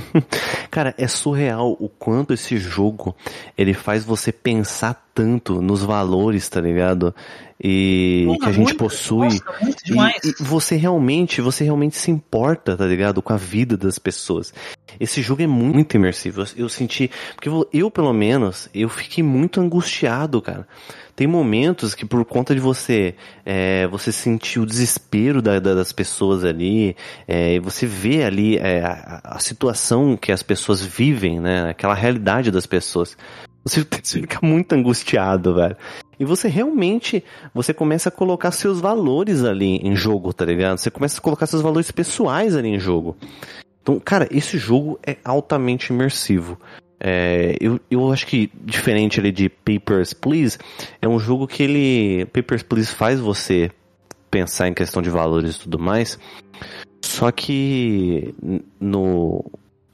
Cara, 0.70 0.94
é 0.98 1.08
surreal 1.08 1.74
o 1.80 1.88
quanto 1.88 2.34
esse 2.34 2.58
jogo 2.58 3.16
ele 3.56 3.72
faz 3.72 4.04
você 4.04 4.30
pensar 4.30 5.07
tanto 5.18 5.60
nos 5.60 5.82
valores, 5.82 6.48
tá 6.48 6.60
ligado? 6.60 7.12
E 7.60 8.22
Porra, 8.24 8.38
que 8.38 8.44
a 8.44 8.52
gente 8.52 8.66
muito, 8.66 8.76
possui. 8.76 9.40
Nossa, 9.88 10.16
e, 10.22 10.28
e, 10.28 10.34
você 10.38 10.76
realmente, 10.76 11.40
você 11.40 11.64
realmente 11.64 11.96
se 11.96 12.08
importa, 12.08 12.76
tá 12.76 12.86
ligado? 12.86 13.20
Com 13.20 13.32
a 13.32 13.36
vida 13.36 13.76
das 13.76 13.98
pessoas. 13.98 14.54
Esse 15.00 15.20
jogo 15.20 15.42
é 15.42 15.46
muito 15.48 15.96
imersivo. 15.96 16.42
Eu, 16.42 16.46
eu 16.56 16.68
senti, 16.68 17.10
porque 17.34 17.48
eu, 17.48 17.68
eu 17.72 17.90
pelo 17.90 18.12
menos, 18.12 18.68
eu 18.72 18.88
fiquei 18.88 19.24
muito 19.24 19.60
angustiado, 19.60 20.40
cara 20.40 20.68
tem 21.18 21.26
momentos 21.26 21.96
que 21.96 22.06
por 22.06 22.24
conta 22.24 22.54
de 22.54 22.60
você 22.60 23.12
é, 23.44 23.88
você 23.88 24.12
sentir 24.12 24.60
o 24.60 24.64
desespero 24.64 25.42
da, 25.42 25.58
da, 25.58 25.74
das 25.74 25.90
pessoas 25.90 26.44
ali, 26.44 26.94
é, 27.26 27.58
você 27.58 27.86
vê 27.86 28.22
ali 28.22 28.56
é, 28.56 28.84
a, 28.84 29.20
a, 29.24 29.40
situação 29.40 30.16
que 30.16 30.30
as 30.30 30.44
pessoas 30.44 30.80
vivem, 30.80 31.40
né? 31.40 31.70
Aquela 31.70 31.92
realidade 31.92 32.52
das 32.52 32.66
pessoas. 32.66 33.16
Você, 34.02 34.20
fica 34.20 34.38
muito 34.42 34.72
angustiado, 34.72 35.54
velho. 35.54 35.76
E 36.18 36.24
você 36.24 36.48
realmente, 36.48 37.22
você 37.54 37.72
começa 37.72 38.08
a 38.08 38.12
colocar 38.12 38.50
seus 38.50 38.80
valores 38.80 39.44
ali 39.44 39.76
em 39.76 39.94
jogo, 39.94 40.32
tá 40.32 40.44
ligado? 40.44 40.78
Você 40.78 40.90
começa 40.90 41.20
a 41.20 41.22
colocar 41.22 41.46
seus 41.46 41.62
valores 41.62 41.92
pessoais 41.92 42.56
ali 42.56 42.68
em 42.68 42.78
jogo. 42.78 43.16
Então, 43.80 44.00
cara, 44.00 44.26
esse 44.30 44.58
jogo 44.58 44.98
é 45.06 45.16
altamente 45.24 45.92
imersivo. 45.92 46.58
É, 47.00 47.56
eu, 47.60 47.78
eu 47.88 48.12
acho 48.12 48.26
que 48.26 48.50
diferente 48.64 49.20
ali 49.20 49.30
de 49.30 49.48
Papers, 49.48 50.12
Please, 50.12 50.58
é 51.00 51.06
um 51.06 51.18
jogo 51.18 51.46
que 51.46 51.62
ele. 51.62 52.26
Papers, 52.26 52.64
Please 52.64 52.92
faz 52.92 53.20
você 53.20 53.70
pensar 54.30 54.68
em 54.68 54.74
questão 54.74 55.00
de 55.00 55.10
valores 55.10 55.56
e 55.56 55.60
tudo 55.60 55.78
mais. 55.78 56.18
Só 57.04 57.30
que 57.30 58.34
no 58.80 59.44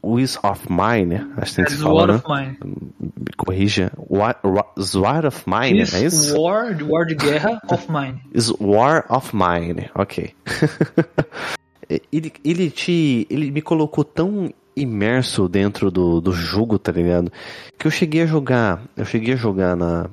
Wiz 0.05 0.39
of 0.43 0.67
Mine, 0.71 1.27
acho 1.37 1.53
que 1.53 1.57
tem 1.57 1.65
que 1.65 1.73
é, 1.75 1.77
falar, 1.77 1.95
War 1.95 2.09
né? 2.09 2.15
of 2.15 2.29
Mine. 2.29 2.59
Me 3.01 3.33
corrija. 3.37 3.93
War, 4.09 4.37
War 4.45 5.27
of 5.27 5.45
Mine, 5.47 5.83
Is 5.83 5.95
é 5.95 6.05
isso? 6.07 6.41
War, 6.41 6.77
War 6.83 7.07
de 7.07 7.15
Guerra 7.15 7.61
of 7.69 7.91
Mine. 7.91 8.21
Is 8.35 8.53
War 8.61 9.05
of 9.09 9.35
Mine, 9.35 9.91
ok. 9.95 10.35
ele, 12.13 12.33
ele 12.45 12.71
te. 12.71 13.27
Ele 13.31 13.51
me 13.51 13.63
colocou 13.63 14.05
tão 14.05 14.53
imerso 14.77 15.49
dentro 15.49 15.91
do, 15.91 16.21
do 16.21 16.33
jogo, 16.33 16.79
tá 16.79 16.93
ligado? 16.93 17.33
Que 17.79 17.87
eu 17.87 17.91
cheguei 17.91 18.23
a 18.23 18.27
jogar, 18.27 18.83
eu 18.97 19.05
cheguei 19.05 19.35
a 19.35 19.37
jogar 19.37 19.77
na 19.77 20.11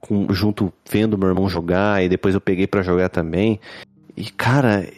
com, 0.00 0.32
junto 0.32 0.72
vendo 0.90 1.18
meu 1.18 1.28
irmão 1.28 1.48
jogar 1.48 2.02
e 2.02 2.08
depois 2.08 2.34
eu 2.34 2.40
peguei 2.40 2.66
para 2.66 2.82
jogar 2.82 3.08
também. 3.08 3.60
E 4.16 4.24
cara, 4.30 4.88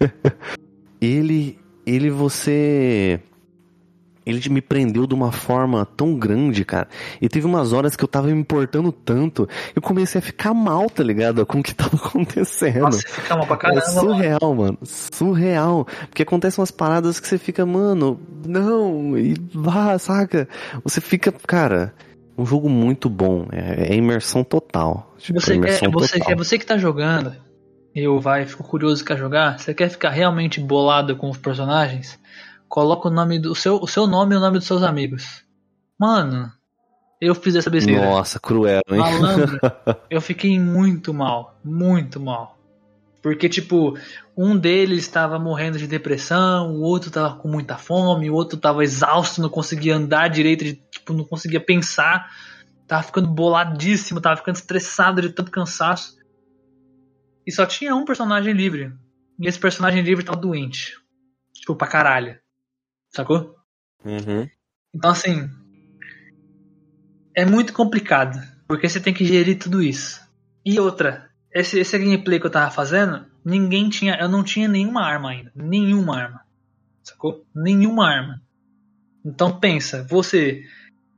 ele 1.00 1.58
ele 1.86 2.10
você 2.10 3.20
ele 4.24 4.48
me 4.50 4.60
prendeu 4.60 5.06
de 5.06 5.14
uma 5.14 5.32
forma 5.32 5.84
tão 5.84 6.14
grande, 6.14 6.64
cara. 6.64 6.88
E 7.20 7.28
teve 7.28 7.46
umas 7.46 7.72
horas 7.72 7.96
que 7.96 8.04
eu 8.04 8.08
tava 8.08 8.28
me 8.28 8.40
importando 8.40 8.92
tanto, 8.92 9.48
eu 9.74 9.80
comecei 9.80 10.18
a 10.18 10.22
ficar 10.22 10.52
mal, 10.52 10.88
tá 10.90 11.02
ligado? 11.02 11.44
Com 11.46 11.60
o 11.60 11.62
que 11.62 11.74
tava 11.74 11.96
acontecendo. 11.96 12.80
Nossa, 12.80 13.02
fica 13.06 13.36
mal 13.36 13.46
pra 13.46 13.56
caramba. 13.56 13.80
É 13.80 13.84
surreal, 13.88 14.54
mano. 14.54 14.78
Surreal. 14.82 15.86
Porque 16.08 16.22
acontecem 16.22 16.60
umas 16.60 16.70
paradas 16.70 17.18
que 17.18 17.26
você 17.26 17.38
fica, 17.38 17.64
mano, 17.64 18.20
não, 18.46 19.16
e 19.18 19.34
vá, 19.54 19.98
saca? 19.98 20.48
Você 20.84 21.00
fica, 21.00 21.32
cara, 21.32 21.94
um 22.36 22.44
jogo 22.44 22.68
muito 22.68 23.08
bom. 23.08 23.46
É, 23.52 23.92
é 23.92 23.96
imersão 23.96 24.44
total. 24.44 25.14
Tipo, 25.18 25.40
você, 25.40 25.54
imersão 25.54 25.90
quer, 25.90 25.90
você, 25.90 26.18
total. 26.18 26.36
você 26.36 26.58
que 26.58 26.66
tá 26.66 26.76
jogando, 26.76 27.34
eu 27.94 28.20
vai, 28.20 28.46
fico 28.46 28.62
curioso 28.62 29.04
quer 29.04 29.16
jogar, 29.16 29.58
você 29.58 29.74
quer 29.74 29.88
ficar 29.88 30.10
realmente 30.10 30.60
bolado 30.60 31.16
com 31.16 31.30
os 31.30 31.38
personagens? 31.38 32.18
Coloca 32.70 33.08
o 33.08 33.10
nome 33.10 33.38
do 33.40 33.54
seu, 33.54 33.76
o 33.82 33.86
seu 33.88 34.06
nome 34.06 34.34
e 34.34 34.38
o 34.38 34.40
nome 34.40 34.58
dos 34.58 34.66
seus 34.66 34.84
amigos. 34.84 35.44
Mano, 35.98 36.50
eu 37.20 37.34
fiz 37.34 37.56
essa 37.56 37.68
besteira. 37.68 38.00
Nossa, 38.00 38.38
cruel, 38.38 38.80
hein? 38.88 38.98
Malandro, 38.98 39.58
eu 40.08 40.20
fiquei 40.20 40.58
muito 40.58 41.12
mal, 41.12 41.58
muito 41.64 42.20
mal. 42.20 42.56
Porque, 43.20 43.48
tipo, 43.48 43.98
um 44.34 44.56
deles 44.56 45.00
estava 45.00 45.38
morrendo 45.38 45.76
de 45.76 45.86
depressão, 45.86 46.70
o 46.76 46.80
outro 46.80 47.08
estava 47.08 47.34
com 47.34 47.48
muita 47.48 47.76
fome, 47.76 48.30
o 48.30 48.34
outro 48.34 48.56
estava 48.56 48.82
exausto, 48.82 49.42
não 49.42 49.50
conseguia 49.50 49.96
andar 49.96 50.28
direito, 50.28 50.64
tipo, 50.90 51.12
não 51.12 51.24
conseguia 51.24 51.60
pensar, 51.60 52.30
tava 52.86 53.02
ficando 53.02 53.28
boladíssimo, 53.28 54.20
tava 54.20 54.36
ficando 54.36 54.56
estressado 54.56 55.20
de 55.20 55.30
tanto 55.30 55.50
cansaço. 55.50 56.16
E 57.44 57.52
só 57.52 57.66
tinha 57.66 57.94
um 57.94 58.04
personagem 58.04 58.54
livre. 58.54 58.92
E 59.38 59.48
esse 59.48 59.58
personagem 59.58 60.02
livre 60.02 60.24
tava 60.24 60.40
doente. 60.40 60.94
Tipo, 61.52 61.74
pra 61.74 61.88
caralho. 61.88 62.38
Sacou? 63.10 63.56
Uhum. 64.04 64.48
Então, 64.94 65.10
assim. 65.10 65.50
É 67.34 67.44
muito 67.44 67.72
complicado. 67.72 68.40
Porque 68.66 68.88
você 68.88 69.00
tem 69.00 69.12
que 69.12 69.24
gerir 69.24 69.58
tudo 69.58 69.82
isso. 69.82 70.20
E 70.64 70.78
outra, 70.78 71.28
esse, 71.52 71.78
esse 71.78 71.98
gameplay 71.98 72.38
que 72.38 72.46
eu 72.46 72.50
tava 72.50 72.70
fazendo, 72.70 73.26
ninguém 73.44 73.88
tinha. 73.88 74.16
Eu 74.20 74.28
não 74.28 74.44
tinha 74.44 74.68
nenhuma 74.68 75.04
arma 75.04 75.30
ainda. 75.30 75.50
Nenhuma 75.54 76.16
arma. 76.16 76.40
Sacou? 77.02 77.44
Nenhuma 77.54 78.08
arma. 78.08 78.42
Então 79.24 79.58
pensa, 79.58 80.04
você. 80.08 80.64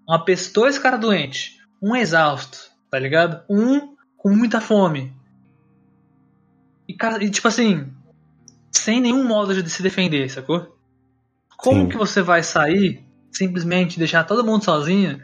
Uma 0.08 0.24
pessoa, 0.24 0.64
dois 0.64 0.78
caras 0.78 1.00
doentes. 1.00 1.58
Um 1.80 1.94
exausto, 1.94 2.70
tá 2.90 2.98
ligado? 2.98 3.44
Um 3.48 3.94
com 4.16 4.30
muita 4.30 4.60
fome. 4.60 5.14
E, 6.88 6.96
e 7.20 7.30
tipo 7.30 7.48
assim. 7.48 7.92
Sem 8.70 9.00
nenhum 9.00 9.22
modo 9.24 9.62
de 9.62 9.68
se 9.68 9.82
defender, 9.82 10.30
sacou? 10.30 10.74
Como 11.62 11.82
Sim. 11.82 11.88
que 11.88 11.96
você 11.96 12.20
vai 12.20 12.42
sair, 12.42 13.04
simplesmente 13.30 13.98
deixar 13.98 14.24
todo 14.24 14.44
mundo 14.44 14.64
sozinho, 14.64 15.20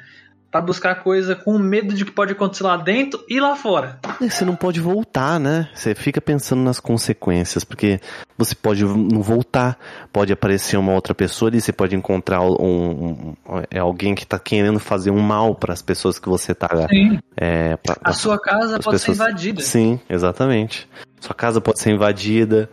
para 0.51 0.63
buscar 0.63 1.03
coisa 1.03 1.35
com 1.35 1.59
medo 1.59 1.95
de 1.95 2.05
que 2.05 2.11
pode 2.11 2.33
acontecer 2.33 2.65
lá 2.65 2.77
dentro 2.77 3.23
e 3.29 3.39
lá 3.39 3.55
fora? 3.55 3.99
Você 4.21 4.45
não 4.45 4.57
pode 4.57 4.81
voltar, 4.81 5.39
né? 5.39 5.69
Você 5.75 5.95
fica 5.95 6.21
pensando 6.21 6.63
nas 6.63 6.81
consequências, 6.81 7.65
porque 7.65 8.01
você 8.37 8.55
pode 8.55 8.85
não 8.85 9.21
voltar, 9.21 9.79
pode 10.13 10.33
aparecer 10.33 10.77
uma 10.79 10.93
outra 10.93 11.15
pessoa 11.15 11.51
ali, 11.51 11.61
você 11.61 11.73
pode 11.73 11.95
encontrar 11.95 12.41
um, 12.41 12.55
um, 12.55 13.35
é 13.71 13.79
alguém 13.79 14.15
que 14.15 14.27
tá 14.27 14.39
querendo 14.39 14.79
fazer 14.79 15.11
um 15.11 15.21
mal 15.21 15.55
para 15.55 15.73
as 15.73 15.83
pessoas 15.83 16.19
que 16.19 16.29
você 16.29 16.55
tá. 16.55 16.69
Sim. 16.89 17.19
É, 17.37 17.77
pra, 17.77 17.97
a 18.03 18.13
sua 18.13 18.41
casa 18.41 18.79
pode 18.79 18.99
pessoas... 18.99 19.03
ser 19.03 19.25
invadida. 19.25 19.61
Sim, 19.61 20.01
exatamente. 20.09 20.89
Sua 21.21 21.35
casa 21.35 21.61
pode 21.61 21.81
ser 21.81 21.91
invadida. 21.91 22.71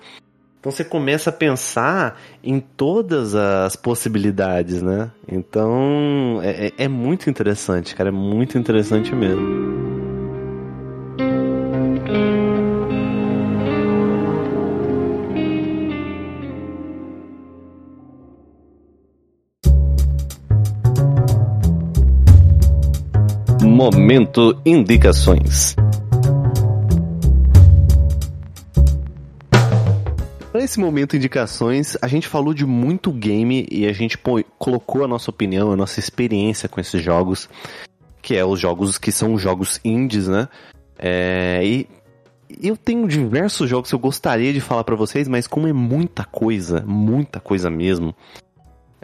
Então 0.65 0.71
você 0.71 0.83
começa 0.83 1.29
a 1.29 1.33
pensar 1.33 2.19
em 2.43 2.59
todas 2.59 3.35
as 3.35 3.75
possibilidades, 3.75 4.81
né? 4.81 5.11
Então 5.31 6.39
é, 6.41 6.69
é, 6.69 6.85
é 6.85 6.87
muito 6.87 7.29
interessante, 7.29 7.93
cara, 7.93 8.09
é 8.09 8.11
muito 8.11 8.57
interessante 8.57 9.13
mesmo. 9.13 9.75
Momento 23.61 24.59
Indicações. 24.65 25.75
Esse 30.65 30.79
momento 30.79 31.15
indicações, 31.15 31.97
a 32.01 32.07
gente 32.07 32.27
falou 32.27 32.53
de 32.53 32.65
muito 32.65 33.11
game 33.11 33.65
e 33.71 33.87
a 33.87 33.93
gente 33.93 34.17
pô, 34.17 34.43
colocou 34.57 35.03
a 35.03 35.07
nossa 35.07 35.29
opinião, 35.29 35.71
a 35.71 35.75
nossa 35.75 35.99
experiência 35.99 36.67
com 36.67 36.81
esses 36.81 37.01
jogos, 37.01 37.49
que 38.21 38.35
é 38.35 38.43
os 38.43 38.59
jogos 38.59 38.97
que 38.97 39.11
são 39.11 39.37
jogos 39.37 39.79
indies, 39.83 40.27
né? 40.27 40.47
É, 40.97 41.61
e 41.63 41.87
eu 42.61 42.75
tenho 42.75 43.07
diversos 43.07 43.69
jogos 43.69 43.89
que 43.89 43.95
eu 43.95 43.99
gostaria 43.99 44.51
de 44.51 44.61
falar 44.61 44.83
para 44.83 44.95
vocês, 44.95 45.27
mas 45.27 45.47
como 45.47 45.67
é 45.67 45.73
muita 45.73 46.23
coisa, 46.23 46.83
muita 46.85 47.39
coisa 47.39 47.69
mesmo, 47.69 48.15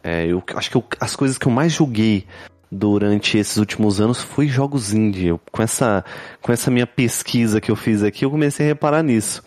é, 0.03 0.25
eu 0.25 0.43
acho 0.55 0.69
que 0.69 0.77
eu, 0.77 0.83
as 0.99 1.15
coisas 1.15 1.37
que 1.37 1.47
eu 1.47 1.51
mais 1.51 1.71
joguei 1.71 2.25
durante 2.71 3.37
esses 3.37 3.57
últimos 3.57 3.99
anos 3.99 4.21
foi 4.21 4.47
jogos 4.47 4.93
indie. 4.93 5.27
Eu, 5.27 5.39
com, 5.51 5.61
essa, 5.61 6.03
com 6.41 6.51
essa 6.51 6.71
minha 6.71 6.87
pesquisa 6.87 7.61
que 7.61 7.69
eu 7.69 7.75
fiz 7.75 8.01
aqui, 8.01 8.25
eu 8.25 8.31
comecei 8.31 8.65
a 8.65 8.69
reparar 8.69 9.03
nisso. 9.03 9.43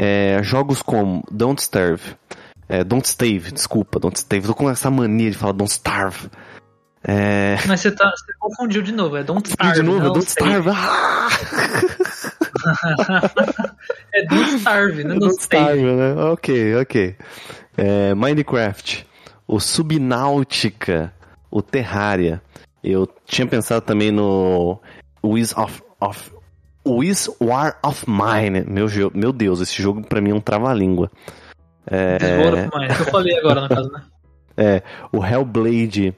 É, 0.00 0.40
jogos 0.44 0.80
como 0.80 1.24
Don't 1.28 1.60
Starve, 1.60 2.14
é, 2.68 2.84
Don't 2.84 3.08
Stave, 3.08 3.50
desculpa, 3.50 3.98
Don't 3.98 4.16
Stave, 4.16 4.46
tô 4.46 4.54
com 4.54 4.70
essa 4.70 4.88
mania 4.88 5.32
de 5.32 5.36
falar 5.36 5.52
Don't 5.52 5.72
Starve. 5.72 6.30
É... 7.02 7.56
Mas 7.66 7.80
você, 7.80 7.90
tá, 7.90 8.08
você 8.08 8.32
confundiu 8.38 8.80
de 8.80 8.92
novo, 8.92 9.16
é 9.16 9.24
Don't 9.24 9.48
Starve. 9.48 9.80
De 9.80 9.82
novo, 9.82 10.10
Don't 10.10 10.24
Starve. 10.24 10.70
Ah! 10.70 11.28
é 14.14 14.24
Don't 14.26 14.54
Starve, 14.54 15.02
né? 15.02 15.14
Don't 15.18 15.40
Starve, 15.40 15.82
né? 15.82 16.14
Ok, 16.30 16.76
ok. 16.76 17.16
É, 17.76 18.14
Minecraft, 18.14 19.04
o 19.48 19.58
Subnáutica, 19.58 21.12
o 21.50 21.60
Terraria. 21.60 22.40
Eu 22.84 23.08
tinha 23.26 23.48
pensado 23.48 23.84
também 23.84 24.12
no 24.12 24.80
Wiz 25.24 25.52
of, 25.56 25.82
of 26.00 26.37
Wiz 26.96 27.28
War 27.40 27.78
of 27.84 28.04
Mine. 28.08 28.64
Meu, 28.66 28.86
meu 29.14 29.32
Deus, 29.32 29.60
esse 29.60 29.80
jogo 29.80 30.02
pra 30.02 30.20
mim 30.20 30.30
é 30.30 30.34
um 30.34 30.40
trava-língua. 30.40 31.10
É... 31.86 32.18
War 32.44 32.54
of 32.54 32.78
Mine, 32.78 32.88
eu 32.98 33.04
falei 33.06 33.38
agora 33.38 33.60
no 33.62 33.68
caso, 33.68 33.90
né? 33.90 34.02
É, 34.60 34.82
o 35.12 35.24
Hellblade, 35.24 36.12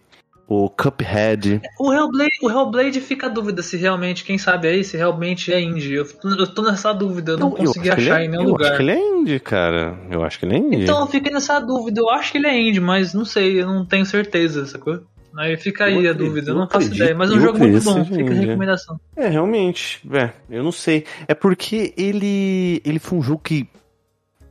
o 0.50 0.68
Cuphead. 0.68 1.60
O 1.78 1.92
Hellblade, 1.92 2.38
o 2.42 2.50
Hellblade 2.50 3.00
fica 3.00 3.26
a 3.26 3.28
dúvida 3.28 3.62
se 3.62 3.76
realmente, 3.76 4.24
quem 4.24 4.36
sabe 4.36 4.66
aí, 4.66 4.82
se 4.82 4.96
realmente 4.96 5.52
é 5.52 5.60
indie. 5.60 5.94
Eu, 5.94 6.06
eu 6.24 6.46
tô 6.46 6.62
nessa 6.62 6.92
dúvida, 6.92 7.32
eu 7.32 7.38
não, 7.38 7.50
não 7.50 7.56
consegui 7.56 7.88
achar 7.88 8.20
é, 8.20 8.24
em 8.24 8.28
nenhum 8.28 8.42
eu 8.42 8.48
lugar. 8.48 8.64
Eu 8.64 8.68
acho 8.68 8.76
que 8.78 8.82
ele 8.82 8.90
é 8.90 9.08
indie, 9.18 9.38
cara. 9.38 9.96
Eu 10.10 10.24
acho 10.24 10.40
que 10.40 10.46
ele 10.46 10.54
é 10.54 10.58
indie. 10.58 10.82
Então 10.82 11.00
eu 11.00 11.06
fiquei 11.06 11.32
nessa 11.32 11.60
dúvida, 11.60 12.00
eu 12.00 12.10
acho 12.10 12.32
que 12.32 12.38
ele 12.38 12.48
é 12.48 12.58
indie, 12.60 12.80
mas 12.80 13.14
não 13.14 13.24
sei, 13.24 13.62
eu 13.62 13.66
não 13.66 13.84
tenho 13.86 14.04
certeza, 14.04 14.66
sacou? 14.66 15.00
Aí 15.36 15.56
fica 15.56 15.84
aí 15.84 16.04
eu 16.04 16.10
a 16.10 16.14
dúvida, 16.14 16.50
eu 16.50 16.54
não 16.54 16.68
faço 16.68 16.92
ideia. 16.92 17.14
Mas 17.14 17.30
é 17.30 17.34
um 17.34 17.40
jogo 17.40 17.58
muito 17.58 17.82
bom, 17.84 18.04
fica 18.04 18.30
a 18.30 18.34
recomendação. 18.34 19.00
É, 19.16 19.28
realmente. 19.28 20.00
É, 20.12 20.30
eu 20.50 20.62
não 20.62 20.72
sei. 20.72 21.04
É 21.28 21.34
porque 21.34 21.94
ele. 21.96 22.82
Ele 22.84 22.98
foi 22.98 23.18
um 23.18 23.22
jogo 23.22 23.40
que 23.42 23.68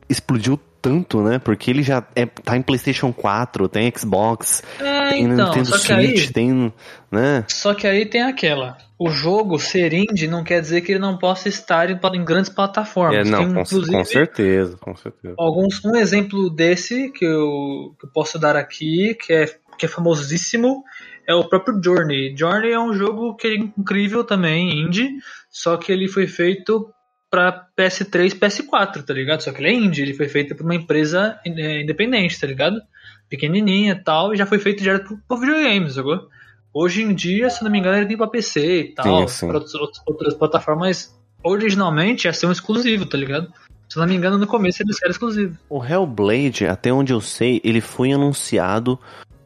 explodiu 0.10 0.60
tanto, 0.82 1.22
né? 1.22 1.40
Porque 1.40 1.70
ele 1.70 1.84
já 1.84 2.06
é, 2.16 2.26
tá 2.26 2.58
em 2.58 2.62
PlayStation 2.62 3.12
4, 3.12 3.68
tem 3.68 3.92
Xbox, 3.96 4.64
é, 4.80 5.10
tem 5.10 5.24
então, 5.26 5.48
Nintendo 5.48 5.78
Switch, 5.78 5.90
aí, 5.92 6.34
tem. 6.34 6.74
Né? 7.12 7.46
Só 7.48 7.74
que 7.74 7.88
aí 7.88 8.06
tem 8.06 8.24
aquela. 8.24 8.78
O 8.98 9.10
jogo 9.10 9.58
ser 9.58 9.94
indie 9.94 10.28
não 10.28 10.44
quer 10.44 10.60
dizer 10.60 10.82
que 10.82 10.92
ele 10.92 11.00
não 11.00 11.18
possa 11.18 11.48
estar 11.48 11.90
em, 11.90 11.98
em 12.14 12.26
grandes 12.26 12.50
plataformas. 12.50 13.28
É, 13.28 13.32
não, 13.32 13.40
tem, 13.40 13.54
com, 13.54 13.92
com, 13.94 14.04
certeza, 14.04 14.78
com 14.78 14.96
certeza. 14.96 15.36
Alguns, 15.38 15.84
um 15.86 15.96
exemplo 15.96 16.50
desse 16.50 17.10
que 17.12 17.24
eu, 17.24 17.96
que 17.98 18.06
eu 18.06 18.12
posso 18.14 18.38
dar 18.38 18.58
aqui, 18.58 19.16
que 19.16 19.32
é 19.32 19.46
que 19.80 19.86
é 19.86 19.90
famosíssimo, 19.90 20.84
é 21.26 21.34
o 21.34 21.46
próprio 21.46 21.82
Journey. 21.82 22.36
Journey 22.38 22.72
é 22.72 22.80
um 22.80 22.94
jogo 22.94 23.36
que 23.36 23.48
é 23.48 23.56
incrível 23.56 24.24
também, 24.24 24.82
indie, 24.82 25.10
só 25.50 25.78
que 25.78 25.92
ele 25.92 26.08
foi 26.08 26.28
feito 26.28 26.94
para 27.32 27.68
PS3, 27.78 28.38
PS4, 28.38 29.04
tá 29.04 29.14
ligado? 29.14 29.42
Só 29.42 29.52
que 29.52 29.62
ele 29.62 29.70
é 29.70 29.74
indie, 29.74 30.02
ele 30.02 30.14
foi 30.14 30.28
feito 30.28 30.56
por 30.56 30.64
uma 30.64 30.76
empresa 30.76 31.40
é, 31.46 31.82
independente, 31.82 32.40
tá 32.40 32.46
ligado? 32.46 32.82
Pequenininha 33.30 33.94
e 33.94 34.04
tal, 34.04 34.34
e 34.34 34.38
já 34.38 34.46
foi 34.46 34.60
feito 34.60 34.84
direto 34.84 35.18
pro 35.28 35.38
videogames, 35.38 35.94
sacou? 35.94 36.28
Hoje 36.74 37.02
em 37.02 37.14
dia, 37.14 37.50
se 37.50 37.64
não 37.64 37.72
me 37.72 37.80
engano, 37.80 37.98
ele 37.98 38.06
tem 38.08 38.18
pra 38.18 38.28
PC 38.28 38.80
e 38.80 38.94
tal, 38.94 39.26
para 39.26 39.58
outras, 39.58 39.74
outras 40.06 40.34
plataformas. 40.34 41.18
Originalmente 41.42 42.28
ia 42.28 42.34
ser 42.34 42.48
um 42.48 42.52
exclusivo, 42.52 43.06
tá 43.06 43.18
ligado? 43.18 43.52
Se 43.88 43.98
não 43.98 44.06
me 44.06 44.16
engano, 44.16 44.38
no 44.38 44.46
começo 44.46 44.84
ele 44.84 44.92
era 45.02 45.12
exclusivo. 45.12 45.58
O 45.68 45.84
Hellblade, 45.84 46.68
até 46.68 46.94
onde 46.94 47.12
eu 47.12 47.20
sei, 47.20 47.60
ele 47.64 47.82
foi 47.82 48.12
anunciado 48.12 49.00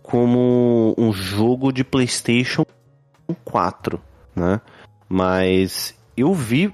como 0.04 0.94
um 0.98 1.14
jogo 1.14 1.72
de 1.72 1.84
PlayStation 1.84 2.66
4, 3.46 4.00
né? 4.36 4.60
Mas 5.08 5.96
eu 6.16 6.34
vi 6.34 6.74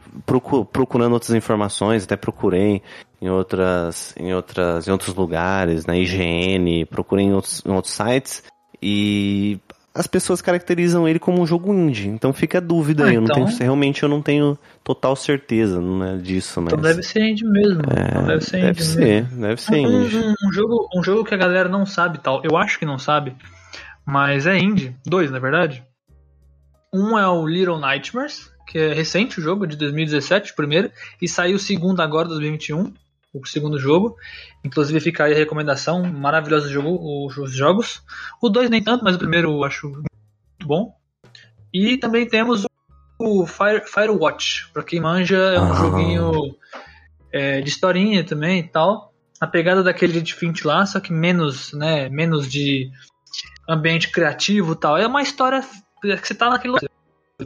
procurando 0.73 1.13
outras 1.13 1.31
informações, 1.31 2.03
até 2.03 2.17
procurei 2.17 2.81
em 3.21 3.29
outras, 3.29 4.13
em 4.17 4.33
outras, 4.33 4.87
em 4.87 4.91
outros 4.91 5.15
lugares, 5.15 5.85
na 5.85 5.95
IGN, 5.95 6.85
procurei 6.85 7.25
em 7.25 7.33
outros, 7.33 7.63
em 7.65 7.71
outros 7.71 7.93
sites 7.93 8.43
e 8.81 9.59
as 9.93 10.07
pessoas 10.07 10.41
caracterizam 10.41 11.07
ele 11.07 11.19
como 11.19 11.41
um 11.41 11.47
jogo 11.47 11.73
indie. 11.73 12.07
Então 12.07 12.31
fica 12.31 12.59
a 12.59 12.61
dúvida 12.61 13.03
ah, 13.03 13.07
aí. 13.07 13.15
Eu 13.15 13.23
então... 13.23 13.39
não 13.39 13.45
tenho, 13.47 13.59
realmente 13.59 14.03
eu 14.03 14.09
não 14.09 14.21
tenho 14.21 14.57
total 14.83 15.15
certeza 15.15 15.81
né, 15.81 16.17
disso. 16.17 16.61
Mas... 16.61 16.73
Então 16.73 16.81
deve 16.81 17.03
ser 17.03 17.21
indie 17.21 17.45
mesmo. 17.45 17.81
É, 17.91 18.07
então 18.09 18.25
deve 18.27 18.43
ser 18.43 18.57
deve 18.61 18.69
indie 18.69 18.83
ser, 18.83 18.99
mesmo. 18.99 19.41
Deve 19.41 19.61
ser 19.61 19.75
um, 19.75 20.03
indie. 20.03 20.17
Um, 20.17 20.33
um, 20.47 20.51
jogo, 20.51 20.89
um 20.95 21.03
jogo 21.03 21.23
que 21.23 21.33
a 21.33 21.37
galera 21.37 21.69
não 21.69 21.85
sabe 21.85 22.19
tal. 22.19 22.41
Eu 22.43 22.55
acho 22.57 22.77
que 22.77 22.85
não 22.85 22.99
sabe. 22.99 23.35
Mas 24.05 24.45
é 24.45 24.57
indie. 24.57 24.95
Dois, 25.05 25.31
na 25.31 25.39
verdade. 25.39 25.83
Um 26.93 27.17
é 27.17 27.27
o 27.27 27.45
Little 27.47 27.79
Nightmares, 27.79 28.49
que 28.65 28.79
é 28.79 28.93
recente 28.93 29.39
o 29.39 29.43
jogo, 29.43 29.67
de 29.67 29.75
2017, 29.75 30.53
o 30.53 30.55
primeiro. 30.55 30.91
E 31.21 31.27
saiu 31.27 31.55
o 31.55 31.59
segundo 31.59 32.01
agora, 32.01 32.27
2021 32.27 32.93
o 33.33 33.45
segundo 33.45 33.79
jogo. 33.79 34.15
Inclusive 34.63 34.99
fica 34.99 35.25
aí 35.25 35.33
a 35.33 35.37
recomendação, 35.37 36.03
maravilhoso 36.03 36.69
jogo, 36.69 37.27
os 37.27 37.51
jogos. 37.51 38.03
O 38.41 38.49
2 38.49 38.69
nem 38.69 38.83
tanto, 38.83 39.03
mas 39.03 39.15
o 39.15 39.19
primeiro 39.19 39.51
eu 39.51 39.63
acho 39.63 39.89
muito 39.89 40.07
bom. 40.63 40.95
E 41.73 41.97
também 41.97 42.27
temos 42.27 42.65
o 43.19 43.45
Fire, 43.45 43.85
Firewatch, 43.85 44.69
pra 44.73 44.83
quem 44.83 44.99
manja, 44.99 45.37
é 45.37 45.59
um 45.59 45.71
ah. 45.71 45.75
joguinho 45.75 46.55
é, 47.31 47.61
de 47.61 47.69
historinha 47.69 48.23
também 48.23 48.59
e 48.59 48.67
tal. 48.67 49.13
A 49.39 49.47
pegada 49.47 49.83
daquele 49.83 50.21
de 50.21 50.33
Fint 50.33 50.63
lá, 50.65 50.85
só 50.85 50.99
que 50.99 51.13
menos, 51.13 51.71
né, 51.73 52.09
menos 52.09 52.49
de 52.51 52.91
ambiente 53.67 54.09
criativo 54.11 54.73
e 54.73 54.75
tal. 54.75 54.97
É 54.97 55.07
uma 55.07 55.21
história 55.21 55.61
que 56.01 56.17
você 56.17 56.33
tá 56.33 56.49
naquele 56.49 56.73
lugar. 56.73 56.89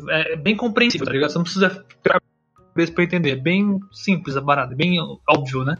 É 0.09 0.35
bem 0.35 0.55
compreensível, 0.55 1.05
tá 1.05 1.11
ligado? 1.11 1.31
Você 1.31 1.37
não 1.37 1.43
precisa 1.43 1.85
cabeça 2.73 2.91
para 2.91 3.03
entender. 3.03 3.31
É 3.31 3.35
bem 3.35 3.79
simples 3.91 4.35
a 4.35 4.41
parada, 4.41 4.75
bem 4.75 4.97
óbvio, 5.27 5.63
né? 5.63 5.77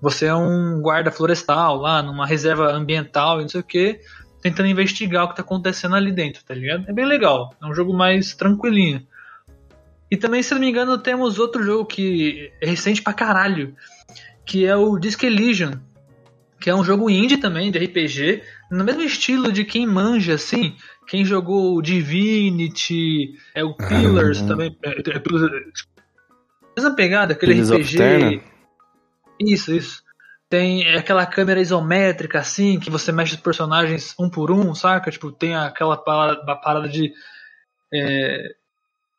Você 0.00 0.26
é 0.26 0.34
um 0.34 0.80
guarda 0.80 1.12
florestal 1.12 1.76
lá, 1.76 2.02
numa 2.02 2.26
reserva 2.26 2.72
ambiental 2.72 3.38
e 3.38 3.42
não 3.42 3.48
sei 3.48 3.60
o 3.60 3.64
que, 3.64 4.00
tentando 4.42 4.68
investigar 4.68 5.24
o 5.24 5.28
que 5.28 5.36
tá 5.36 5.42
acontecendo 5.42 5.94
ali 5.94 6.10
dentro, 6.10 6.42
tá 6.44 6.54
ligado? 6.54 6.84
É 6.88 6.92
bem 6.92 7.06
legal. 7.06 7.54
É 7.62 7.66
um 7.66 7.74
jogo 7.74 7.94
mais 7.94 8.34
tranquilinho. 8.34 9.06
E 10.10 10.16
também, 10.16 10.42
se 10.42 10.52
não 10.52 10.60
me 10.60 10.68
engano, 10.68 10.98
temos 10.98 11.38
outro 11.38 11.62
jogo 11.62 11.86
que 11.86 12.52
é 12.60 12.66
recente 12.66 13.00
pra 13.00 13.14
caralho, 13.14 13.74
que 14.44 14.66
é 14.66 14.76
o 14.76 14.98
Disc 14.98 15.22
Elysium, 15.22 15.80
que 16.60 16.68
é 16.68 16.74
um 16.74 16.84
jogo 16.84 17.08
indie 17.08 17.38
também, 17.38 17.70
de 17.70 17.78
RPG, 17.78 18.42
no 18.70 18.84
mesmo 18.84 19.02
estilo 19.02 19.50
de 19.50 19.64
quem 19.64 19.86
manja, 19.86 20.34
assim, 20.34 20.76
quem 21.06 21.24
jogou 21.24 21.80
Divinity, 21.80 23.34
é 23.54 23.64
o 23.64 23.74
Pillars 23.74 24.40
uhum. 24.40 24.48
também, 24.48 24.76
é, 24.82 24.90
é, 24.90 25.16
é, 25.16 25.18
mesma 26.76 26.96
pegada, 26.96 27.32
aquele 27.32 27.60
RPG. 27.60 28.42
Isso, 29.40 29.72
isso. 29.72 30.02
Tem 30.48 30.86
aquela 30.94 31.24
câmera 31.24 31.60
isométrica, 31.60 32.38
assim, 32.38 32.78
que 32.78 32.90
você 32.90 33.10
mexe 33.10 33.34
os 33.34 33.40
personagens 33.40 34.14
um 34.18 34.28
por 34.28 34.50
um, 34.50 34.74
saca? 34.74 35.10
Tipo, 35.10 35.32
tem 35.32 35.54
aquela 35.54 35.96
parada, 35.96 36.56
parada 36.60 36.88
de 36.88 37.12
é, 37.92 38.54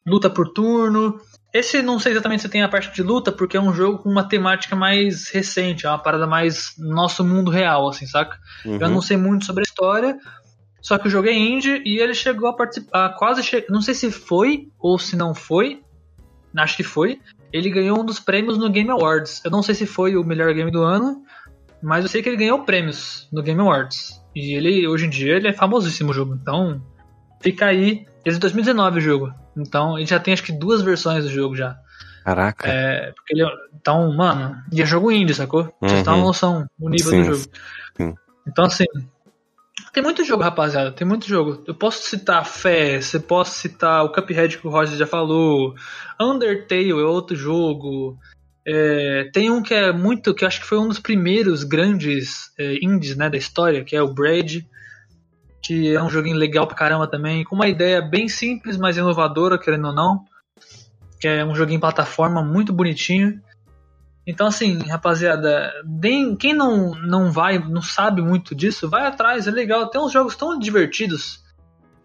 luta 0.05 0.29
por 0.29 0.49
turno. 0.49 1.19
Esse 1.53 1.81
não 1.81 1.99
sei 1.99 2.11
exatamente 2.11 2.41
se 2.41 2.49
tem 2.49 2.63
a 2.63 2.69
parte 2.69 2.91
de 2.91 3.03
luta, 3.03 3.31
porque 3.31 3.57
é 3.57 3.61
um 3.61 3.73
jogo 3.73 3.99
com 3.99 4.09
uma 4.09 4.27
temática 4.27 4.75
mais 4.75 5.29
recente, 5.29 5.85
é 5.85 5.89
uma 5.89 6.01
parada 6.01 6.25
mais 6.25 6.73
nosso 6.77 7.23
mundo 7.23 7.51
real, 7.51 7.87
assim, 7.87 8.05
saca? 8.05 8.37
Uhum. 8.65 8.77
Eu 8.79 8.89
não 8.89 9.01
sei 9.01 9.17
muito 9.17 9.45
sobre 9.45 9.61
a 9.61 9.69
história, 9.69 10.17
só 10.81 10.97
que 10.97 11.07
o 11.07 11.11
jogo 11.11 11.29
é 11.29 11.33
indie 11.33 11.81
e 11.85 11.99
ele 11.99 12.13
chegou 12.13 12.49
a 12.49 12.55
participar, 12.55 13.09
quase 13.17 13.43
che... 13.43 13.65
não 13.69 13.81
sei 13.81 13.93
se 13.93 14.11
foi 14.11 14.67
ou 14.79 14.97
se 14.97 15.15
não 15.15 15.33
foi, 15.33 15.81
acho 16.57 16.75
que 16.75 16.83
foi, 16.83 17.21
ele 17.53 17.69
ganhou 17.69 18.01
um 18.01 18.05
dos 18.05 18.19
prêmios 18.19 18.57
no 18.57 18.69
Game 18.69 18.89
Awards. 18.89 19.41
Eu 19.45 19.51
não 19.51 19.61
sei 19.61 19.75
se 19.75 19.85
foi 19.85 20.17
o 20.17 20.23
melhor 20.23 20.51
game 20.53 20.71
do 20.71 20.81
ano, 20.81 21.21
mas 21.81 22.03
eu 22.03 22.09
sei 22.09 22.23
que 22.23 22.27
ele 22.27 22.37
ganhou 22.37 22.63
prêmios 22.63 23.29
no 23.31 23.43
Game 23.43 23.61
Awards. 23.61 24.19
E 24.35 24.55
ele, 24.55 24.87
hoje 24.87 25.05
em 25.05 25.09
dia, 25.09 25.35
ele 25.35 25.47
é 25.47 25.53
famosíssimo 25.53 26.09
o 26.09 26.13
jogo. 26.13 26.33
Então, 26.41 26.81
fica 27.39 27.67
aí. 27.67 28.07
Desde 28.23 28.39
2019 28.39 28.97
o 28.97 29.01
jogo. 29.01 29.33
Então, 29.55 29.97
ele 29.97 30.07
já 30.07 30.19
tem 30.19 30.33
acho 30.33 30.41
que 30.41 30.51
duas 30.51 30.81
versões 30.81 31.25
do 31.25 31.29
jogo 31.29 31.55
já. 31.55 31.77
Caraca. 32.23 32.67
É, 32.67 33.11
porque 33.11 33.33
ele, 33.33 33.45
então, 33.75 34.11
mano, 34.15 34.55
e 34.71 34.81
é 34.81 34.85
jogo 34.85 35.11
indie, 35.11 35.35
sacou? 35.35 35.63
Uhum. 35.63 35.89
Vocês 35.89 36.03
têm 36.03 36.13
uma 36.13 36.23
noção 36.23 36.65
do 36.79 36.89
nível 36.89 37.11
sim, 37.11 37.19
do 37.19 37.35
jogo. 37.35 37.55
Sim. 37.97 38.15
Então, 38.47 38.65
assim, 38.65 38.85
tem 39.93 40.01
muito 40.01 40.25
jogo, 40.25 40.41
rapaziada. 40.41 40.91
Tem 40.91 41.07
muito 41.07 41.27
jogo. 41.27 41.63
Eu 41.67 41.75
posso 41.75 42.01
citar 42.01 42.43
Fez, 42.45 43.13
eu 43.13 43.21
posso 43.21 43.59
citar 43.59 44.03
o 44.03 44.11
Cuphead 44.11 44.57
que 44.57 44.67
o 44.67 44.71
Roger 44.71 44.97
já 44.97 45.05
falou. 45.05 45.75
Undertale 46.19 46.89
é 46.89 46.95
outro 46.95 47.35
jogo. 47.35 48.17
É, 48.65 49.29
tem 49.31 49.51
um 49.51 49.61
que 49.61 49.73
é 49.73 49.93
muito, 49.93 50.33
que 50.33 50.45
acho 50.45 50.61
que 50.61 50.65
foi 50.65 50.79
um 50.79 50.87
dos 50.87 50.99
primeiros 50.99 51.63
grandes 51.63 52.51
é, 52.57 52.77
indies 52.81 53.15
né, 53.15 53.29
da 53.29 53.37
história, 53.37 53.83
que 53.83 53.95
é 53.95 54.01
o 54.01 54.11
Braid, 54.11 54.67
que 55.61 55.93
é 55.93 56.01
um 56.01 56.09
joguinho 56.09 56.37
legal 56.37 56.65
pra 56.65 56.75
caramba 56.75 57.07
também, 57.07 57.43
com 57.43 57.55
uma 57.55 57.67
ideia 57.67 58.01
bem 58.01 58.27
simples, 58.27 58.77
mas 58.77 58.97
inovadora, 58.97 59.59
querendo 59.59 59.87
ou 59.87 59.93
não. 59.93 60.25
Que 61.19 61.27
é 61.27 61.45
um 61.45 61.53
joguinho 61.53 61.79
plataforma 61.79 62.41
muito 62.41 62.73
bonitinho. 62.73 63.39
Então, 64.25 64.47
assim, 64.47 64.77
rapaziada, 64.87 65.71
deem, 65.85 66.35
quem 66.35 66.53
não, 66.53 66.91
não 67.01 67.31
vai, 67.31 67.59
não 67.59 67.81
sabe 67.81 68.21
muito 68.21 68.55
disso, 68.55 68.89
vai 68.89 69.05
atrás, 69.05 69.47
é 69.47 69.51
legal. 69.51 69.89
Tem 69.89 70.01
uns 70.01 70.13
jogos 70.13 70.35
tão 70.35 70.57
divertidos, 70.57 71.43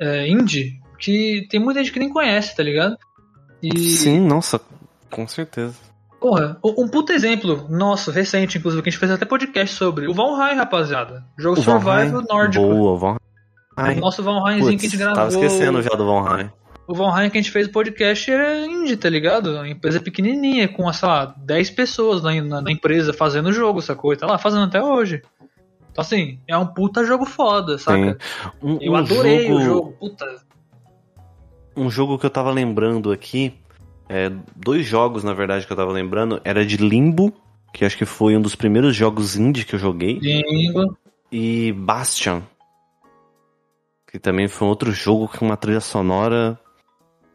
é, 0.01 0.29
indie, 0.29 0.81
que 0.99 1.47
tem 1.49 1.61
muita 1.61 1.81
gente 1.81 1.93
que 1.93 2.01
nem 2.01 2.12
conhece, 2.12 2.57
tá 2.57 2.62
ligado? 2.62 2.97
E... 3.62 3.79
Sim, 3.79 4.21
nossa, 4.21 4.61
com 5.11 5.27
certeza. 5.29 5.75
Porra, 6.21 6.59
um 6.64 6.89
puto 6.89 7.12
exemplo 7.12 7.66
nosso, 7.69 8.11
recente, 8.11 8.59
inclusive, 8.59 8.83
que 8.83 8.89
a 8.89 8.91
gente 8.91 8.99
fez 8.99 9.12
até 9.12 9.25
podcast 9.25 9.77
sobre. 9.77 10.09
O 10.09 10.14
Valheim, 10.14 10.57
rapaziada. 10.57 11.25
Jogo 11.39 11.61
o 11.61 11.62
survival 11.62 12.25
nórdico. 12.29 12.66
Boa, 12.66 13.19
Valheim. 13.77 13.99
O 13.99 14.01
nosso 14.01 14.23
Valheimzinho 14.25 14.79
que 14.79 14.87
a 14.87 14.89
gente 14.89 14.99
gravou. 14.99 15.14
Tava 15.14 15.29
esquecendo 15.29 15.81
já 15.81 15.91
do 15.91 16.05
Valheim. 16.05 16.51
O 16.89 16.95
Valheim 16.95 17.28
que 17.28 17.36
a 17.36 17.41
gente 17.43 17.53
fez 17.53 17.66
o 17.66 17.70
podcast 17.70 18.30
é 18.30 18.64
indie, 18.64 18.97
tá 18.97 19.11
ligado? 19.11 19.51
Uma 19.57 19.68
empresa 19.68 20.01
pequenininha, 20.01 20.66
com, 20.66 20.91
sei 20.91 21.07
lá, 21.07 21.34
10 21.36 21.70
pessoas 21.72 22.22
na, 22.22 22.41
na, 22.41 22.62
na 22.62 22.72
empresa 22.72 23.12
fazendo 23.12 23.51
o 23.51 23.53
jogo, 23.53 23.82
sacou? 23.82 24.14
E 24.14 24.16
tá 24.16 24.26
lá 24.26 24.39
fazendo 24.39 24.64
até 24.64 24.82
hoje. 24.82 25.20
Então, 25.93 26.01
assim, 26.01 26.41
é 26.49 26.57
um 26.57 26.66
puta 26.66 27.05
jogo 27.05 27.26
foda, 27.26 27.76
saca? 27.76 28.16
Um, 28.62 28.78
eu 28.80 28.93
um 28.93 28.97
adorei 28.97 29.49
jogo... 29.49 29.59
o 29.59 29.62
jogo, 29.62 29.93
puta. 30.01 30.26
Um 31.76 31.91
jogo 31.91 32.18
que 32.18 32.24
eu 32.24 32.30
tava 32.30 32.51
lembrando 32.51 33.12
aqui 33.12 33.53
é, 34.09 34.32
dois 34.57 34.86
jogos, 34.86 35.22
na 35.22 35.34
verdade, 35.34 35.66
que 35.66 35.72
eu 35.72 35.76
tava 35.76 35.93
lembrando. 35.93 36.41
Era 36.43 36.64
de 36.64 36.78
Limbo, 36.78 37.34
que 37.70 37.84
acho 37.84 37.99
que 37.99 38.07
foi 38.07 38.34
um 38.34 38.41
dos 38.41 38.55
primeiros 38.55 38.97
jogos 38.97 39.36
indie 39.36 39.66
que 39.66 39.74
eu 39.74 39.78
joguei. 39.78 40.18
Limbo. 40.18 40.97
E 41.30 41.70
Bastion. 41.72 42.41
Que 44.11 44.18
também 44.18 44.49
foi 44.49 44.66
um 44.66 44.70
outro 44.70 44.91
jogo 44.91 45.28
com 45.28 45.45
uma 45.45 45.57
trilha 45.59 45.80
sonora 45.80 46.59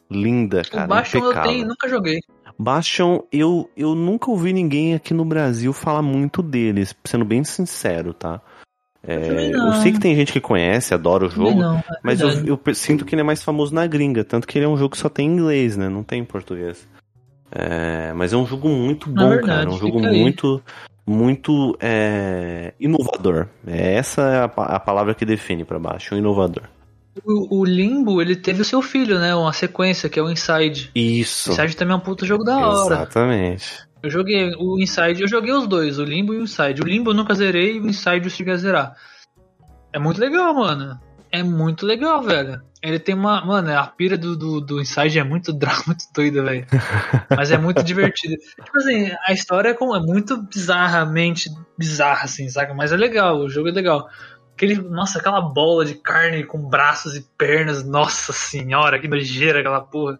linda, 0.10 0.64
cara. 0.64 0.86
O 0.86 0.88
Bastion 0.88 1.20
impecável. 1.20 1.42
eu 1.42 1.56
tenho, 1.56 1.68
nunca 1.68 1.90
joguei. 1.90 2.20
Bastion, 2.58 3.22
eu, 3.32 3.70
eu 3.76 3.96
nunca 3.96 4.30
ouvi 4.30 4.54
ninguém 4.54 4.94
aqui 4.94 5.14
no 5.14 5.26
Brasil 5.26 5.74
falar 5.74 6.02
muito 6.02 6.42
deles, 6.42 6.96
sendo 7.04 7.26
bem 7.26 7.44
sincero, 7.44 8.14
tá? 8.14 8.42
É, 9.06 9.52
eu 9.54 9.74
sei 9.82 9.92
que 9.92 10.00
tem 10.00 10.16
gente 10.16 10.32
que 10.32 10.40
conhece, 10.40 10.94
adora 10.94 11.26
o 11.26 11.30
jogo, 11.30 11.60
não, 11.60 11.78
é 11.78 11.84
mas 12.02 12.22
eu, 12.22 12.30
eu, 12.46 12.60
sinto 12.74 13.04
que 13.04 13.14
ele 13.14 13.22
é 13.22 13.24
mais 13.24 13.44
famoso 13.44 13.76
na 13.76 13.86
gringa, 13.86 14.24
tanto 14.24 14.48
que 14.48 14.58
ele 14.58 14.66
é 14.66 14.70
um 14.70 14.78
jogo 14.78 14.92
que 14.92 14.98
só 14.98 15.10
tem 15.10 15.28
em 15.28 15.34
inglês, 15.34 15.76
né? 15.76 15.90
Não 15.90 16.04
tem 16.04 16.22
em 16.22 16.26
português. 16.26 16.88
É, 17.52 18.14
mas 18.14 18.32
é 18.32 18.38
um 18.38 18.46
jogo 18.46 18.70
muito 18.70 19.10
bom, 19.10 19.30
verdade, 19.30 19.46
cara. 19.46 19.70
É 19.70 19.74
um 19.74 19.78
jogo 19.78 20.00
muito, 20.00 20.64
muito 21.06 21.78
é, 21.82 22.74
inovador. 22.80 23.48
É, 23.68 23.96
essa 23.96 24.22
é 24.22 24.40
a, 24.40 24.46
a, 24.46 24.80
palavra 24.80 25.14
que 25.14 25.26
define 25.26 25.66
para 25.66 25.78
baixo, 25.78 26.16
um 26.16 26.18
inovador. 26.18 26.64
O, 27.24 27.60
o, 27.60 27.66
Limbo, 27.66 28.22
ele 28.22 28.36
teve 28.36 28.62
o 28.62 28.66
seu 28.66 28.82
filho, 28.82 29.20
né? 29.20 29.36
Uma 29.36 29.54
sequência, 29.54 30.10
que 30.10 30.20
é 30.20 30.24
o 30.24 30.32
Inside. 30.32 30.90
Isso. 30.96 31.52
Inside 31.52 31.76
também 31.76 31.94
é 31.94 31.98
um 31.98 32.00
puto 32.00 32.26
jogo 32.26 32.44
da 32.44 32.58
hora. 32.58 32.96
Exatamente. 32.96 33.86
Eu 34.02 34.10
joguei 34.10 34.54
o 34.58 34.80
Inside, 34.80 35.22
eu 35.22 35.28
joguei 35.28 35.54
os 35.54 35.68
dois, 35.68 36.00
o 36.00 36.04
Limbo 36.04 36.34
e 36.34 36.38
o 36.38 36.44
Inside. 36.44 36.82
O 36.82 36.86
Limbo 36.86 37.12
eu 37.12 37.14
nunca 37.14 37.34
zerei 37.34 37.78
e 37.78 37.80
o 37.80 37.88
Inside 37.88 38.26
eu 38.26 38.30
cheguei 38.30 38.54
a 38.54 38.58
zerar. 38.58 38.96
É 39.94 40.00
muito 40.00 40.20
legal, 40.20 40.54
mano. 40.54 41.00
É 41.32 41.42
muito 41.42 41.86
legal, 41.86 42.22
velho. 42.22 42.62
Ele 42.82 43.00
tem 43.00 43.16
uma. 43.16 43.46
Mano, 43.46 43.76
a 43.78 43.88
pira 43.88 44.18
do, 44.18 44.36
do, 44.36 44.60
do 44.60 44.82
Inside 44.82 45.20
é 45.20 45.24
muito, 45.24 45.52
muito 45.88 46.04
doida, 46.14 46.44
velho. 46.44 46.68
Mas 47.30 47.50
é 47.50 47.58
muito 47.58 47.82
divertida. 47.82 48.36
Tipo 48.36 48.78
assim, 48.78 49.10
a 49.26 49.32
história 49.32 49.70
é, 49.70 49.72
é 49.72 50.00
muito 50.00 50.44
bizarramente 50.44 51.50
bizarra, 51.78 52.26
assim, 52.26 52.50
saca? 52.50 52.74
Mas 52.74 52.92
é 52.92 52.98
legal, 52.98 53.40
o 53.40 53.50
jogo 53.50 53.70
é 53.70 53.72
legal. 53.72 54.10
Aquele, 54.56 54.76
nossa, 54.76 55.20
aquela 55.20 55.42
bola 55.42 55.84
de 55.84 55.96
carne 55.96 56.44
com 56.44 56.60
braços 56.60 57.16
e 57.16 57.22
pernas, 57.38 57.84
nossa 57.84 58.32
senhora, 58.32 59.00
que 59.00 59.08
nojeira 59.08 59.60
aquela 59.60 59.82
porra. 59.82 60.20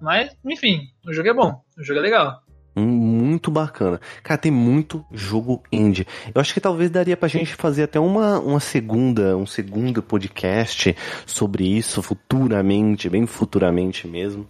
Mas, 0.00 0.36
enfim, 0.44 0.88
o 1.04 1.12
jogo 1.12 1.28
é 1.28 1.34
bom, 1.34 1.60
o 1.76 1.82
jogo 1.82 1.98
é 1.98 2.02
legal. 2.02 2.42
Muito 2.78 3.50
bacana. 3.50 4.00
Cara, 4.22 4.38
tem 4.38 4.52
muito 4.52 5.04
jogo 5.10 5.62
indie. 5.72 6.06
Eu 6.32 6.40
acho 6.40 6.54
que 6.54 6.60
talvez 6.60 6.90
daria 6.90 7.16
pra 7.16 7.28
gente 7.28 7.54
fazer 7.54 7.82
até 7.82 7.98
uma, 7.98 8.38
uma 8.38 8.60
segunda, 8.60 9.36
um 9.36 9.46
segundo 9.46 10.00
podcast 10.00 10.94
sobre 11.26 11.64
isso 11.64 12.00
futuramente, 12.00 13.08
bem 13.08 13.26
futuramente 13.26 14.06
mesmo. 14.06 14.46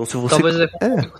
Então, 0.00 0.06
se 0.06 0.16
você... 0.16 0.40
Talvez, 0.40 0.60
é, 0.60 0.68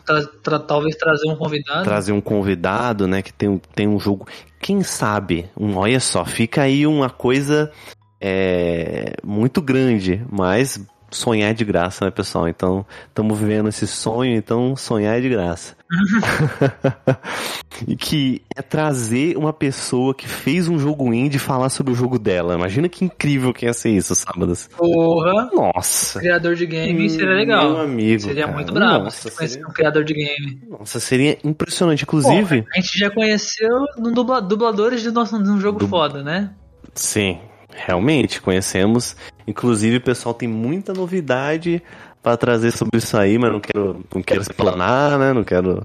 tra 0.05 0.27
tra 0.41 0.59
talvez 0.61 0.95
trazer 0.95 1.29
um 1.29 1.35
convidado. 1.35 1.83
Trazer 1.83 2.13
um 2.13 2.21
convidado, 2.21 3.09
né, 3.09 3.23
que 3.23 3.33
tem, 3.33 3.61
tem 3.75 3.89
um 3.89 3.99
jogo. 3.99 4.29
Quem 4.61 4.85
sabe? 4.85 5.51
Um, 5.59 5.77
olha 5.77 5.99
só, 5.99 6.25
fica 6.25 6.63
aí 6.63 6.87
uma 6.87 7.11
coisa 7.11 7.73
é, 8.21 9.15
muito 9.25 9.61
grande, 9.61 10.25
mas 10.31 10.81
sonhar 11.11 11.51
é 11.51 11.55
de 11.55 11.65
graça, 11.65 12.05
né, 12.05 12.11
pessoal? 12.11 12.49
Então, 12.49 12.85
estamos 13.09 13.39
vivendo 13.39 13.69
esse 13.69 13.87
sonho, 13.87 14.35
então 14.35 14.77
sonhar 14.77 15.19
é 15.19 15.21
de 15.21 15.29
graça. 15.29 15.77
e 17.87 17.97
que 17.97 18.43
é 18.55 18.61
trazer 18.61 19.37
uma 19.37 19.53
pessoa 19.53 20.15
que 20.15 20.29
fez 20.29 20.69
um 20.69 20.79
jogo 20.79 21.13
indie 21.15 21.39
falar 21.39 21.71
sobre 21.71 21.93
o 21.93 21.97
jogo 21.97 22.19
dela. 22.19 22.55
Imagina 22.55 22.89
que 22.89 23.05
incrível 23.05 23.53
que 23.55 23.65
ia 23.65 23.73
ser 23.73 23.91
isso, 23.91 24.15
sábados. 24.15 24.69
Porra! 24.77 25.51
Nossa! 25.53 26.21
Criador 26.21 26.55
de 26.55 26.67
game 26.67 27.09
seria 27.09 27.35
legal. 27.35 27.71
Meu 27.71 27.81
amigo. 27.83 28.21
Seria 28.21 28.45
cara. 28.45 28.57
muito 28.57 28.73
bravo 28.73 29.05
Nossa, 29.05 29.31
seria... 29.31 29.67
um 29.67 29.73
criador 29.73 30.05
de 30.05 30.15
game. 30.15 30.61
Nossa, 30.69 31.01
seria 31.01 31.39
impressionante. 31.43 32.03
Inclusive. 32.03 32.63
Porra, 32.63 32.73
a 32.75 32.81
gente 32.81 32.99
já 32.99 33.11
conheceu 33.11 33.87
num 33.97 34.13
dubla... 34.13 34.43
dubladores 34.43 35.03
de, 35.03 35.11
nosso, 35.11 35.43
de 35.43 35.51
um 35.51 35.61
jogo 35.61 35.79
du... 35.79 35.89
foda, 35.89 36.23
né? 36.23 36.51
Sim, 36.95 37.39
realmente 37.85 38.41
conhecemos. 38.41 39.17
Inclusive, 39.47 39.97
o 39.97 40.01
pessoal 40.01 40.35
tem 40.35 40.49
muita 40.49 40.93
novidade 40.93 41.83
para 42.23 42.37
trazer 42.37 42.73
sobre 42.73 42.99
isso 42.99 43.17
aí, 43.17 43.39
mas 43.39 43.53
não 43.53 43.61
quero, 43.61 44.05
não 44.15 44.23
quero 44.23 44.43
explanar, 44.43 45.19
né? 45.19 45.33
Não 45.33 45.45
quero. 45.45 45.83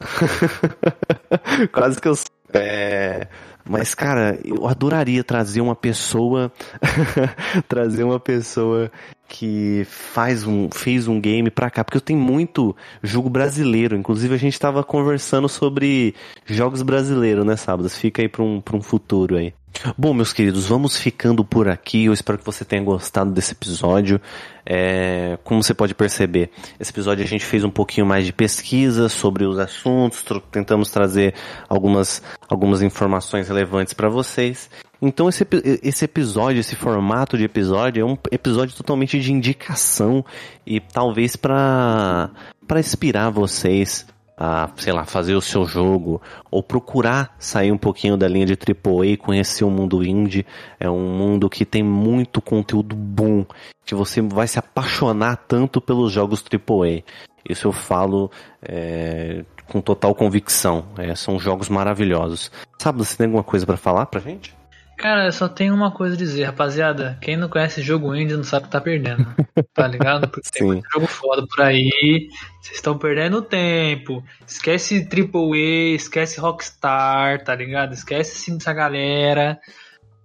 Quase 1.72 2.00
que 2.00 2.08
eu. 2.08 2.14
É... 2.52 3.28
Mas, 3.68 3.94
cara, 3.94 4.38
eu 4.44 4.66
adoraria 4.66 5.22
trazer 5.22 5.60
uma 5.60 5.76
pessoa. 5.76 6.50
trazer 7.68 8.02
uma 8.02 8.18
pessoa 8.18 8.90
que 9.28 9.86
faz 9.86 10.46
um, 10.46 10.70
fez 10.72 11.06
um 11.06 11.20
game 11.20 11.50
pra 11.50 11.70
cá, 11.70 11.84
porque 11.84 11.98
eu 11.98 12.02
tenho 12.02 12.18
muito 12.18 12.74
jogo 13.02 13.28
brasileiro. 13.28 13.94
Inclusive, 13.94 14.34
a 14.34 14.38
gente 14.38 14.58
tava 14.58 14.82
conversando 14.82 15.48
sobre 15.48 16.14
jogos 16.46 16.82
brasileiros, 16.82 17.44
né, 17.44 17.56
sábados? 17.56 17.96
Fica 17.96 18.22
aí 18.22 18.28
pra 18.28 18.42
um, 18.42 18.60
pra 18.60 18.76
um 18.76 18.80
futuro 18.80 19.36
aí. 19.36 19.52
Bom, 19.96 20.12
meus 20.12 20.32
queridos, 20.32 20.66
vamos 20.66 20.96
ficando 20.96 21.44
por 21.44 21.68
aqui. 21.68 22.06
Eu 22.06 22.12
espero 22.12 22.38
que 22.38 22.44
você 22.44 22.64
tenha 22.64 22.82
gostado 22.82 23.30
desse 23.30 23.52
episódio. 23.52 24.20
É, 24.66 25.38
como 25.44 25.62
você 25.62 25.72
pode 25.72 25.94
perceber, 25.94 26.50
esse 26.78 26.90
episódio 26.90 27.24
a 27.24 27.26
gente 27.26 27.44
fez 27.44 27.62
um 27.64 27.70
pouquinho 27.70 28.06
mais 28.06 28.26
de 28.26 28.32
pesquisa 28.32 29.08
sobre 29.08 29.44
os 29.44 29.58
assuntos, 29.58 30.22
tentamos 30.50 30.90
trazer 30.90 31.32
algumas, 31.68 32.22
algumas 32.48 32.82
informações 32.82 33.48
relevantes 33.48 33.94
para 33.94 34.08
vocês. 34.08 34.68
Então 35.00 35.28
esse, 35.28 35.46
esse 35.82 36.04
episódio, 36.04 36.60
esse 36.60 36.74
formato 36.74 37.38
de 37.38 37.44
episódio 37.44 38.02
é 38.02 38.04
um 38.04 38.18
episódio 38.32 38.76
totalmente 38.76 39.18
de 39.20 39.32
indicação 39.32 40.24
e 40.66 40.80
talvez 40.80 41.36
para 41.36 42.30
para 42.66 42.80
inspirar 42.80 43.30
vocês 43.30 44.04
a, 44.38 44.70
sei 44.76 44.92
lá, 44.92 45.04
fazer 45.04 45.34
o 45.34 45.40
seu 45.40 45.64
jogo 45.64 46.22
ou 46.50 46.62
procurar 46.62 47.34
sair 47.38 47.72
um 47.72 47.78
pouquinho 47.78 48.16
da 48.16 48.28
linha 48.28 48.46
de 48.46 48.52
AAA 48.52 49.16
conhecer 49.18 49.64
o 49.64 49.70
mundo 49.70 50.04
indie. 50.04 50.46
É 50.78 50.88
um 50.88 51.10
mundo 51.16 51.50
que 51.50 51.64
tem 51.64 51.82
muito 51.82 52.40
conteúdo 52.40 52.94
bom, 52.94 53.44
que 53.84 53.94
você 53.94 54.20
vai 54.22 54.46
se 54.46 54.58
apaixonar 54.58 55.36
tanto 55.48 55.80
pelos 55.80 56.12
jogos 56.12 56.42
AAA. 56.42 57.02
Isso 57.48 57.66
eu 57.66 57.72
falo 57.72 58.30
é, 58.62 59.44
com 59.66 59.80
total 59.80 60.14
convicção. 60.14 60.86
É, 60.96 61.14
são 61.14 61.38
jogos 61.38 61.68
maravilhosos. 61.68 62.50
Sabe, 62.78 62.98
você 62.98 63.16
tem 63.16 63.26
alguma 63.26 63.44
coisa 63.44 63.66
para 63.66 63.76
falar 63.76 64.06
pra 64.06 64.20
gente? 64.20 64.57
Cara, 64.98 65.26
eu 65.26 65.32
só 65.32 65.48
tenho 65.48 65.72
uma 65.72 65.92
coisa 65.92 66.16
a 66.16 66.18
dizer, 66.18 66.42
rapaziada. 66.42 67.16
Quem 67.20 67.36
não 67.36 67.48
conhece 67.48 67.80
jogo 67.82 68.16
indie 68.16 68.36
não 68.36 68.42
sabe 68.42 68.64
que 68.64 68.72
tá 68.72 68.80
perdendo. 68.80 69.24
Tá 69.72 69.86
ligado? 69.86 70.26
Porque 70.28 70.50
tem 70.50 70.62
Sim. 70.62 70.66
muito 70.66 70.88
jogo 70.92 71.06
foda 71.06 71.46
por 71.46 71.62
aí. 71.62 72.28
Vocês 72.60 72.76
estão 72.76 72.98
perdendo 72.98 73.40
tempo. 73.40 74.24
Esquece 74.44 75.08
AAA, 75.08 75.94
esquece 75.94 76.40
Rockstar, 76.40 77.44
tá 77.44 77.54
ligado? 77.54 77.92
Esquece 77.94 78.36
assim, 78.36 78.56
essa 78.56 78.72
galera. 78.72 79.60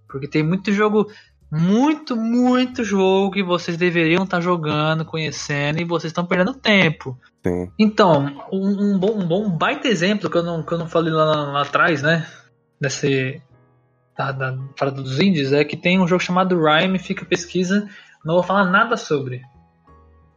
Porque 0.09 0.28
tem 0.28 0.41
muito 0.41 0.71
jogo. 0.71 1.07
Muito, 1.51 2.15
muito 2.15 2.84
jogo 2.84 3.30
que 3.30 3.43
vocês 3.43 3.78
deveriam 3.78 4.24
estar 4.24 4.41
jogando, 4.41 5.05
conhecendo, 5.05 5.80
e 5.80 5.86
vocês 5.86 6.09
estão 6.09 6.26
perdendo 6.26 6.55
tempo. 6.55 7.15
Sim. 7.45 7.71
Então, 7.78 8.26
um, 8.51 8.95
um 8.95 8.97
bom, 8.97 9.19
um 9.19 9.28
bom 9.28 9.49
baita 9.51 9.88
exemplo 9.88 10.32
que 10.32 10.38
eu 10.38 10.41
não, 10.41 10.63
que 10.63 10.74
eu 10.74 10.80
não 10.80 10.88
falei 10.88 11.13
lá, 11.13 11.51
lá 11.51 11.61
atrás, 11.61 12.01
né? 12.01 12.26
Desse. 12.82 13.39
Da, 14.18 14.32
da 14.32 14.55
parada 14.78 15.01
dos 15.01 15.20
indies, 15.20 15.51
é 15.51 15.64
que 15.64 15.76
tem 15.76 15.99
um 15.99 16.07
jogo 16.07 16.22
chamado 16.22 16.59
Rhyme, 16.61 16.99
fica 16.99 17.26
pesquisa, 17.26 17.88
não 18.24 18.36
vou 18.36 18.43
falar 18.43 18.66
nada 18.66 18.95
sobre. 18.95 19.41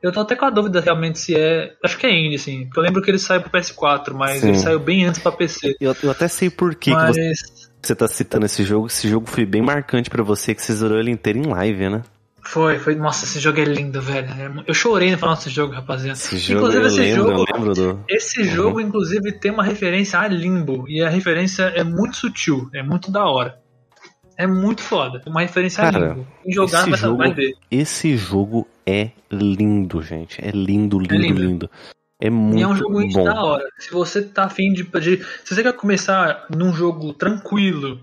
Eu 0.03 0.12
tô 0.12 0.20
até 0.20 0.37
com 0.37 0.45
a 0.45 0.51
dúvida 0.51 0.81
realmente 0.81 1.18
se 1.18 1.35
é. 1.35 1.72
Acho 1.85 1.99
que 1.99 2.07
é 2.07 2.11
indie, 2.14 2.37
assim. 2.37 2.64
Porque 2.66 2.79
eu 2.79 2.83
lembro 2.83 3.03
que 3.03 3.11
ele 3.11 3.18
saiu 3.18 3.41
pro 3.43 3.51
PS4, 3.51 4.12
mas 4.12 4.41
Sim. 4.41 4.49
ele 4.49 4.59
saiu 4.59 4.79
bem 4.79 5.05
antes 5.05 5.20
pra 5.20 5.33
PC. 5.33 5.74
Eu, 5.81 5.97
eu 6.03 6.11
até 6.11 6.29
sei 6.29 6.49
por 6.49 6.74
que, 6.74 6.91
que 6.91 6.97
mas. 6.97 7.16
você, 7.16 7.33
você 7.83 7.95
tá 7.95 8.07
citando 8.07 8.47
esse 8.47 8.62
jogo. 8.62 8.87
Esse 8.87 9.09
jogo 9.09 9.27
foi 9.29 9.45
bem 9.45 9.62
marcante 9.62 10.09
pra 10.09 10.22
você, 10.22 10.55
que 10.55 10.62
você 10.62 10.74
zerou 10.74 10.99
ele 10.99 11.11
inteiro 11.11 11.39
em 11.39 11.47
live, 11.47 11.89
né? 11.89 12.03
Foi, 12.43 12.79
foi. 12.79 12.95
Nossa, 12.95 13.24
esse 13.24 13.41
jogo 13.41 13.59
é 13.59 13.64
lindo, 13.64 14.01
velho. 14.01 14.29
Eu 14.66 14.74
chorei 14.74 15.11
no 15.11 15.18
final 15.18 15.35
desse 15.35 15.51
jogo, 15.51 15.72
rapaziada. 15.74 16.12
Esse 16.16 16.39
jogo 16.39 16.61
Inclusive, 16.61 16.83
eu 16.83 16.87
esse 16.89 17.01
lembro, 17.01 17.16
jogo- 17.16 17.33
eu 17.51 17.57
lembro 17.57 17.74
do. 17.74 18.05
Esse 18.09 18.45
jogo, 18.45 18.81
inclusive, 18.81 19.33
tem 19.33 19.51
uma 19.51 19.64
referência 19.64 20.20
a 20.20 20.29
Limbo. 20.29 20.85
E 20.89 21.03
a 21.03 21.09
referência 21.09 21.64
é 21.64 21.83
muito 21.83 22.16
sutil, 22.16 22.68
é 22.72 22.83
muito 22.83 23.11
da 23.11 23.24
hora. 23.24 23.59
É 24.37 24.47
muito 24.47 24.82
foda. 24.82 25.22
Uma 25.26 25.41
referência 25.41 25.82
Cara, 25.82 25.97
a 25.97 26.14
Limbo. 26.14 26.26
Quem 26.43 26.53
jogar 26.53 26.80
esse 26.80 26.91
vai, 26.91 26.99
jogo- 26.99 27.16
vai 27.16 27.32
ver. 27.34 27.55
Esse 27.70 28.16
jogo 28.16 28.66
é 28.87 29.11
lindo, 29.30 30.03
gente. 30.03 30.41
É 30.45 30.51
lindo, 30.51 30.99
lindo, 30.99 31.14
lindo. 31.16 31.41
lindo. 31.43 31.70
É 32.20 32.30
muito 32.30 32.59
E 32.59 32.62
é 32.62 32.66
um 32.68 32.76
jogo 32.76 33.07
bom. 33.09 33.24
da 33.24 33.43
hora. 33.43 33.64
Se 33.78 33.91
você 33.91 34.22
tá 34.22 34.45
afim 34.45 34.72
de, 34.72 34.82
de. 34.84 35.22
Se 35.45 35.55
você 35.55 35.62
quer 35.62 35.72
começar 35.74 36.47
num 36.55 36.72
jogo 36.72 37.12
tranquilo, 37.12 38.01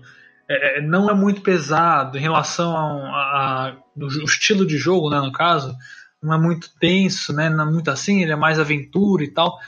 é, 0.48 0.78
é, 0.78 0.82
não 0.82 1.10
é 1.10 1.14
muito 1.14 1.40
pesado 1.40 2.16
em 2.16 2.20
relação 2.20 2.76
ao 2.76 3.76
estilo 4.24 4.66
de 4.66 4.76
jogo, 4.76 5.10
né, 5.10 5.20
no 5.20 5.32
caso, 5.32 5.74
não 6.22 6.32
é 6.34 6.38
muito 6.38 6.68
tenso, 6.78 7.32
né, 7.32 7.48
não 7.50 7.66
é 7.68 7.70
muito 7.72 7.90
assim, 7.90 8.22
ele 8.22 8.32
é 8.32 8.36
mais 8.36 8.58
aventura 8.60 9.24
e 9.24 9.28
tal. 9.28 9.58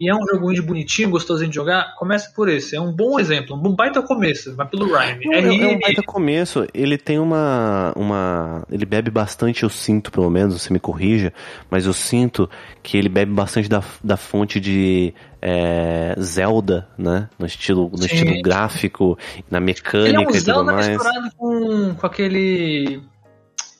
E 0.00 0.08
é 0.08 0.14
um 0.14 0.26
jogo 0.26 0.50
indie 0.50 0.62
bonitinho, 0.62 1.10
gostosinho 1.10 1.50
de 1.50 1.56
jogar, 1.56 1.94
começa 1.96 2.32
por 2.34 2.48
esse. 2.48 2.74
É 2.74 2.80
um 2.80 2.90
bom 2.90 3.20
exemplo, 3.20 3.54
um 3.54 3.74
baita 3.74 4.00
começo, 4.00 4.56
vai 4.56 4.66
pelo 4.66 4.86
Rhyme. 4.86 5.26
É, 5.30 5.40
é 5.40 5.68
um 5.68 5.78
baita 5.78 6.02
começo. 6.02 6.66
Ele 6.72 6.96
tem 6.96 7.18
uma, 7.18 7.92
uma. 7.94 8.64
Ele 8.70 8.86
bebe 8.86 9.10
bastante, 9.10 9.62
eu 9.62 9.68
sinto, 9.68 10.10
pelo 10.10 10.30
menos, 10.30 10.62
você 10.62 10.72
me 10.72 10.80
corrija, 10.80 11.34
mas 11.70 11.84
eu 11.84 11.92
sinto 11.92 12.48
que 12.82 12.96
ele 12.96 13.10
bebe 13.10 13.30
bastante 13.30 13.68
da, 13.68 13.84
da 14.02 14.16
fonte 14.16 14.58
de 14.58 15.12
é, 15.42 16.14
Zelda, 16.18 16.88
né? 16.96 17.28
No 17.38 17.44
estilo, 17.44 17.90
no 17.90 17.98
Sim. 17.98 18.06
estilo 18.06 18.40
gráfico, 18.40 19.18
na 19.50 19.58
Ele 19.58 19.64
é 19.64 19.66
mecânica 19.66 20.18
um 20.18 20.22
e 20.22 20.26
tudo 20.26 20.40
Zelda 20.40 20.72
mais. 20.72 20.88
misturado 20.88 21.30
com, 21.36 21.94
com 21.94 22.06
aquele 22.06 23.02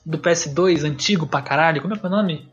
do 0.04 0.18
PS2 0.18 0.84
antigo 0.84 1.26
pra 1.26 1.40
caralho. 1.40 1.80
Como 1.80 1.94
é 1.94 1.96
que 1.96 2.04
é 2.04 2.08
o 2.08 2.12
nome? 2.12 2.46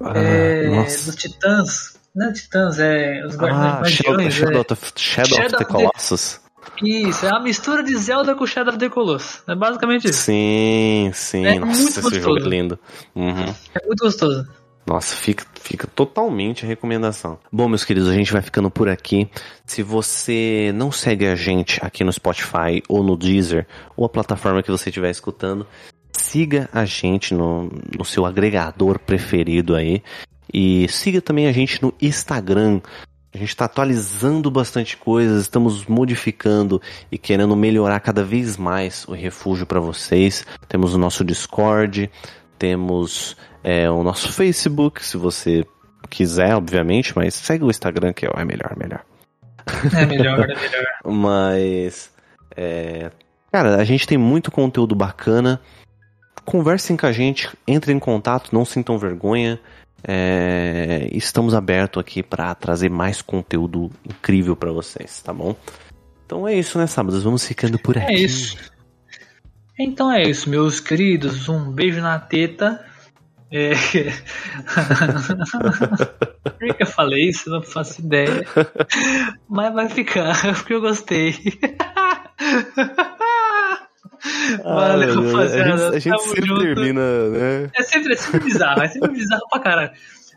Ah, 0.00 0.12
é, 0.16 0.68
nossa. 0.68 1.06
dos 1.06 1.16
Titãs. 1.16 1.97
Não 2.14 2.28
é 2.28 2.32
Titãs, 2.32 2.78
é 2.78 3.22
os 3.26 3.34
Ah, 3.38 3.84
Shadow, 3.84 4.14
Guardiões. 4.14 4.34
Shadow, 4.34 4.66
é. 4.68 4.72
of, 4.72 4.92
Shadow 4.96 5.24
of 5.24 5.34
Shadow 5.34 5.36
the 5.36 5.56
of 5.56 5.56
the- 5.58 5.64
Colossus. 5.64 6.40
Isso, 6.82 7.26
é 7.26 7.30
uma 7.30 7.40
mistura 7.42 7.82
de 7.82 7.96
Zelda 7.96 8.34
com 8.34 8.46
Shadow 8.46 8.70
of 8.74 8.78
the 8.78 8.88
Colossus. 8.88 9.42
É 9.46 9.54
basicamente 9.54 10.08
isso. 10.08 10.22
Sim, 10.22 11.10
sim. 11.14 11.46
É 11.46 11.58
Nossa, 11.58 11.66
muito 11.72 11.88
esse 11.88 12.00
gostoso. 12.00 12.20
jogo 12.20 12.38
é 12.38 12.48
lindo. 12.48 12.78
Uhum. 13.14 13.54
É 13.74 13.86
muito 13.86 14.04
gostoso. 14.04 14.46
Nossa, 14.86 15.14
fica, 15.16 15.44
fica 15.60 15.86
totalmente 15.86 16.64
a 16.64 16.68
recomendação. 16.68 17.38
Bom, 17.52 17.68
meus 17.68 17.84
queridos, 17.84 18.08
a 18.08 18.14
gente 18.14 18.32
vai 18.32 18.40
ficando 18.40 18.70
por 18.70 18.88
aqui. 18.88 19.28
Se 19.66 19.82
você 19.82 20.72
não 20.74 20.90
segue 20.90 21.26
a 21.26 21.34
gente 21.36 21.78
aqui 21.84 22.02
no 22.02 22.12
Spotify 22.12 22.82
ou 22.88 23.02
no 23.02 23.16
Deezer, 23.16 23.66
ou 23.96 24.06
a 24.06 24.08
plataforma 24.08 24.62
que 24.62 24.70
você 24.70 24.88
estiver 24.88 25.10
escutando, 25.10 25.66
siga 26.12 26.70
a 26.72 26.84
gente 26.86 27.34
no, 27.34 27.70
no 27.98 28.04
seu 28.04 28.24
agregador 28.24 28.98
preferido 28.98 29.74
aí. 29.76 30.02
E 30.52 30.88
siga 30.88 31.20
também 31.20 31.46
a 31.46 31.52
gente 31.52 31.82
no 31.82 31.92
Instagram. 32.00 32.80
A 33.32 33.38
gente 33.38 33.50
está 33.50 33.66
atualizando 33.66 34.50
bastante 34.50 34.96
coisas, 34.96 35.42
estamos 35.42 35.84
modificando 35.86 36.80
e 37.12 37.18
querendo 37.18 37.54
melhorar 37.54 38.00
cada 38.00 38.24
vez 38.24 38.56
mais 38.56 39.06
o 39.06 39.12
refúgio 39.12 39.66
para 39.66 39.80
vocês. 39.80 40.46
Temos 40.66 40.94
o 40.94 40.98
nosso 40.98 41.24
Discord, 41.24 42.10
temos 42.58 43.36
é, 43.62 43.90
o 43.90 44.02
nosso 44.02 44.32
Facebook, 44.32 45.04
se 45.04 45.16
você 45.18 45.64
quiser, 46.08 46.54
obviamente, 46.54 47.14
mas 47.14 47.34
segue 47.34 47.64
o 47.64 47.70
Instagram 47.70 48.12
que 48.12 48.26
é 48.26 48.44
melhor, 48.44 48.74
melhor. 48.76 49.04
É 49.94 50.06
melhor, 50.06 50.40
é 50.40 50.54
melhor. 50.54 50.86
Mas, 51.04 52.10
é, 52.56 53.10
cara, 53.52 53.76
a 53.76 53.84
gente 53.84 54.06
tem 54.06 54.16
muito 54.16 54.50
conteúdo 54.50 54.94
bacana. 54.94 55.60
Conversem 56.44 56.96
com 56.96 57.06
a 57.06 57.12
gente, 57.12 57.50
entrem 57.66 57.96
em 57.96 58.00
contato, 58.00 58.50
não 58.52 58.64
sintam 58.64 58.98
vergonha. 58.98 59.60
É, 60.02 61.08
estamos 61.12 61.54
abertos 61.54 62.00
aqui 62.00 62.22
para 62.22 62.54
trazer 62.54 62.88
mais 62.88 63.20
conteúdo 63.20 63.90
incrível 64.04 64.54
para 64.54 64.72
vocês, 64.72 65.20
tá 65.22 65.32
bom? 65.32 65.56
Então 66.24 66.46
é 66.46 66.54
isso, 66.54 66.78
né, 66.78 66.86
sábados? 66.86 67.22
Vamos 67.22 67.44
ficando 67.44 67.78
por 67.78 67.98
aqui. 67.98 68.12
É 68.12 68.14
isso. 68.14 68.56
Então 69.78 70.12
é 70.12 70.22
isso, 70.22 70.50
meus 70.50 70.80
queridos. 70.80 71.48
Um 71.48 71.70
beijo 71.70 72.00
na 72.00 72.18
teta. 72.18 72.84
É... 73.50 73.72
Por 76.58 76.76
que 76.76 76.82
eu 76.82 76.86
falei 76.86 77.30
isso? 77.30 77.48
Não 77.48 77.62
faço 77.62 78.02
ideia. 78.02 78.44
Mas 79.48 79.72
vai 79.72 79.88
ficar, 79.88 80.34
porque 80.54 80.74
eu 80.74 80.80
gostei. 80.80 81.34
Ah, 84.64 84.74
Valeu, 84.74 85.30
rapaziada. 85.32 85.88
A 85.88 85.92
gente, 85.92 85.96
a 85.96 85.98
gente 85.98 86.16
Tamo 86.16 86.28
sempre 86.34 86.46
junto. 86.46 86.60
termina, 86.60 87.28
né? 87.30 87.70
É 87.76 87.82
sempre, 87.82 88.12
é 88.12 88.16
sempre 88.16 88.40
bizarro, 88.40 88.82
é 88.82 88.88
sempre 88.88 89.10
bizarro 89.12 89.42
pra 89.50 89.60
caralho. 89.60 89.90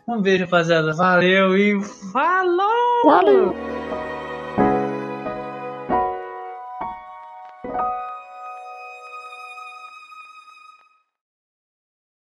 Um 0.06 0.20
beijo, 0.20 0.44
rapaziada. 0.44 0.92
Valeu 0.94 1.56
e 1.56 1.80
falou! 2.12 3.02
Valeu! 3.04 3.56